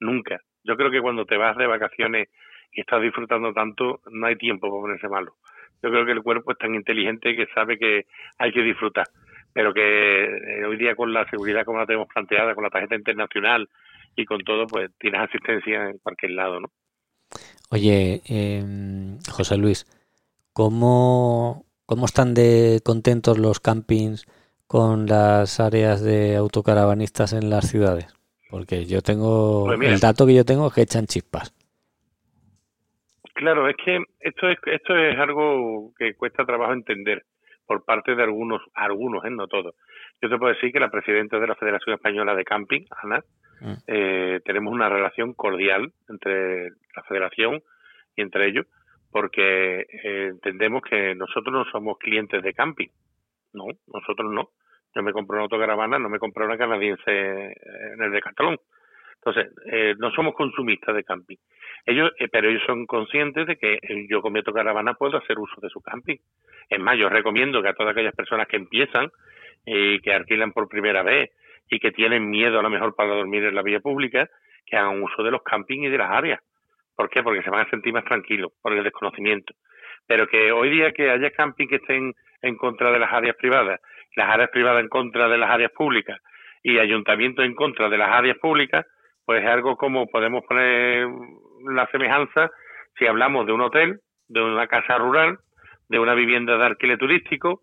Nunca. 0.00 0.40
Yo 0.64 0.76
creo 0.76 0.90
que 0.90 1.00
cuando 1.00 1.24
te 1.24 1.36
vas 1.36 1.56
de 1.56 1.68
vacaciones 1.68 2.28
y 2.72 2.80
estás 2.80 3.00
disfrutando 3.00 3.52
tanto, 3.52 4.00
no 4.10 4.26
hay 4.26 4.34
tiempo 4.34 4.68
para 4.68 4.80
ponerse 4.80 5.08
malo. 5.08 5.34
Yo 5.80 5.90
creo 5.90 6.04
que 6.04 6.12
el 6.12 6.22
cuerpo 6.24 6.50
es 6.50 6.58
tan 6.58 6.74
inteligente 6.74 7.36
que 7.36 7.46
sabe 7.54 7.78
que 7.78 8.06
hay 8.38 8.50
que 8.50 8.62
disfrutar, 8.62 9.06
pero 9.52 9.72
que 9.72 10.24
eh, 10.24 10.64
hoy 10.64 10.76
día 10.76 10.96
con 10.96 11.12
la 11.12 11.24
seguridad 11.30 11.64
como 11.64 11.78
la 11.78 11.86
tenemos 11.86 12.08
planteada, 12.12 12.56
con 12.56 12.64
la 12.64 12.70
tarjeta 12.70 12.96
internacional 12.96 13.68
y 14.16 14.24
con 14.24 14.40
todo, 14.40 14.66
pues 14.66 14.90
tienes 14.98 15.20
asistencia 15.20 15.90
en 15.90 15.98
cualquier 15.98 16.32
lado, 16.32 16.60
¿no? 16.60 16.68
Oye, 17.70 18.22
eh, 18.28 18.64
José 19.30 19.56
Luis, 19.56 19.86
¿cómo, 20.52 21.64
¿cómo 21.84 22.06
están 22.06 22.34
de 22.34 22.80
contentos 22.84 23.38
los 23.38 23.60
campings 23.60 24.26
con 24.66 25.06
las 25.06 25.60
áreas 25.60 26.02
de 26.02 26.36
autocaravanistas 26.36 27.32
en 27.32 27.50
las 27.50 27.68
ciudades? 27.68 28.14
Porque 28.50 28.84
yo 28.84 29.02
tengo, 29.02 29.64
pues 29.64 29.80
el 29.90 30.00
dato 30.00 30.26
que 30.26 30.34
yo 30.34 30.44
tengo 30.44 30.68
es 30.68 30.74
que 30.74 30.82
echan 30.82 31.06
chispas. 31.06 31.52
Claro, 33.34 33.68
es 33.68 33.76
que 33.84 34.02
esto 34.20 34.48
es, 34.48 34.58
esto 34.64 34.96
es 34.96 35.18
algo 35.18 35.92
que 35.98 36.14
cuesta 36.14 36.46
trabajo 36.46 36.72
entender 36.72 37.26
por 37.66 37.84
parte 37.84 38.14
de 38.14 38.22
algunos, 38.22 38.62
algunos, 38.74 39.24
¿eh? 39.24 39.30
no 39.30 39.46
todos. 39.48 39.74
Yo 40.20 40.28
te 40.28 40.38
puedo 40.38 40.54
decir 40.54 40.72
que 40.72 40.80
la 40.80 40.90
presidenta 40.90 41.38
de 41.38 41.46
la 41.46 41.54
Federación 41.54 41.94
Española 41.94 42.34
de 42.34 42.44
Camping, 42.44 42.84
Ana, 43.02 43.22
mm. 43.60 43.74
eh, 43.86 44.40
tenemos 44.44 44.72
una 44.72 44.88
relación 44.88 45.34
cordial 45.34 45.92
entre 46.08 46.70
la 46.70 47.02
Federación 47.06 47.62
y 48.16 48.22
entre 48.22 48.48
ellos, 48.48 48.66
porque 49.10 49.80
eh, 49.80 50.28
entendemos 50.28 50.82
que 50.82 51.14
nosotros 51.14 51.52
no 51.52 51.64
somos 51.70 51.98
clientes 51.98 52.42
de 52.42 52.54
camping. 52.54 52.88
No, 53.52 53.64
nosotros 53.86 54.30
no. 54.32 54.50
Yo 54.94 55.02
me 55.02 55.12
compré 55.12 55.36
una 55.36 55.44
autocaravana, 55.44 55.98
no 55.98 56.08
me 56.08 56.18
compré 56.18 56.44
una 56.44 56.58
canadiense 56.58 57.10
en 57.10 58.02
el 58.02 58.12
Decathlon. 58.12 58.58
Entonces, 59.26 59.52
eh, 59.66 59.94
no 59.98 60.10
somos 60.12 60.34
consumistas 60.34 60.94
de 60.94 61.02
camping. 61.02 61.36
Ellos, 61.84 62.12
eh, 62.18 62.28
pero 62.28 62.48
ellos 62.48 62.62
son 62.64 62.86
conscientes 62.86 63.46
de 63.46 63.56
que 63.56 63.74
eh, 63.74 64.06
yo 64.08 64.22
con 64.22 64.32
mi 64.32 64.38
autocaravana 64.38 64.94
puedo 64.94 65.18
hacer 65.18 65.38
uso 65.38 65.60
de 65.60 65.68
su 65.68 65.80
camping. 65.80 66.16
Es 66.68 66.78
más, 66.78 66.96
yo 66.96 67.08
recomiendo 67.08 67.60
que 67.60 67.68
a 67.68 67.74
todas 67.74 67.92
aquellas 67.92 68.14
personas 68.14 68.46
que 68.46 68.56
empiezan 68.56 69.10
y 69.66 70.00
que 70.00 70.14
alquilan 70.14 70.52
por 70.52 70.68
primera 70.68 71.02
vez 71.02 71.30
y 71.68 71.78
que 71.80 71.92
tienen 71.92 72.30
miedo 72.30 72.58
a 72.58 72.62
lo 72.62 72.70
mejor 72.70 72.94
para 72.94 73.14
dormir 73.14 73.44
en 73.44 73.54
la 73.54 73.62
vía 73.62 73.80
pública, 73.80 74.28
que 74.64 74.76
hagan 74.76 75.02
uso 75.02 75.22
de 75.22 75.30
los 75.30 75.42
campings 75.42 75.86
y 75.86 75.90
de 75.90 75.98
las 75.98 76.10
áreas. 76.10 76.40
¿Por 76.94 77.10
qué? 77.10 77.22
Porque 77.22 77.42
se 77.42 77.50
van 77.50 77.66
a 77.66 77.70
sentir 77.70 77.92
más 77.92 78.04
tranquilos 78.04 78.52
por 78.62 78.72
el 78.72 78.82
desconocimiento. 78.82 79.54
Pero 80.06 80.26
que 80.28 80.52
hoy 80.52 80.70
día 80.70 80.92
que 80.92 81.10
haya 81.10 81.30
camping 81.32 81.66
que 81.66 81.76
estén 81.76 82.14
en 82.42 82.56
contra 82.56 82.90
de 82.92 82.98
las 82.98 83.12
áreas 83.12 83.36
privadas, 83.36 83.80
las 84.14 84.30
áreas 84.30 84.50
privadas 84.50 84.82
en 84.82 84.88
contra 84.88 85.28
de 85.28 85.38
las 85.38 85.50
áreas 85.50 85.72
públicas 85.72 86.20
y 86.62 86.78
ayuntamientos 86.78 87.44
en 87.44 87.54
contra 87.54 87.88
de 87.88 87.98
las 87.98 88.10
áreas 88.10 88.38
públicas, 88.38 88.86
pues 89.24 89.42
es 89.42 89.48
algo 89.48 89.76
como 89.76 90.06
podemos 90.06 90.44
poner 90.46 91.06
la 91.68 91.86
semejanza 91.90 92.50
si 92.98 93.06
hablamos 93.06 93.46
de 93.46 93.52
un 93.52 93.60
hotel, 93.60 94.00
de 94.28 94.42
una 94.42 94.66
casa 94.66 94.96
rural, 94.98 95.38
de 95.88 95.98
una 95.98 96.14
vivienda 96.14 96.56
de 96.56 96.64
alquiler 96.64 96.98
turístico. 96.98 97.62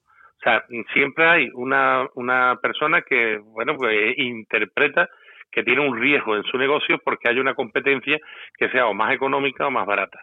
Siempre 0.94 1.26
hay 1.26 1.50
una, 1.54 2.08
una 2.16 2.60
persona 2.62 3.02
que, 3.02 3.38
bueno, 3.38 3.76
pues 3.76 4.18
interpreta 4.18 5.10
que 5.52 5.64
tiene 5.64 5.88
un 5.88 6.00
riesgo 6.00 6.36
en 6.36 6.44
su 6.44 6.58
negocio 6.58 7.00
porque 7.04 7.30
hay 7.30 7.40
una 7.40 7.54
competencia 7.54 8.18
que 8.58 8.70
sea 8.70 8.88
o 8.88 8.94
más 8.94 9.14
económica 9.14 9.68
o 9.68 9.72
más 9.72 9.86
barata 9.86 10.20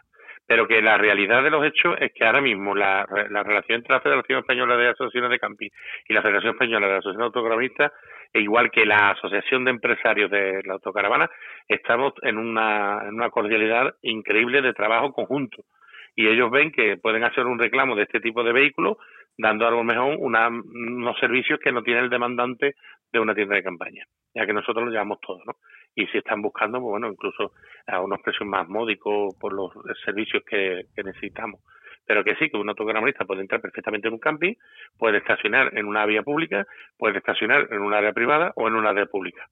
pero 0.51 0.67
que 0.67 0.81
la 0.81 0.97
realidad 0.97 1.43
de 1.43 1.49
los 1.49 1.65
hechos 1.65 1.95
es 2.01 2.11
que 2.13 2.25
ahora 2.25 2.41
mismo 2.41 2.75
la, 2.75 3.05
relación 3.05 3.77
entre 3.77 3.95
la 3.95 4.01
Federación 4.01 4.39
Española 4.39 4.75
de 4.75 4.89
Asociaciones 4.89 5.29
de 5.29 5.39
Camping 5.39 5.69
y 6.09 6.13
la 6.13 6.21
Federación 6.21 6.51
Española 6.55 6.87
de 6.87 6.93
Asociaciones 6.95 7.27
Autocaravanistas, 7.27 7.93
e 8.33 8.41
igual 8.41 8.69
que 8.69 8.85
la 8.85 9.11
Asociación 9.11 9.63
de 9.63 9.71
Empresarios 9.71 10.29
de 10.29 10.61
la 10.65 10.73
Autocaravana, 10.73 11.29
estamos 11.69 12.11
en 12.23 12.37
una, 12.37 12.99
en 13.07 13.13
una 13.13 13.29
cordialidad 13.29 13.95
increíble 14.01 14.61
de 14.61 14.73
trabajo 14.73 15.13
conjunto. 15.13 15.63
Y 16.17 16.27
ellos 16.27 16.51
ven 16.51 16.73
que 16.73 16.97
pueden 16.97 17.23
hacer 17.23 17.45
un 17.45 17.57
reclamo 17.57 17.95
de 17.95 18.03
este 18.03 18.19
tipo 18.19 18.43
de 18.43 18.51
vehículos, 18.51 18.97
dando 19.37 19.67
a 19.67 19.71
lo 19.71 19.83
mejor 19.83 20.17
unos 20.19 21.19
servicios 21.19 21.59
que 21.59 21.71
no 21.71 21.83
tiene 21.83 22.01
el 22.01 22.09
demandante 22.09 22.75
de 23.11 23.19
una 23.19 23.35
tienda 23.35 23.55
de 23.55 23.63
campaña, 23.63 24.05
ya 24.33 24.45
que 24.45 24.53
nosotros 24.53 24.85
lo 24.85 24.91
llevamos 24.91 25.19
todo, 25.19 25.41
¿no? 25.45 25.55
y 25.95 26.07
si 26.07 26.17
están 26.17 26.41
buscando, 26.41 26.79
pues 26.79 26.89
bueno, 26.91 27.09
incluso 27.09 27.53
a 27.87 28.01
unos 28.01 28.21
precios 28.21 28.47
más 28.47 28.67
módicos 28.67 29.35
por 29.39 29.53
los 29.53 29.71
servicios 30.05 30.43
que, 30.43 30.85
necesitamos. 31.03 31.61
Pero 32.05 32.23
que 32.23 32.35
sí, 32.35 32.49
que 32.49 32.57
un 32.57 32.69
autogramarista 32.69 33.25
puede 33.25 33.41
entrar 33.41 33.61
perfectamente 33.61 34.07
en 34.07 34.15
un 34.15 34.19
camping, 34.19 34.53
puede 34.97 35.19
estacionar 35.19 35.77
en 35.77 35.85
una 35.85 36.05
vía 36.05 36.23
pública, 36.23 36.65
puede 36.97 37.19
estacionar 37.19 37.67
en 37.71 37.81
un 37.81 37.93
área 37.93 38.13
privada 38.13 38.53
o 38.55 38.67
en 38.67 38.75
una 38.75 38.89
área 38.89 39.05
pública. 39.05 39.47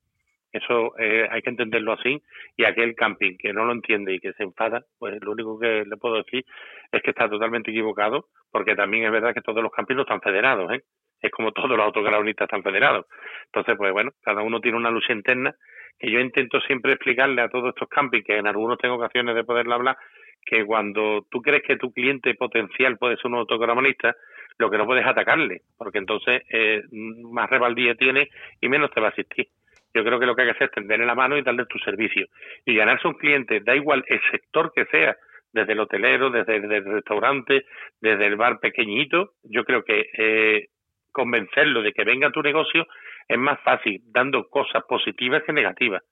Eso 0.52 0.98
eh, 0.98 1.28
hay 1.30 1.42
que 1.42 1.52
entenderlo 1.52 1.94
así 1.94 2.22
y 2.58 2.64
aquel 2.66 2.96
camping 2.96 3.38
que 3.38 3.54
no 3.54 3.66
lo 3.66 3.74
entiende 3.74 4.14
y 4.14 4.20
que 4.20 4.34
se 4.34 4.44
enfada, 4.44 4.84
pues 4.98 5.20
lo 5.22 5.32
único 5.32 5.60
que 5.60 5.84
le 5.86 5.98
puedo 5.98 6.16
decir 6.16 6.44
es 6.92 7.02
que 7.04 7.12
está 7.12 7.30
totalmente 7.30 7.70
equivocado 7.72 8.26
porque 8.52 8.76
también 8.76 9.06
es 9.06 9.12
verdad 9.12 9.34
que 9.34 9.42
todos 9.42 9.62
los 9.62 9.72
campings 9.72 9.98
no 9.98 10.04
están 10.04 10.22
federados, 10.22 10.72
¿eh? 10.72 10.82
Es 11.22 11.32
como 11.32 11.52
todos 11.52 11.70
los 11.70 11.80
autogravistas 11.80 12.46
están 12.46 12.64
federados. 12.64 13.06
Entonces, 13.48 13.76
pues 13.78 13.92
bueno, 13.92 14.12
cada 14.24 14.42
uno 14.42 14.62
tiene 14.62 14.78
una 14.78 14.90
lucha 14.90 15.14
interna 15.14 15.54
que 16.00 16.10
yo 16.10 16.20
intento 16.20 16.62
siempre 16.62 16.94
explicarle 16.94 17.42
a 17.42 17.50
todos 17.50 17.70
estos 17.70 17.90
campings, 17.90 18.26
que 18.26 18.38
en 18.38 18.48
algunas 18.48 18.78
tengo 18.78 18.96
ocasiones 18.96 19.36
de 19.36 19.44
poderlo 19.44 19.76
hablar, 19.76 19.98
que 20.46 20.66
cuando 20.66 21.26
tú 21.30 21.42
crees 21.42 21.62
que 21.64 21.76
tu 21.76 21.92
cliente 21.92 22.34
potencial 22.36 22.98
puede 22.98 23.18
ser 23.18 23.28
un 23.28 23.38
autogramonista, 23.38 24.16
lo 24.58 24.70
que 24.70 24.78
no 24.78 24.86
puedes 24.86 25.06
atacarle, 25.06 25.62
porque 25.78 26.00
entonces 26.00 26.42
eh, 26.52 26.82
más 26.92 27.50
rebaldía 27.50 27.96
tiene 27.96 28.30
y 28.62 28.70
menos 28.70 28.92
te 28.92 29.02
va 29.02 29.08
a 29.08 29.12
asistir. 29.12 29.48
Yo 29.94 30.04
creo 30.04 30.20
que 30.20 30.26
lo 30.26 30.36
que 30.36 30.44
hay 30.44 30.48
que 30.50 30.56
hacer 30.56 30.68
es 30.68 30.76
tenderle 30.76 31.06
la 31.06 31.16
mano 31.16 31.38
y 31.38 31.42
darle 31.42 31.66
tu 31.66 31.80
servicio. 31.80 32.28
Y 32.66 32.76
ganarse 32.76 33.08
un 33.08 33.16
cliente, 33.16 33.60
da 33.62 33.76
igual 33.76 34.04
el 34.08 34.22
sector 34.32 34.72
que 34.74 34.86
sea, 34.86 35.18
desde 35.52 35.74
el 35.74 35.80
hotelero, 35.80 36.30
desde, 36.30 36.58
el 36.58 36.86
restaurante, 36.86 37.66
desde 38.00 38.28
el 38.28 38.36
bar 38.36 38.60
pequeñito, 38.60 39.32
yo 39.44 39.64
creo 39.66 39.84
que 39.84 40.10
eh, 40.18 40.68
convencerlo 41.12 41.82
de 41.82 41.92
que 41.92 42.04
venga 42.04 42.28
a 42.28 42.32
tu 42.32 42.42
negocio 42.42 42.88
es 43.28 43.38
más 43.38 43.60
fácil 43.62 44.02
dando 44.06 44.48
cosas 44.48 44.84
positivas 44.88 45.44
que 45.44 45.54
negativas. 45.54 46.04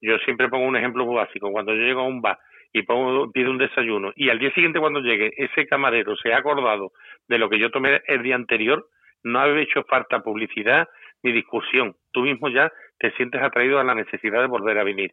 Yo 0.00 0.18
siempre 0.18 0.48
pongo 0.48 0.66
un 0.66 0.76
ejemplo 0.76 1.04
muy 1.04 1.16
básico. 1.16 1.50
Cuando 1.50 1.74
yo 1.74 1.82
llego 1.82 2.02
a 2.02 2.06
un 2.06 2.20
bar 2.20 2.38
y 2.72 2.82
pongo, 2.82 3.32
pido 3.32 3.50
un 3.50 3.58
desayuno 3.58 4.12
y 4.14 4.28
al 4.28 4.38
día 4.38 4.52
siguiente 4.52 4.78
cuando 4.78 5.00
llegue 5.00 5.32
ese 5.36 5.66
camarero 5.66 6.16
se 6.16 6.32
ha 6.32 6.38
acordado 6.38 6.92
de 7.26 7.38
lo 7.38 7.48
que 7.48 7.58
yo 7.58 7.70
tomé 7.70 8.02
el 8.06 8.22
día 8.22 8.36
anterior, 8.36 8.86
no 9.24 9.40
ha 9.40 9.60
hecho 9.60 9.82
falta 9.84 10.20
publicidad 10.20 10.88
ni 11.22 11.32
discusión. 11.32 11.96
Tú 12.12 12.22
mismo 12.22 12.48
ya 12.48 12.70
te 12.98 13.10
sientes 13.12 13.42
atraído 13.42 13.78
a 13.78 13.84
la 13.84 13.94
necesidad 13.94 14.40
de 14.40 14.46
volver 14.46 14.78
a 14.78 14.84
venir. 14.84 15.12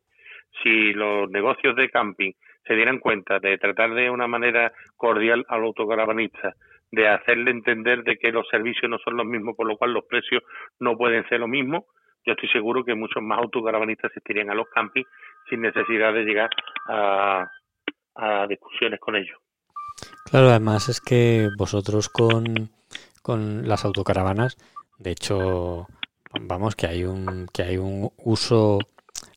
Si 0.64 0.94
los 0.94 1.30
negocios 1.30 1.76
de 1.76 1.90
camping 1.90 2.32
se 2.66 2.76
dieran 2.76 3.00
cuenta 3.00 3.40
de 3.40 3.58
tratar 3.58 3.94
de 3.94 4.10
una 4.10 4.28
manera 4.28 4.72
cordial 4.96 5.46
al 5.50 5.64
autocaravanista, 5.64 6.54
de 6.92 7.08
hacerle 7.08 7.52
entender 7.52 8.04
de 8.04 8.18
que 8.18 8.32
los 8.32 8.48
servicios 8.50 8.90
no 8.90 8.98
son 9.00 9.18
los 9.18 9.26
mismos, 9.26 9.56
por 9.56 9.68
lo 9.68 9.78
cual 9.78 9.94
los 9.94 10.06
precios 10.06 10.44
no 10.80 10.96
pueden 10.98 11.28
ser 11.28 11.40
lo 11.40 11.48
mismo, 11.48 11.86
yo 12.26 12.34
estoy 12.34 12.50
seguro 12.50 12.84
que 12.84 12.96
muchos 12.96 13.22
más 13.22 13.40
autocaravanistas 13.40 14.12
asistirían 14.12 14.50
a 14.50 14.56
los 14.56 14.68
campings 14.70 15.08
sin 15.50 15.62
necesidad 15.62 16.14
de 16.14 16.24
llegar 16.24 16.50
a, 16.88 17.48
discusiones 18.48 19.00
con 19.00 19.16
ellos. 19.16 19.38
Claro, 20.30 20.48
además 20.48 20.88
es 20.88 21.02
que 21.02 21.50
vosotros 21.58 22.08
con, 22.10 22.70
con 23.22 23.68
las 23.68 23.84
autocaravanas, 23.84 24.58
de 24.98 25.12
hecho, 25.12 25.88
vamos, 26.42 26.76
que 26.76 26.88
hay 26.88 27.04
un, 27.04 27.48
que 27.54 27.64
hay 27.64 27.78
un 27.78 28.12
uso 28.18 28.80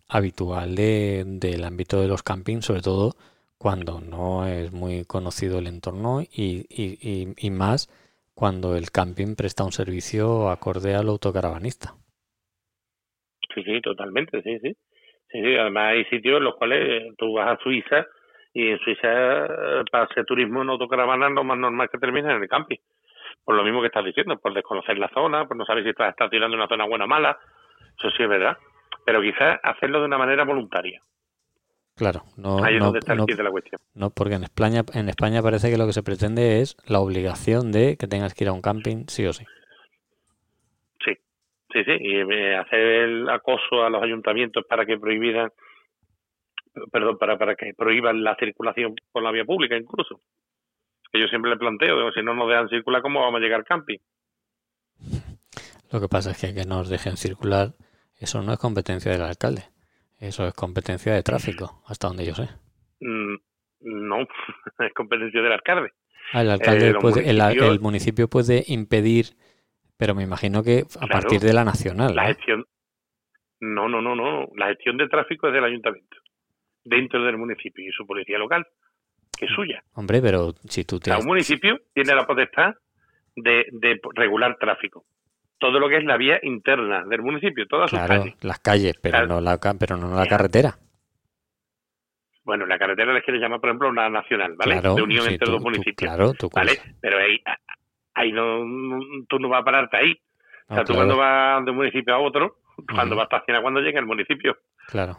habitual 0.09 0.75
de, 0.75 1.25
del 1.27 1.65
ámbito 1.65 2.01
de 2.01 2.09
los 2.09 2.23
campings, 2.23 2.65
sobre 2.65 2.83
todo 2.83 3.13
cuando 3.59 4.01
no 4.01 4.47
es 4.47 4.73
muy 4.73 5.05
conocido 5.05 5.59
el 5.59 5.67
entorno 5.67 6.23
y, 6.23 6.67
y, 6.71 7.35
y, 7.37 7.51
más 7.51 7.89
cuando 8.35 8.77
el 8.77 8.91
camping 8.93 9.35
presta 9.35 9.65
un 9.65 9.73
servicio 9.73 10.49
acorde 10.49 10.95
al 10.95 11.09
autocaravanista. 11.09 11.95
Sí, 13.53 13.63
sí, 13.65 13.81
totalmente, 13.81 14.41
sí, 14.43 14.59
sí. 14.61 14.77
Sí, 15.31 15.43
sí, 15.43 15.57
además 15.57 15.93
hay 15.93 16.05
sitios 16.05 16.39
en 16.39 16.45
los 16.45 16.55
cuales 16.55 17.15
tú 17.19 17.35
vas 17.35 17.49
a 17.49 17.63
Suiza 17.63 18.07
y 18.55 18.69
en 18.69 18.79
Suiza 18.79 19.47
para 19.91 20.05
hacer 20.05 20.25
turismo 20.25 20.63
en 20.63 20.71
autocaravana 20.71 21.29
lo 21.29 21.45
más 21.45 21.59
normal 21.59 21.89
que 21.91 21.99
termina 21.99 22.35
en 22.35 22.43
el 22.43 22.49
camping. 22.49 22.79
Por 23.49 23.57
lo 23.57 23.65
mismo 23.65 23.81
que 23.81 23.87
estás 23.87 24.05
diciendo, 24.05 24.37
por 24.39 24.53
desconocer 24.53 24.99
la 24.99 25.09
zona, 25.09 25.49
por 25.49 25.57
no 25.57 25.65
saber 25.65 25.83
si 25.83 25.89
estás, 25.89 26.11
estás 26.11 26.29
tirando 26.29 26.55
una 26.55 26.69
zona 26.69 26.85
buena 26.85 27.07
o 27.07 27.09
mala. 27.09 27.39
Eso 27.99 28.11
sí 28.11 28.23
es 28.23 28.29
verdad. 28.29 28.59
Pero 29.07 29.23
quizás 29.23 29.59
hacerlo 29.63 30.01
de 30.01 30.05
una 30.05 30.19
manera 30.19 30.45
voluntaria. 30.45 31.01
Claro, 31.97 32.25
no, 32.37 32.63
Ahí 32.63 32.75
es 32.75 32.79
no, 32.79 32.85
donde 32.85 32.99
está 32.99 33.15
el 33.15 33.21
no- 33.21 33.25
de 33.25 33.43
la 33.43 33.51
cuestión. 33.51 33.81
no, 33.95 34.11
porque 34.11 34.35
en 34.35 34.43
España, 34.45 34.83
en 34.93 35.09
España 35.09 35.41
parece 35.41 35.71
que 35.71 35.79
lo 35.79 35.87
que 35.87 35.95
se 35.95 36.03
pretende 36.03 36.61
es 36.61 36.77
la 36.87 37.01
obligación 37.01 37.73
de 37.73 37.97
que 37.97 38.07
tengas 38.07 38.35
que 38.35 38.45
ir 38.45 38.49
a 38.49 38.53
un 38.53 38.61
camping 38.61 39.07
sí 39.09 39.25
o 39.25 39.33
sí. 39.33 39.47
Sí, 41.03 41.15
sí, 41.73 41.85
sí. 41.85 41.93
Y 42.01 42.17
eh, 42.31 42.55
hacer 42.55 42.79
el 42.81 43.31
acoso 43.31 43.83
a 43.83 43.89
los 43.89 44.03
ayuntamientos 44.03 44.63
para 44.69 44.85
que 44.85 44.99
prohibieran, 44.99 45.51
perdón, 46.93 47.17
para, 47.17 47.39
para 47.39 47.55
que 47.57 47.73
prohíban 47.75 48.23
la 48.23 48.37
circulación 48.37 48.95
por 49.11 49.23
la 49.23 49.31
vía 49.31 49.47
pública 49.47 49.75
incluso. 49.75 50.21
Que 51.13 51.21
yo 51.21 51.27
siempre 51.29 51.51
le 51.51 51.57
planteo, 51.57 51.97
digo, 51.97 52.13
si 52.13 52.23
no 52.23 52.35
nos 52.35 52.49
dejan 52.49 52.69
circular, 52.69 53.03
¿cómo 53.03 53.21
vamos 53.21 53.41
a 53.41 53.43
llegar 53.43 53.61
al 53.61 53.65
camping? 53.67 53.99
Lo 55.91 56.01
que 56.01 56.09
pasa 56.09 56.33
es 56.33 56.41
que 56.41 56.55
que 56.55 56.65
nos 56.65 56.89
dejen 56.89 57.17
circular, 57.17 57.75
eso 58.19 58.43
no 58.43 58.53
es 58.53 58.59
competencia 58.59 59.11
del 59.11 59.23
alcalde. 59.23 59.63
Eso 60.21 60.47
es 60.47 60.55
competencia 60.55 61.15
de 61.15 61.23
tráfico, 61.23 61.83
hasta 61.87 62.09
donde 62.09 62.27
yo 62.27 62.35
sé. 62.35 62.49
Mm, 63.01 63.37
no, 63.81 64.19
es 64.81 64.95
competencia 64.95 65.41
del 65.41 65.53
alcalde. 65.53 65.93
Ah, 66.33 66.43
el 66.43 66.51
alcalde 66.51 66.93
los 66.93 67.01
puede, 67.01 67.31
el, 67.31 67.81
municipio 67.81 68.29
puede 68.29 68.65
impedir, 68.67 69.27
pero 69.97 70.15
me 70.15 70.25
imagino 70.25 70.63
que 70.63 70.81
a 70.81 71.07
Claro. 71.07 71.13
partir 71.13 71.41
de 71.41 71.55
la 71.55 71.65
nacional. 71.65 72.15
La 72.15 72.23
¿no? 72.23 72.29
gestión. 72.35 72.67
No, 73.61 73.89
no, 73.89 74.03
no, 74.03 74.15
no. 74.15 74.49
La 74.57 74.69
gestión 74.69 74.97
de 74.99 75.09
tráfico 75.09 75.49
es 75.49 75.55
del 75.55 75.65
ayuntamiento, 75.65 76.17
dentro 76.85 77.25
del 77.25 77.39
municipio 77.39 77.89
y 77.89 77.93
su 77.93 78.07
policía 78.07 78.39
local, 78.39 78.67
que 79.39 79.47
es 79.47 79.51
suya. 79.53 79.83
Hombre, 79.95 80.21
pero 80.21 80.53
si 80.69 80.85
tú 80.85 80.97
O 80.97 81.01
te... 81.01 81.11
sea, 81.11 81.19
un 81.19 81.27
municipio 81.27 81.79
tiene 81.95 82.15
la 82.15 82.27
potestad 82.27 82.75
de, 83.37 83.67
de 83.73 84.01
regular 84.15 84.57
tráfico. 84.59 85.05
Todo 85.59 85.79
lo 85.81 85.89
que 85.89 85.97
es 85.99 86.05
la 86.05 86.17
vía 86.17 86.39
interna 86.43 87.05
del 87.05 87.23
municipio, 87.23 87.67
todas 87.67 87.91
sus 87.91 87.99
Claro, 87.99 88.23
calles. 88.23 88.45
las 88.45 88.59
calles, 88.61 88.95
pero 89.03 89.13
Claro. 89.19 89.27
no 89.27 89.41
la, 89.41 89.59
pero 89.79 89.97
no 89.97 90.15
la 90.15 90.27
carretera. 90.27 90.77
Bueno, 92.45 92.65
la 92.67 92.79
carretera 92.79 93.13
les 93.13 93.25
quiere 93.25 93.39
llamar, 93.41 93.61
por 93.61 93.69
ejemplo, 93.69 93.89
una 93.89 94.09
nacional, 94.09 94.55
¿vale? 94.57 94.73
Claro, 94.81 94.95
de 94.95 95.03
unión 95.03 95.25
sí, 95.25 95.33
entre 95.33 95.47
tú- 95.47 95.53
dos 95.53 95.61
tú- 95.61 95.65
municipios. 95.71 95.97
claro, 95.97 96.33
tú 96.33 96.49
¿Vale? 96.55 96.73
Pero 97.01 97.19
ahí, 97.19 97.39
ahí 98.15 98.33
no, 98.33 98.65
tú 99.29 99.39
no 99.39 99.49
vas 99.49 99.61
a 99.61 99.65
pararte 99.65 99.97
ahí. 99.99 100.15
O 100.69 100.75
sea, 100.75 100.85
tú 100.85 100.93
claro, 100.95 100.99
cuando 101.09 101.17
vas 101.19 101.65
de 101.65 101.71
un 101.71 101.77
municipio 101.77 102.15
a 102.15 102.19
otro, 102.21 102.57
cuando 102.95 103.15
Ujú. 103.15 103.17
vas 103.17 103.29
a 103.33 103.37
estacionar 103.37 103.63
cuando 103.63 103.81
llega 103.81 104.01
al 104.01 104.07
municipio. 104.07 104.57
claro. 104.87 105.19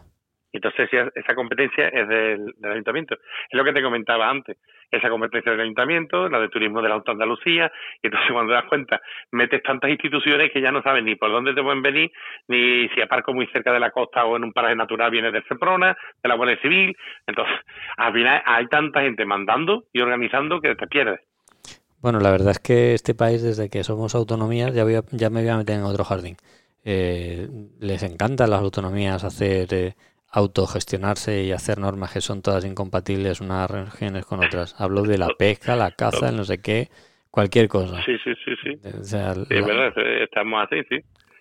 Entonces, 0.52 0.88
esa 1.14 1.34
competencia 1.34 1.88
es 1.88 2.08
del, 2.08 2.52
del 2.56 2.72
ayuntamiento. 2.72 3.14
Es 3.14 3.56
lo 3.56 3.64
que 3.64 3.72
te 3.72 3.82
comentaba 3.82 4.28
antes. 4.28 4.56
Esa 4.90 5.08
competencia 5.08 5.52
del 5.52 5.60
ayuntamiento, 5.60 6.28
la 6.28 6.40
de 6.40 6.48
turismo 6.48 6.82
de 6.82 6.88
la 6.88 6.96
Auto 6.96 7.12
Andalucía. 7.12 7.70
Y 8.02 8.08
entonces, 8.08 8.28
cuando 8.32 8.50
te 8.50 8.54
das 8.56 8.64
cuenta, 8.68 9.00
metes 9.30 9.62
tantas 9.62 9.90
instituciones 9.90 10.50
que 10.52 10.60
ya 10.60 10.72
no 10.72 10.82
sabes 10.82 11.04
ni 11.04 11.14
por 11.14 11.30
dónde 11.30 11.54
te 11.54 11.62
pueden 11.62 11.82
venir, 11.82 12.10
ni 12.48 12.88
si 12.88 13.00
aparco 13.00 13.32
muy 13.32 13.46
cerca 13.48 13.72
de 13.72 13.80
la 13.80 13.90
costa 13.92 14.24
o 14.24 14.36
en 14.36 14.44
un 14.44 14.52
paraje 14.52 14.74
natural 14.74 15.10
vienes 15.10 15.32
del 15.32 15.44
Seprona, 15.46 15.96
de 16.22 16.28
la 16.28 16.34
Guardia 16.34 16.58
Civil. 16.60 16.96
Entonces, 17.26 17.54
al 17.96 18.12
final 18.12 18.42
hay 18.44 18.66
tanta 18.66 19.02
gente 19.02 19.24
mandando 19.24 19.84
y 19.92 20.00
organizando 20.00 20.60
que 20.60 20.74
te 20.74 20.86
pierdes. 20.88 21.20
Bueno, 22.02 22.18
la 22.18 22.30
verdad 22.30 22.50
es 22.52 22.58
que 22.58 22.94
este 22.94 23.14
país, 23.14 23.42
desde 23.42 23.68
que 23.68 23.84
somos 23.84 24.14
autonomías, 24.14 24.74
ya, 24.74 24.84
voy 24.84 24.94
a- 24.94 25.02
ya 25.12 25.28
me 25.30 25.42
voy 25.42 25.50
a 25.50 25.58
meter 25.58 25.76
en 25.76 25.82
otro 25.84 26.02
jardín. 26.02 26.36
Eh, 26.82 27.46
les 27.78 28.02
encanta 28.02 28.44
a 28.44 28.46
las 28.46 28.60
autonomías 28.62 29.22
hacer 29.22 29.68
eh, 29.74 29.92
autogestionarse 30.30 31.42
y 31.42 31.52
hacer 31.52 31.78
normas 31.78 32.12
que 32.12 32.20
son 32.20 32.42
todas 32.42 32.64
incompatibles 32.64 33.40
unas 33.40 33.70
regiones 33.70 34.24
con 34.24 34.44
otras. 34.44 34.80
Hablo 34.80 35.02
de 35.02 35.18
la 35.18 35.28
pesca, 35.38 35.76
la 35.76 35.90
caza, 35.90 36.28
el 36.28 36.36
no 36.36 36.44
sé 36.44 36.62
qué, 36.62 36.88
cualquier 37.30 37.68
cosa. 37.68 38.02
Sí, 38.04 38.16
sí, 38.22 38.32
sí, 38.44 38.52
sí. 38.62 38.88
O 38.98 39.04
sea, 39.04 39.34
Sí, 39.34 39.46
es 39.50 39.66
verdad, 39.66 39.92
estamos 40.22 40.64
así, 40.64 40.82
sí. 40.88 40.98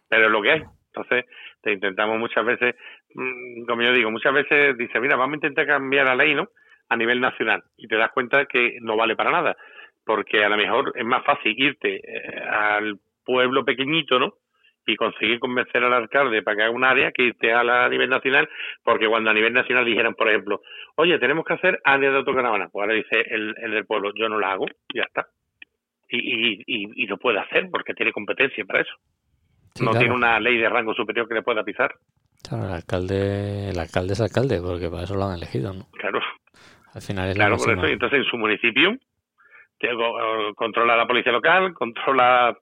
Pero 0.08 0.26
es 0.26 0.32
lo 0.32 0.42
que 0.42 0.52
hay. 0.52 0.64
Entonces, 0.88 1.26
te 1.62 1.72
intentamos 1.72 2.18
muchas 2.18 2.44
veces, 2.44 2.76
mm, 3.14 3.66
como 3.66 3.82
yo 3.84 3.94
digo, 3.94 4.10
muchas 4.10 4.34
veces 4.34 4.76
dice, 4.78 5.00
mira, 5.00 5.16
vamos 5.16 5.34
a 5.34 5.38
intentar 5.38 5.68
cambiar 5.68 6.08
la 6.08 6.16
ley, 6.16 6.34
¿no? 6.34 6.50
A 6.90 6.96
nivel 6.96 7.22
nacional. 7.22 7.64
Y 7.78 7.88
te 7.88 7.96
das 7.96 8.12
cuenta 8.12 8.46
que 8.46 8.80
no 8.82 8.98
vale 8.98 9.16
para 9.16 9.32
nada. 9.32 9.56
Porque 10.04 10.44
a 10.44 10.50
lo 10.50 10.58
mejor 10.58 10.94
es 10.96 11.06
más 11.06 11.24
fácil 11.24 11.54
irte 11.56 11.98
eh, 11.98 12.42
al 12.50 13.00
pueblo 13.24 13.64
pequeñito, 13.64 14.18
¿no? 14.18 14.34
Y 14.92 14.96
conseguir 14.96 15.40
convencer 15.40 15.84
al 15.84 15.94
alcalde 15.94 16.42
para 16.42 16.58
que 16.58 16.64
haga 16.64 16.72
un 16.72 16.84
área 16.84 17.12
que 17.12 17.24
irte 17.24 17.54
a, 17.54 17.64
la, 17.64 17.86
a 17.86 17.90
nivel 17.90 18.10
nacional. 18.10 18.50
Porque 18.84 19.08
cuando 19.08 19.30
a 19.30 19.34
nivel 19.34 19.54
nacional 19.54 19.86
dijeran, 19.86 20.16
por 20.16 20.30
ejemplo, 20.30 20.62
oye, 20.96 21.20
tenemos 21.20 21.46
que 21.46 21.54
hacer 21.54 21.80
áreas 21.84 22.14
de 22.14 22.20
autocaravana. 22.20 22.70
Pues 22.70 22.84
ahora 22.84 22.96
dice 22.96 23.22
el, 23.30 23.56
el 23.62 23.72
del 23.72 23.86
pueblo, 23.86 24.12
yo 24.16 24.30
no 24.30 24.40
la 24.40 24.52
hago, 24.52 24.66
ya 24.94 25.04
está 25.04 25.28
y, 26.10 26.18
y, 26.18 26.64
y, 26.66 27.04
y 27.04 27.08
lo 27.08 27.18
puede 27.18 27.40
hacer 27.40 27.70
porque 27.72 27.94
tiene 27.94 28.12
competencia 28.12 28.66
para 28.66 28.82
eso. 28.82 28.94
sí, 29.76 29.84
no 29.84 29.92
claro. 29.92 30.00
tiene 30.00 30.16
una 30.16 30.40
ley 30.40 30.58
de 30.58 30.70
rango 30.70 30.94
superior 30.94 31.28
que 31.28 31.36
le 31.36 31.44
pueda 31.44 31.64
pisar. 31.64 31.94
Claro, 32.48 32.66
el 32.66 32.72
alcalde, 32.72 33.70
el 33.70 33.80
alcalde 33.80 34.14
es 34.14 34.22
alcalde, 34.22 34.60
porque 34.62 34.90
para 34.90 35.04
eso 35.04 35.16
lo 35.16 35.26
han 35.26 35.38
elegido, 35.38 35.74
¿no? 35.74 35.86
Claro, 35.92 36.20
Al 36.94 37.02
final 37.02 37.30
es 37.30 37.38
la 37.38 37.46
claro, 37.46 37.58
por 37.58 37.72
eso. 37.72 37.86
Entonces, 37.86 38.20
en 38.20 38.26
su 38.26 38.38
municipio, 38.38 38.98
que 39.78 39.90
controla 40.56 40.96
la 40.96 41.06
policía 41.06 41.32
local, 41.32 41.74
controla 41.74 42.58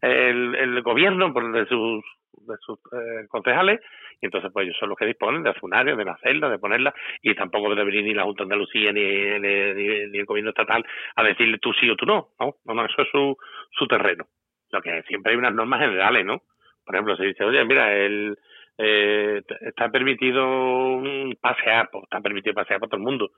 el, 0.00 0.54
el 0.54 0.82
gobierno 0.82 1.32
por 1.32 1.50
de 1.52 1.66
sus, 1.66 2.04
de 2.46 2.54
sus 2.60 2.78
eh, 2.92 3.26
concejales, 3.28 3.80
y 4.20 4.26
entonces, 4.26 4.50
pues 4.52 4.64
ellos 4.64 4.76
son 4.78 4.88
los 4.90 4.98
que 4.98 5.06
disponen 5.06 5.42
de 5.42 5.50
hacer 5.50 5.64
un 5.64 5.74
área, 5.74 5.94
de 5.96 6.08
hacerla, 6.10 6.48
de 6.48 6.58
ponerla, 6.58 6.94
y 7.22 7.34
tampoco 7.34 7.68
debe 7.70 7.84
venir 7.84 8.04
ni 8.04 8.14
la 8.14 8.22
Junta 8.24 8.42
de 8.42 8.46
Andalucía 8.46 8.92
ni, 8.92 9.00
ni, 9.02 9.74
ni- 9.74 10.06
ni 10.10 10.18
el 10.18 10.24
gobierno 10.24 10.50
estatal 10.50 10.84
a 11.16 11.22
decirle 11.24 11.58
tú 11.58 11.72
sí 11.74 11.88
o 11.90 11.96
tú 11.96 12.06
no. 12.06 12.28
No, 12.40 12.54
no, 12.64 12.74
no, 12.74 12.84
eso 12.86 13.02
es 13.02 13.08
su, 13.10 13.36
su 13.72 13.86
terreno. 13.86 14.26
Lo 14.70 14.80
que 14.80 15.02
siempre 15.02 15.32
hay 15.32 15.38
unas 15.38 15.54
normas 15.54 15.80
generales, 15.80 16.24
¿no? 16.24 16.42
Por 16.84 16.94
ejemplo, 16.94 17.16
se 17.16 17.24
dice, 17.24 17.44
oye, 17.44 17.64
mira, 17.64 17.94
el, 17.94 18.36
eh, 18.78 19.42
está 19.60 19.88
permitido 19.90 21.00
pasear, 21.40 21.88
pues 21.90 22.04
está 22.04 22.20
permitido 22.20 22.54
pasear 22.54 22.80
para 22.80 22.90
todo 22.90 22.98
el 22.98 23.04
mundo. 23.04 23.30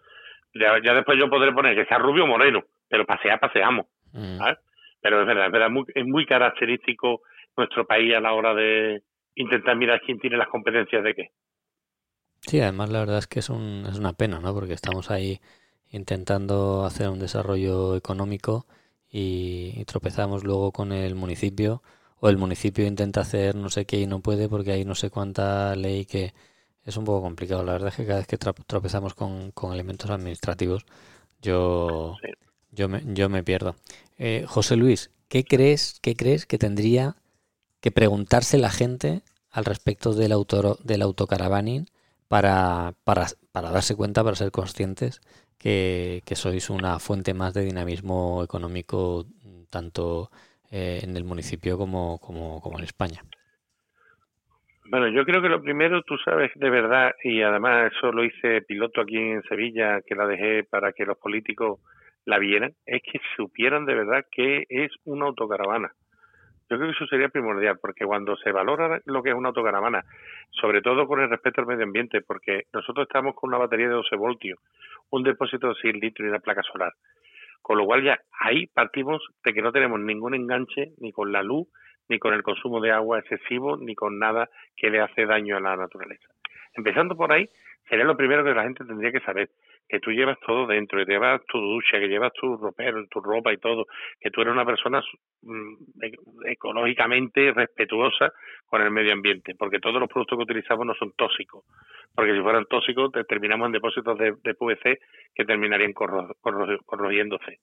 Ya, 0.54 0.78
ya 0.82 0.94
después 0.94 1.18
yo 1.18 1.28
podré 1.28 1.52
poner 1.52 1.74
que 1.74 1.84
sea 1.86 1.98
rubio 1.98 2.24
o 2.24 2.26
moreno, 2.26 2.64
pero 2.88 3.04
pasear, 3.04 3.38
paseamos. 3.40 3.86
Mm. 4.12 4.38
¿sabes? 4.38 4.58
Pero 5.06 5.20
es 5.22 5.26
verdad, 5.28 5.46
es 5.46 5.52
verdad, 5.52 5.70
muy- 5.70 5.84
es 5.94 6.04
muy 6.06 6.26
característico 6.26 7.22
nuestro 7.56 7.86
país 7.86 8.14
a 8.14 8.20
la 8.20 8.32
hora 8.34 8.54
de 8.54 9.02
intentar 9.36 9.76
mirar 9.76 10.00
quién 10.04 10.18
tiene 10.18 10.36
las 10.36 10.48
competencias 10.48 11.04
de 11.04 11.14
qué. 11.14 11.30
Sí, 12.46 12.60
además 12.60 12.90
la 12.90 13.00
verdad 13.00 13.18
es 13.18 13.26
que 13.26 13.40
es, 13.40 13.48
un, 13.50 13.86
es 13.90 13.98
una 13.98 14.12
pena, 14.12 14.38
¿no? 14.40 14.54
Porque 14.54 14.72
estamos 14.72 15.10
ahí 15.10 15.40
intentando 15.90 16.84
hacer 16.84 17.08
un 17.08 17.18
desarrollo 17.18 17.96
económico 17.96 18.66
y, 19.10 19.72
y 19.76 19.84
tropezamos 19.84 20.44
luego 20.44 20.72
con 20.72 20.92
el 20.92 21.14
municipio 21.16 21.82
o 22.20 22.28
el 22.28 22.36
municipio 22.38 22.86
intenta 22.86 23.20
hacer 23.22 23.54
no 23.56 23.68
sé 23.70 23.84
qué 23.86 24.00
y 24.00 24.06
no 24.06 24.20
puede 24.22 24.48
porque 24.48 24.72
hay 24.72 24.84
no 24.84 24.94
sé 24.94 25.10
cuánta 25.10 25.74
ley 25.76 26.04
que 26.06 26.34
es 26.84 26.96
un 26.96 27.04
poco 27.04 27.22
complicado. 27.22 27.64
La 27.64 27.72
verdad 27.72 27.88
es 27.88 27.96
que 27.96 28.06
cada 28.06 28.18
vez 28.20 28.28
que 28.28 28.38
tropezamos 28.38 29.14
con, 29.14 29.50
con 29.52 29.72
elementos 29.72 30.10
administrativos 30.10 30.86
yo, 31.42 32.20
Sí. 32.20 32.28
Yo, 32.70 32.88
me, 32.88 33.02
yo 33.06 33.28
me 33.28 33.42
pierdo. 33.42 33.76
Eh, 34.18 34.44
José 34.46 34.76
Luis, 34.76 35.10
¿qué 35.28 35.44
crees, 35.44 35.98
¿qué 36.02 36.14
crees 36.14 36.46
que 36.46 36.58
tendría 36.58 37.16
que 37.80 37.90
preguntarse 37.90 38.58
la 38.58 38.70
gente 38.70 39.22
al 39.50 39.64
respecto 39.64 40.12
del, 40.12 40.32
autor, 40.32 40.78
del 40.84 41.02
autocaravaning 41.02 41.86
para, 42.28 42.92
para, 43.04 43.26
para 43.52 43.70
darse 43.70 43.96
cuenta, 43.96 44.24
para 44.24 44.36
ser 44.36 44.50
conscientes 44.50 45.20
que, 45.58 46.22
sois 46.34 46.70
una 46.70 46.98
fuente 46.98 47.34
más 47.34 47.54
de 47.54 47.64
dinamismo 47.64 48.42
económico 48.44 49.24
tanto 49.70 50.30
eh, 50.70 51.00
en 51.02 51.16
el 51.16 51.24
municipio 51.24 51.78
como, 51.78 52.18
como, 52.18 52.60
como 52.60 52.78
en 52.78 52.84
España? 52.84 53.22
Bueno, 54.88 55.08
yo 55.08 55.24
creo 55.24 55.42
que 55.42 55.48
lo 55.48 55.62
primero, 55.62 56.02
tú 56.02 56.16
sabes 56.18 56.52
de 56.54 56.70
verdad, 56.70 57.12
y 57.24 57.42
además 57.42 57.92
eso 57.92 58.12
lo 58.12 58.24
hice 58.24 58.62
piloto 58.62 59.00
aquí 59.00 59.16
en 59.16 59.42
Sevilla, 59.44 60.00
que 60.06 60.14
la 60.14 60.26
dejé 60.26 60.62
para 60.62 60.92
que 60.92 61.04
los 61.04 61.18
políticos 61.18 61.80
la 62.26 62.38
vieran, 62.38 62.72
es 62.84 63.02
que 63.02 63.20
supieran 63.36 63.86
de 63.86 63.94
verdad 63.94 64.26
que 64.30 64.64
es 64.68 64.92
una 65.04 65.26
autocaravana. 65.26 65.92
Yo 66.68 66.76
creo 66.76 66.90
que 66.90 66.96
eso 66.96 67.06
sería 67.06 67.28
primordial, 67.28 67.78
porque 67.80 68.04
cuando 68.04 68.36
se 68.36 68.50
valora 68.50 69.00
lo 69.04 69.22
que 69.22 69.30
es 69.30 69.36
una 69.36 69.48
autocaravana, 69.48 70.04
sobre 70.50 70.82
todo 70.82 71.06
con 71.06 71.20
el 71.20 71.30
respeto 71.30 71.60
al 71.60 71.68
medio 71.68 71.84
ambiente, 71.84 72.22
porque 72.22 72.64
nosotros 72.72 73.06
estamos 73.06 73.36
con 73.36 73.48
una 73.48 73.58
batería 73.58 73.86
de 73.86 73.94
12 73.94 74.16
voltios, 74.16 74.58
un 75.10 75.22
depósito 75.22 75.68
de 75.68 75.74
100 75.76 76.00
litros 76.00 76.26
y 76.26 76.28
una 76.28 76.40
placa 76.40 76.62
solar. 76.62 76.92
Con 77.62 77.78
lo 77.78 77.84
cual 77.84 78.02
ya 78.02 78.18
ahí 78.40 78.66
partimos 78.66 79.22
de 79.44 79.54
que 79.54 79.62
no 79.62 79.70
tenemos 79.70 80.00
ningún 80.00 80.34
enganche 80.34 80.92
ni 80.98 81.12
con 81.12 81.30
la 81.30 81.44
luz, 81.44 81.68
ni 82.08 82.18
con 82.18 82.34
el 82.34 82.42
consumo 82.42 82.80
de 82.80 82.90
agua 82.90 83.20
excesivo, 83.20 83.76
ni 83.76 83.94
con 83.94 84.18
nada 84.18 84.48
que 84.76 84.90
le 84.90 85.00
hace 85.00 85.24
daño 85.24 85.56
a 85.56 85.60
la 85.60 85.76
naturaleza. 85.76 86.28
Empezando 86.74 87.16
por 87.16 87.32
ahí, 87.32 87.48
sería 87.88 88.04
lo 88.04 88.16
primero 88.16 88.44
que 88.44 88.54
la 88.54 88.64
gente 88.64 88.84
tendría 88.84 89.12
que 89.12 89.20
saber, 89.20 89.50
que 89.88 90.00
tú 90.00 90.10
llevas 90.10 90.38
todo 90.40 90.66
dentro, 90.66 90.98
que 90.98 91.10
llevas 91.10 91.44
tu 91.46 91.58
ducha, 91.58 91.98
que 91.98 92.08
llevas 92.08 92.32
tu 92.32 92.56
ropero, 92.56 93.06
tu 93.08 93.20
ropa 93.20 93.52
y 93.52 93.58
todo, 93.58 93.86
que 94.20 94.30
tú 94.30 94.40
eres 94.40 94.52
una 94.52 94.64
persona 94.64 95.02
mm, 95.42 95.74
ecológicamente 96.46 97.52
respetuosa 97.52 98.32
con 98.66 98.82
el 98.82 98.90
medio 98.90 99.12
ambiente, 99.12 99.54
porque 99.56 99.78
todos 99.78 100.00
los 100.00 100.08
productos 100.08 100.38
que 100.38 100.44
utilizamos 100.44 100.86
no 100.86 100.94
son 100.94 101.12
tóxicos, 101.16 101.64
porque 102.14 102.34
si 102.34 102.40
fueran 102.40 102.66
tóxicos 102.66 103.10
terminamos 103.28 103.66
en 103.66 103.72
depósitos 103.72 104.18
de, 104.18 104.32
PVC 104.32 104.98
que 105.34 105.44
terminarían 105.44 105.92
corroyéndose. 105.92 107.58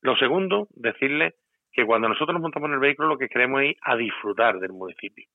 Lo 0.00 0.16
segundo, 0.16 0.68
decirle 0.74 1.34
que 1.72 1.84
cuando 1.84 2.08
nosotros 2.08 2.34
nos 2.34 2.42
montamos 2.42 2.68
en 2.68 2.74
el 2.74 2.80
vehículo 2.80 3.08
lo 3.08 3.18
que 3.18 3.28
queremos 3.28 3.62
es 3.62 3.76
a 3.82 3.96
disfrutar 3.96 4.58
del 4.58 4.72
municipio. 4.72 5.26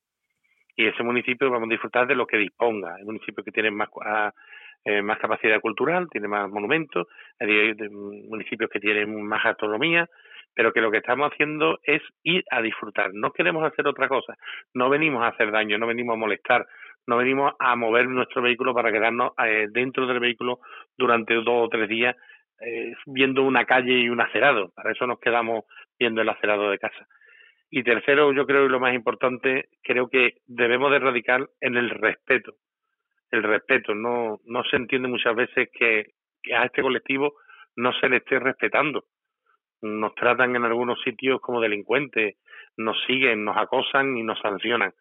Y 0.76 0.86
ese 0.86 1.02
municipio 1.04 1.50
vamos 1.50 1.68
a 1.70 1.72
disfrutar 1.72 2.06
de 2.06 2.14
lo 2.14 2.28
que 2.28 2.38
disponga. 2.38 2.98
El 3.00 3.06
municipio 3.06 3.44
que 3.44 3.52
tiene 3.52 3.72
más, 3.72 3.90
eh, 4.88 5.02
más 5.02 5.20
capacidad 5.20 5.60
cultural, 5.60 6.08
tiene 6.10 6.30
más 6.30 6.50
monumentos, 6.50 7.08
hay 7.42 7.74
municipios 8.30 8.70
que 8.70 8.80
tienen 8.80 9.22
más 9.22 9.46
autonomía, 9.46 10.08
pero 10.56 10.72
que 10.72 10.80
lo 10.80 10.90
que 10.90 11.00
estamos 11.00 11.30
haciendo 11.30 11.78
es 11.84 12.02
ir 12.24 12.46
a 12.50 12.62
disfrutar. 12.62 13.10
No 13.14 13.32
queremos 13.32 13.66
hacer 13.66 13.86
otra 13.86 14.08
cosa. 14.08 14.38
No 14.74 14.90
venimos 14.90 15.24
a 15.24 15.28
hacer 15.28 15.52
daño, 15.52 15.78
no 15.78 15.88
venimos 15.88 16.14
a 16.14 16.20
molestar, 16.20 16.66
no 17.06 17.18
venimos 17.18 17.54
a 17.60 17.76
mover 17.76 18.08
nuestro 18.08 18.42
vehículo 18.42 18.74
para 18.74 18.90
quedarnos 18.90 19.34
eh, 19.46 19.68
dentro 19.70 20.08
del 20.08 20.22
vehículo 20.22 20.60
durante 20.98 21.34
dos 21.34 21.66
o 21.66 21.68
tres 21.68 21.90
días 21.90 22.16
eh, 22.62 22.94
viendo 23.08 23.44
una 23.44 23.66
calle 23.66 23.92
y 23.92 24.08
un 24.08 24.22
acerado. 24.22 24.72
Para 24.74 24.94
eso 24.94 25.06
nos 25.06 25.20
quedamos 25.20 25.66
viendo 26.00 26.22
el 26.22 26.30
acerado 26.30 26.70
de 26.70 26.80
casa. 26.80 27.06
Y 27.70 27.84
tercero, 27.84 28.32
yo 28.32 28.46
creo 28.46 28.64
que 28.64 28.72
lo 28.72 28.80
más 28.80 28.96
importante, 28.96 29.66
creo 29.84 30.08
que 30.08 30.36
debemos 30.48 30.92
de 30.92 31.00
radicar 31.00 31.46
en 31.60 31.76
el 31.76 31.90
respeto. 31.90 32.54
El 33.32 33.44
respeto. 33.44 33.94
No, 33.94 34.40
no 34.46 34.64
se 34.64 34.78
entiende 34.78 35.08
muchas 35.08 35.36
veces 35.36 35.70
que, 35.74 36.06
a 36.56 36.66
este 36.66 36.82
colectivo 36.82 37.34
no 37.76 37.92
se 37.94 38.10
le 38.10 38.18
esté 38.18 38.40
respetando. 38.40 39.06
Nos 39.82 40.16
tratan 40.16 40.56
en 40.56 40.66
algunos 40.66 41.02
sitios 41.04 41.40
como 41.42 41.62
delincuentes, 41.62 42.38
nos 42.78 42.98
siguen, 43.06 43.44
nos 43.44 43.58
acosan 43.58 44.18
y 44.18 44.24
nos 44.24 44.40
sancionan. 44.40 44.94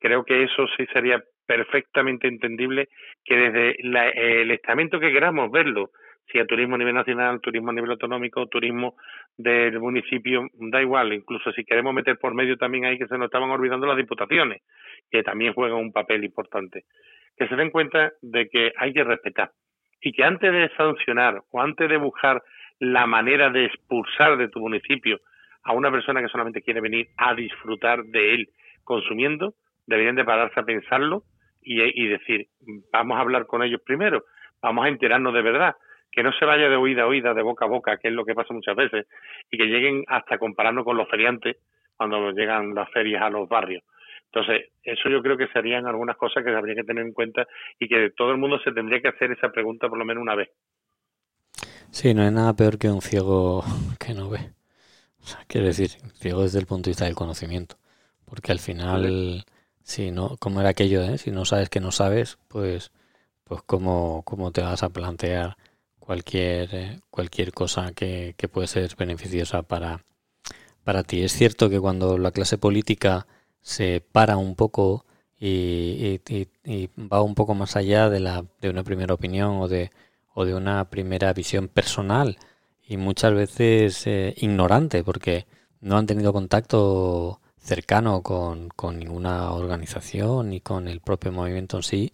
Creo 0.00 0.24
que 0.24 0.42
eso 0.42 0.66
sí 0.76 0.86
sería 0.92 1.22
perfectamente 1.46 2.26
entendible 2.26 2.88
que 3.24 3.36
desde 3.36 3.76
el 3.80 4.50
estamento 4.50 4.98
que 4.98 5.12
queramos 5.12 5.50
verlo, 5.50 5.90
si 6.30 6.38
a 6.38 6.46
turismo 6.46 6.74
a 6.74 6.78
nivel 6.78 6.94
nacional, 6.94 7.40
turismo 7.40 7.70
a 7.70 7.74
nivel 7.74 7.92
autonómico, 7.92 8.46
turismo 8.48 8.96
del 9.36 9.78
municipio, 9.78 10.48
da 10.54 10.82
igual, 10.82 11.12
incluso 11.12 11.52
si 11.52 11.64
queremos 11.64 11.94
meter 11.94 12.18
por 12.18 12.34
medio 12.34 12.56
también 12.56 12.84
ahí 12.84 12.98
que 12.98 13.06
se 13.06 13.16
nos 13.16 13.26
estaban 13.26 13.50
olvidando 13.50 13.86
las 13.86 13.96
diputaciones, 13.96 14.62
que 15.10 15.22
también 15.22 15.52
juegan 15.52 15.78
un 15.78 15.92
papel 15.92 16.24
importante. 16.24 16.84
Que 17.36 17.48
se 17.48 17.56
den 17.56 17.70
cuenta 17.70 18.12
de 18.22 18.48
que 18.48 18.72
hay 18.76 18.92
que 18.92 19.04
respetar 19.04 19.50
y 20.00 20.12
que 20.12 20.24
antes 20.24 20.52
de 20.52 20.70
sancionar 20.76 21.42
o 21.50 21.60
antes 21.60 21.88
de 21.88 21.96
buscar 21.96 22.42
la 22.78 23.06
manera 23.06 23.50
de 23.50 23.66
expulsar 23.66 24.36
de 24.36 24.48
tu 24.48 24.60
municipio 24.60 25.20
a 25.64 25.72
una 25.72 25.90
persona 25.90 26.20
que 26.22 26.28
solamente 26.28 26.62
quiere 26.62 26.80
venir 26.80 27.08
a 27.16 27.34
disfrutar 27.34 28.04
de 28.04 28.34
él 28.34 28.48
consumiendo, 28.84 29.54
deberían 29.86 30.14
de 30.14 30.24
pararse 30.24 30.60
a 30.60 30.64
pensarlo 30.64 31.22
y, 31.62 32.06
decir, 32.06 32.46
vamos 32.92 33.18
a 33.18 33.20
hablar 33.22 33.46
con 33.46 33.62
ellos 33.64 33.80
primero, 33.84 34.22
vamos 34.62 34.84
a 34.84 34.88
enterarnos 34.88 35.34
de 35.34 35.42
verdad, 35.42 35.74
que 36.12 36.22
no 36.22 36.32
se 36.32 36.44
vaya 36.44 36.68
de 36.68 36.76
oída 36.76 37.02
a 37.02 37.06
oída, 37.08 37.34
de 37.34 37.42
boca 37.42 37.64
a 37.64 37.68
boca, 37.68 37.96
que 37.96 38.06
es 38.06 38.14
lo 38.14 38.24
que 38.24 38.34
pasa 38.34 38.54
muchas 38.54 38.76
veces, 38.76 39.08
y 39.50 39.58
que 39.58 39.66
lleguen 39.66 40.04
hasta 40.06 40.38
compararnos 40.38 40.84
con 40.84 40.96
los 40.96 41.08
feriantes 41.10 41.56
cuando 41.96 42.30
llegan 42.30 42.74
las 42.74 42.88
ferias 42.92 43.22
a 43.22 43.30
los 43.30 43.48
barrios. 43.48 43.82
Entonces, 44.36 44.70
eso 44.82 45.08
yo 45.08 45.22
creo 45.22 45.38
que 45.38 45.48
serían 45.48 45.86
algunas 45.86 46.14
cosas 46.18 46.44
que 46.44 46.54
habría 46.54 46.74
que 46.74 46.84
tener 46.84 47.06
en 47.06 47.14
cuenta 47.14 47.46
y 47.78 47.88
que 47.88 48.10
todo 48.14 48.32
el 48.32 48.36
mundo 48.36 48.58
se 48.62 48.70
tendría 48.70 49.00
que 49.00 49.08
hacer 49.08 49.32
esa 49.32 49.50
pregunta 49.50 49.88
por 49.88 49.96
lo 49.96 50.04
menos 50.04 50.20
una 50.20 50.34
vez. 50.34 50.50
Sí, 51.90 52.12
no 52.12 52.22
hay 52.22 52.30
nada 52.30 52.54
peor 52.54 52.76
que 52.76 52.90
un 52.90 53.00
ciego 53.00 53.64
que 53.98 54.12
no 54.12 54.28
ve. 54.28 54.40
O 55.22 55.26
sea, 55.26 55.40
quiero 55.46 55.68
decir, 55.68 55.88
ciego 56.16 56.42
desde 56.42 56.58
el 56.58 56.66
punto 56.66 56.84
de 56.84 56.90
vista 56.90 57.06
del 57.06 57.14
conocimiento. 57.14 57.76
Porque 58.26 58.52
al 58.52 58.58
final, 58.58 59.46
si 59.82 60.10
no, 60.10 60.36
como 60.38 60.60
era 60.60 60.68
aquello, 60.68 61.02
eh? 61.02 61.16
si 61.16 61.30
no 61.30 61.46
sabes 61.46 61.70
que 61.70 61.80
no 61.80 61.90
sabes, 61.90 62.38
pues, 62.48 62.92
pues 63.44 63.62
cómo, 63.62 64.22
cómo 64.26 64.52
te 64.52 64.60
vas 64.60 64.82
a 64.82 64.90
plantear 64.90 65.56
cualquier, 65.98 66.74
eh, 66.74 67.00
cualquier 67.08 67.54
cosa 67.54 67.92
que, 67.92 68.34
que, 68.36 68.48
puede 68.48 68.66
ser 68.66 68.94
beneficiosa 68.98 69.62
para, 69.62 70.04
para 70.84 71.04
ti. 71.04 71.22
Es 71.22 71.32
cierto 71.32 71.70
que 71.70 71.80
cuando 71.80 72.18
la 72.18 72.32
clase 72.32 72.58
política 72.58 73.26
se 73.66 74.00
para 74.00 74.36
un 74.36 74.54
poco 74.54 75.04
y, 75.40 76.20
va 77.12 77.20
un 77.20 77.34
poco 77.34 77.54
más 77.54 77.74
allá 77.74 78.08
de, 78.08 78.20
la, 78.20 78.44
de 78.60 78.70
una 78.70 78.84
primera 78.84 79.12
opinión 79.12 79.60
o 79.60 79.66
de, 79.66 79.90
o 80.34 80.44
de 80.44 80.54
una 80.54 80.88
primera 80.88 81.32
visión 81.32 81.66
personal 81.66 82.38
y 82.86 82.96
muchas 82.96 83.34
veces 83.34 84.06
eh, 84.06 84.34
ignorante 84.36 85.02
porque 85.02 85.46
no 85.80 85.98
han 85.98 86.06
tenido 86.06 86.32
contacto 86.32 87.40
cercano 87.58 88.22
con, 88.22 88.68
con 88.68 89.00
ninguna 89.00 89.50
organización 89.50 90.50
ni 90.50 90.60
con 90.60 90.86
el 90.86 91.00
propio 91.00 91.32
movimiento 91.32 91.78
en 91.78 91.82
sí, 91.82 92.12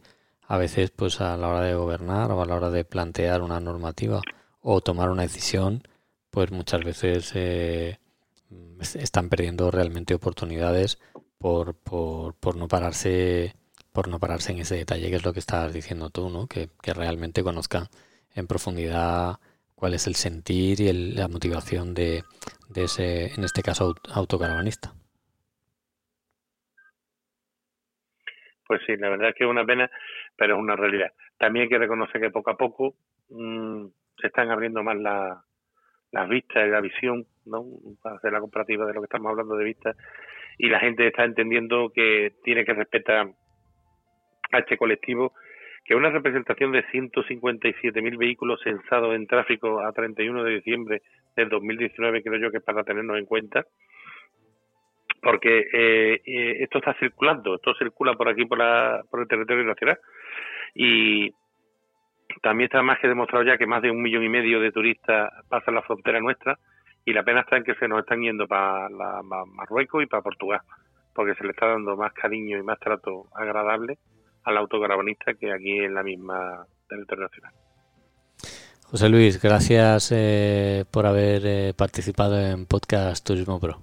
a 0.48 0.57
veces 0.57 0.90
pues 0.90 1.20
a 1.20 1.36
la 1.36 1.48
hora 1.48 1.61
de 1.61 1.74
gobernar 1.74 2.32
o 2.32 2.40
a 2.40 2.46
la 2.46 2.55
hora 2.55 2.70
de 2.70 2.86
plantear 2.86 3.42
una 3.42 3.61
normativa 3.61 4.22
o 4.62 4.80
tomar 4.80 5.11
una 5.11 5.22
decisión, 5.22 5.86
pues 6.30 6.50
muchas 6.50 6.82
veces 6.82 7.30
eh, 7.34 7.98
están 8.94 9.28
perdiendo 9.28 9.70
realmente 9.70 10.14
oportunidades 10.14 10.98
por, 11.43 11.74
por, 11.74 12.34
por, 12.34 12.57
no 12.57 12.68
pararse 12.68 13.55
por 13.93 14.09
no 14.09 14.18
pararse 14.18 14.53
en 14.53 14.61
ese 14.61 14.76
detalle 14.76 15.11
que 15.11 15.16
es 15.16 15.24
lo 15.24 15.32
que 15.34 15.40
estabas 15.40 15.74
diciendo 15.74 16.09
tú, 16.09 16.30
¿no? 16.30 16.47
Que, 16.47 16.68
realmente 16.95 17.43
conozcan 17.43 17.88
en 18.34 18.47
profundidad 18.47 19.34
cuál 19.74 19.95
es 19.95 20.07
el 20.07 20.14
sentir 20.14 20.80
y 20.80 20.93
la 21.14 21.28
motivación 21.28 21.93
de, 21.93 22.22
de 22.70 22.84
ese, 22.84 23.34
en 23.34 23.45
este 23.45 23.62
caso, 23.62 23.95
autocaravanista. 24.14 24.95
Pues 28.66 28.80
sí, 28.86 28.97
la 28.97 29.11
verdad 29.11 29.30
es 29.30 29.34
que 29.34 29.45
es 29.45 29.51
una 29.51 29.66
pena, 29.66 29.90
pero 30.36 30.55
es 30.55 30.61
una 30.61 30.76
realidad. 30.76 31.12
También 31.36 31.64
hay 31.64 31.68
que 31.68 31.78
reconocer 31.78 32.20
que 32.20 32.30
poco 32.30 32.51
a 32.51 32.57
poco 32.57 32.95
mmm, 33.28 33.86
se 34.18 34.28
están 34.28 34.51
abriendo 34.51 34.82
más 34.82 34.97
la, 34.97 35.45
las 36.12 36.28
vistas 36.28 36.66
y 36.66 36.70
la 36.70 36.80
visión, 36.80 37.26
¿no? 37.45 37.64
Para 38.01 38.16
hacer 38.16 38.32
la 38.32 38.40
comparativa 38.40 38.86
de 38.86 38.95
lo 38.95 39.01
que 39.01 39.07
estamos 39.07 39.30
hablando 39.30 39.57
de 39.57 39.64
vistas, 39.64 39.97
y 40.59 40.68
la 40.68 40.80
gente 40.80 41.07
está 41.07 41.24
entendiendo 41.24 41.90
que 41.94 42.32
tiene 42.44 42.64
que 42.64 42.74
respetar 42.74 43.28
a 44.53 44.59
este 44.59 44.76
colectivo, 44.76 45.32
que 45.84 45.94
una 45.94 46.11
representación 46.11 46.72
de 46.72 46.84
157.000 46.86 48.18
vehículos 48.18 48.61
censados 48.62 49.14
en 49.14 49.26
tráfico 49.26 49.80
a 49.80 49.92
31 49.92 50.44
de 50.44 50.55
diciembre 50.55 51.03
del 51.36 51.48
2019, 51.48 52.22
creo 52.22 52.38
yo 52.38 52.50
que 52.50 52.59
es 52.59 52.64
para 52.64 52.84
tenernos 52.84 53.18
en 53.18 53.26
cuenta, 53.26 53.64
porque 55.20 55.66
eh, 55.72 56.20
eh, 56.24 56.57
esto 56.61 56.78
está 56.78 56.94
circulando, 56.94 57.57
esto 57.57 57.74
circula 57.74 58.14
por 58.14 58.28
aquí, 58.28 58.44
por, 58.44 58.59
la, 58.59 59.03
por 59.11 59.20
el 59.20 59.28
territorio 59.28 59.64
nacional, 59.64 59.98
y 60.74 61.30
también 62.42 62.66
está 62.66 62.82
más 62.82 62.98
que 63.00 63.09
demostrado 63.09 63.44
ya 63.44 63.59
que 63.59 63.66
más 63.66 63.82
de 63.82 63.90
un 63.90 64.00
millón 64.00 64.24
y 64.24 64.28
medio 64.28 64.61
de 64.61 64.72
turistas 64.72 65.30
pasan 65.48 65.74
la 65.74 65.82
frontera 65.82 66.20
nuestra, 66.20 66.59
y 67.05 67.12
la 67.12 67.22
pena 67.22 67.40
está 67.40 67.57
en 67.57 67.64
que 67.64 67.74
se 67.74 67.88
nos 67.88 68.00
están 68.00 68.20
yendo 68.20 68.46
para 68.46 68.88
Marruecos 68.88 70.03
y 70.03 70.07
para 70.07 70.22
Portugal, 70.22 70.61
porque 71.14 71.34
se 71.34 71.44
le 71.44 71.50
está 71.50 71.66
dando 71.66 71.96
más 71.96 72.12
cariño 72.12 72.59
y 72.59 72.62
más 72.62 72.78
trato 72.78 73.26
agradable 73.34 73.98
al 74.44 74.57
autocaravanista 74.57 75.34
que 75.34 75.53
aquí 75.53 75.78
en 75.78 75.94
la 75.94 76.03
misma 76.03 76.66
territorio 76.88 77.24
nacional. 77.24 77.53
José 78.84 79.09
Luis, 79.09 79.40
gracias 79.42 80.12
eh, 80.14 80.84
por 80.92 81.07
haber 81.07 81.74
participado 81.74 82.38
en 82.38 82.66
Podcast 82.66 83.26
Turismo 83.26 83.59
Pro. 83.59 83.78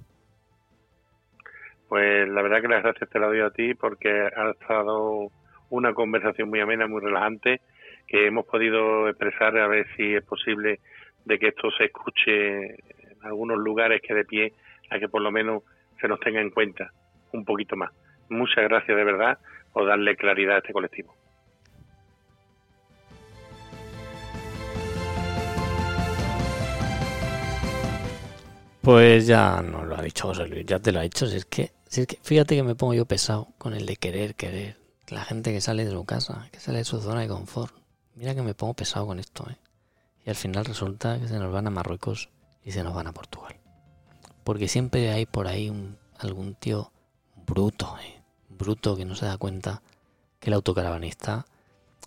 Pues 1.87 2.29
la 2.29 2.43
verdad 2.43 2.61
que 2.61 2.67
las 2.67 2.83
gracias 2.83 3.09
te 3.09 3.19
la 3.19 3.25
doy 3.25 3.39
a 3.39 3.49
ti 3.49 3.73
porque 3.73 4.09
ha 4.09 4.51
estado 4.51 5.31
una 5.71 5.93
conversación 5.93 6.49
muy 6.49 6.59
amena, 6.59 6.87
muy 6.87 7.01
relajante, 7.01 7.61
que 8.07 8.27
hemos 8.27 8.45
podido 8.45 9.09
expresar 9.09 9.57
a 9.57 9.67
ver 9.67 9.87
si 9.97 10.13
es 10.13 10.23
posible 10.23 10.79
de 11.25 11.39
que 11.39 11.47
esto 11.47 11.71
se 11.71 11.85
escuche 11.85 12.75
algunos 13.21 13.57
lugares 13.57 14.01
que 14.01 14.13
de 14.13 14.25
pie 14.25 14.53
a 14.89 14.99
que 14.99 15.09
por 15.09 15.21
lo 15.21 15.31
menos 15.31 15.63
se 15.99 16.07
nos 16.07 16.19
tenga 16.19 16.41
en 16.41 16.49
cuenta 16.49 16.91
un 17.33 17.45
poquito 17.45 17.75
más. 17.75 17.91
Muchas 18.29 18.63
gracias 18.65 18.95
de 18.95 19.03
verdad 19.03 19.37
por 19.73 19.87
darle 19.87 20.15
claridad 20.15 20.55
a 20.55 20.59
este 20.59 20.73
colectivo. 20.73 21.13
Pues 28.81 29.27
ya 29.27 29.61
no 29.61 29.85
lo 29.85 29.97
ha 29.97 30.01
dicho 30.01 30.29
José 30.29 30.47
Luis, 30.47 30.65
ya 30.65 30.79
te 30.79 30.91
lo 30.91 30.99
ha 30.99 31.03
dicho. 31.03 31.27
Si 31.27 31.37
es 31.37 31.45
que 31.45 31.71
fíjate 32.23 32.55
que 32.55 32.63
me 32.63 32.75
pongo 32.75 32.93
yo 32.93 33.05
pesado 33.05 33.49
con 33.57 33.73
el 33.73 33.85
de 33.85 33.97
querer, 33.97 34.35
querer. 34.35 34.77
La 35.09 35.23
gente 35.23 35.51
que 35.51 35.59
sale 35.59 35.85
de 35.85 35.91
su 35.91 36.05
casa, 36.05 36.47
que 36.51 36.59
sale 36.59 36.79
de 36.79 36.85
su 36.85 36.99
zona 37.01 37.21
de 37.21 37.27
confort. 37.27 37.73
Mira 38.15 38.35
que 38.35 38.41
me 38.41 38.53
pongo 38.53 38.73
pesado 38.75 39.05
con 39.07 39.19
esto, 39.19 39.45
¿eh? 39.49 39.57
Y 40.25 40.29
al 40.29 40.35
final 40.35 40.65
resulta 40.65 41.19
que 41.19 41.27
se 41.27 41.39
nos 41.39 41.51
van 41.51 41.67
a 41.67 41.69
Marruecos 41.69 42.29
y 42.63 42.71
se 42.71 42.83
nos 42.83 42.93
van 42.93 43.07
a 43.07 43.13
Portugal. 43.13 43.55
Porque 44.43 44.67
siempre 44.67 45.11
hay 45.11 45.25
por 45.25 45.47
ahí 45.47 45.71
algún 46.17 46.55
tío 46.55 46.91
bruto, 47.45 47.95
¿eh? 48.03 48.21
Bruto 48.49 48.95
que 48.97 49.05
no 49.05 49.15
se 49.15 49.25
da 49.25 49.37
cuenta 49.37 49.81
que 50.39 50.49
el 50.49 50.53
autocaravanista 50.55 51.45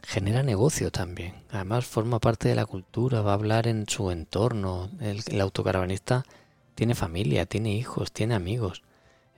genera 0.02 0.42
negocio 0.42 0.90
también. 0.90 1.34
Además 1.50 1.86
forma 1.86 2.18
parte 2.18 2.48
de 2.48 2.54
la 2.54 2.66
cultura, 2.66 3.22
va 3.22 3.32
a 3.32 3.34
hablar 3.34 3.66
en 3.66 3.88
su 3.88 4.10
entorno. 4.10 4.90
El, 5.00 5.40
autocaravanista 5.40 6.24
tiene 6.74 6.94
familia, 6.94 7.46
tiene 7.46 7.74
hijos, 7.74 8.12
tiene 8.12 8.34
amigos. 8.34 8.82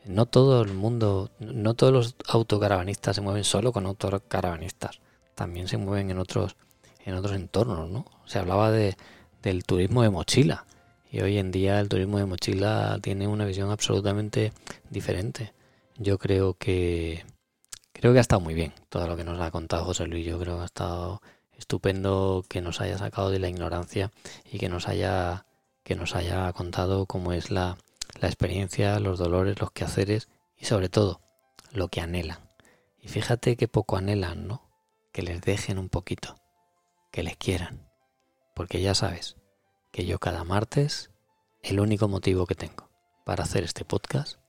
No 0.04 0.26
todo 0.26 0.62
el 0.62 0.74
mundo, 0.74 1.30
no 1.38 1.74
todos 1.74 1.92
los 1.92 2.16
autocaravanistas 2.28 3.16
se 3.16 3.22
mueven 3.22 3.44
solo 3.44 3.72
con 3.72 3.86
autocaravanistas. 3.86 5.00
También 5.34 5.68
se 5.68 5.78
mueven 5.78 6.10
en 6.10 6.18
otros, 6.18 6.56
en 7.04 7.14
otros 7.14 7.34
entornos, 7.34 7.90
¿no? 7.90 8.04
Se 8.26 8.38
hablaba 8.38 8.70
de, 8.70 8.96
del 9.42 9.64
turismo 9.64 10.02
de 10.02 10.10
mochila. 10.10 10.66
Y 11.14 11.20
hoy 11.20 11.38
en 11.38 11.52
día 11.52 11.78
el 11.78 11.88
turismo 11.88 12.18
de 12.18 12.26
mochila 12.26 12.98
tiene 13.00 13.28
una 13.28 13.44
visión 13.44 13.70
absolutamente 13.70 14.52
diferente. 14.90 15.54
Yo 15.96 16.18
creo 16.18 16.54
que 16.54 17.24
creo 17.92 18.12
que 18.12 18.18
ha 18.18 18.20
estado 18.20 18.40
muy 18.40 18.54
bien 18.54 18.72
todo 18.88 19.06
lo 19.06 19.16
que 19.16 19.22
nos 19.22 19.40
ha 19.40 19.52
contado 19.52 19.84
José 19.84 20.08
Luis. 20.08 20.26
Yo 20.26 20.40
creo 20.40 20.56
que 20.56 20.62
ha 20.62 20.64
estado 20.64 21.22
estupendo 21.56 22.44
que 22.48 22.60
nos 22.60 22.80
haya 22.80 22.98
sacado 22.98 23.30
de 23.30 23.38
la 23.38 23.48
ignorancia 23.48 24.10
y 24.50 24.58
que 24.58 24.68
nos 24.68 24.88
haya 24.88 25.46
que 25.84 25.94
nos 25.94 26.16
haya 26.16 26.52
contado 26.52 27.06
cómo 27.06 27.32
es 27.32 27.52
la, 27.52 27.78
la 28.20 28.26
experiencia, 28.26 28.98
los 28.98 29.20
dolores, 29.20 29.60
los 29.60 29.70
quehaceres 29.70 30.26
y 30.56 30.64
sobre 30.64 30.88
todo 30.88 31.20
lo 31.70 31.86
que 31.86 32.00
anhelan. 32.00 32.40
Y 32.98 33.06
fíjate 33.06 33.56
que 33.56 33.68
poco 33.68 33.96
anhelan, 33.96 34.48
¿no? 34.48 34.68
Que 35.12 35.22
les 35.22 35.40
dejen 35.42 35.78
un 35.78 35.90
poquito, 35.90 36.34
que 37.12 37.22
les 37.22 37.36
quieran. 37.36 37.88
Porque 38.56 38.82
ya 38.82 38.96
sabes 38.96 39.36
que 39.94 40.04
yo 40.04 40.18
cada 40.18 40.42
martes, 40.42 41.12
el 41.62 41.78
único 41.78 42.08
motivo 42.08 42.46
que 42.46 42.56
tengo 42.56 42.90
para 43.24 43.44
hacer 43.44 43.62
este 43.62 43.84
podcast 43.84 44.40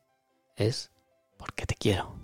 es 0.56 0.92
porque 1.38 1.68
te 1.68 1.76
quiero. 1.76 2.16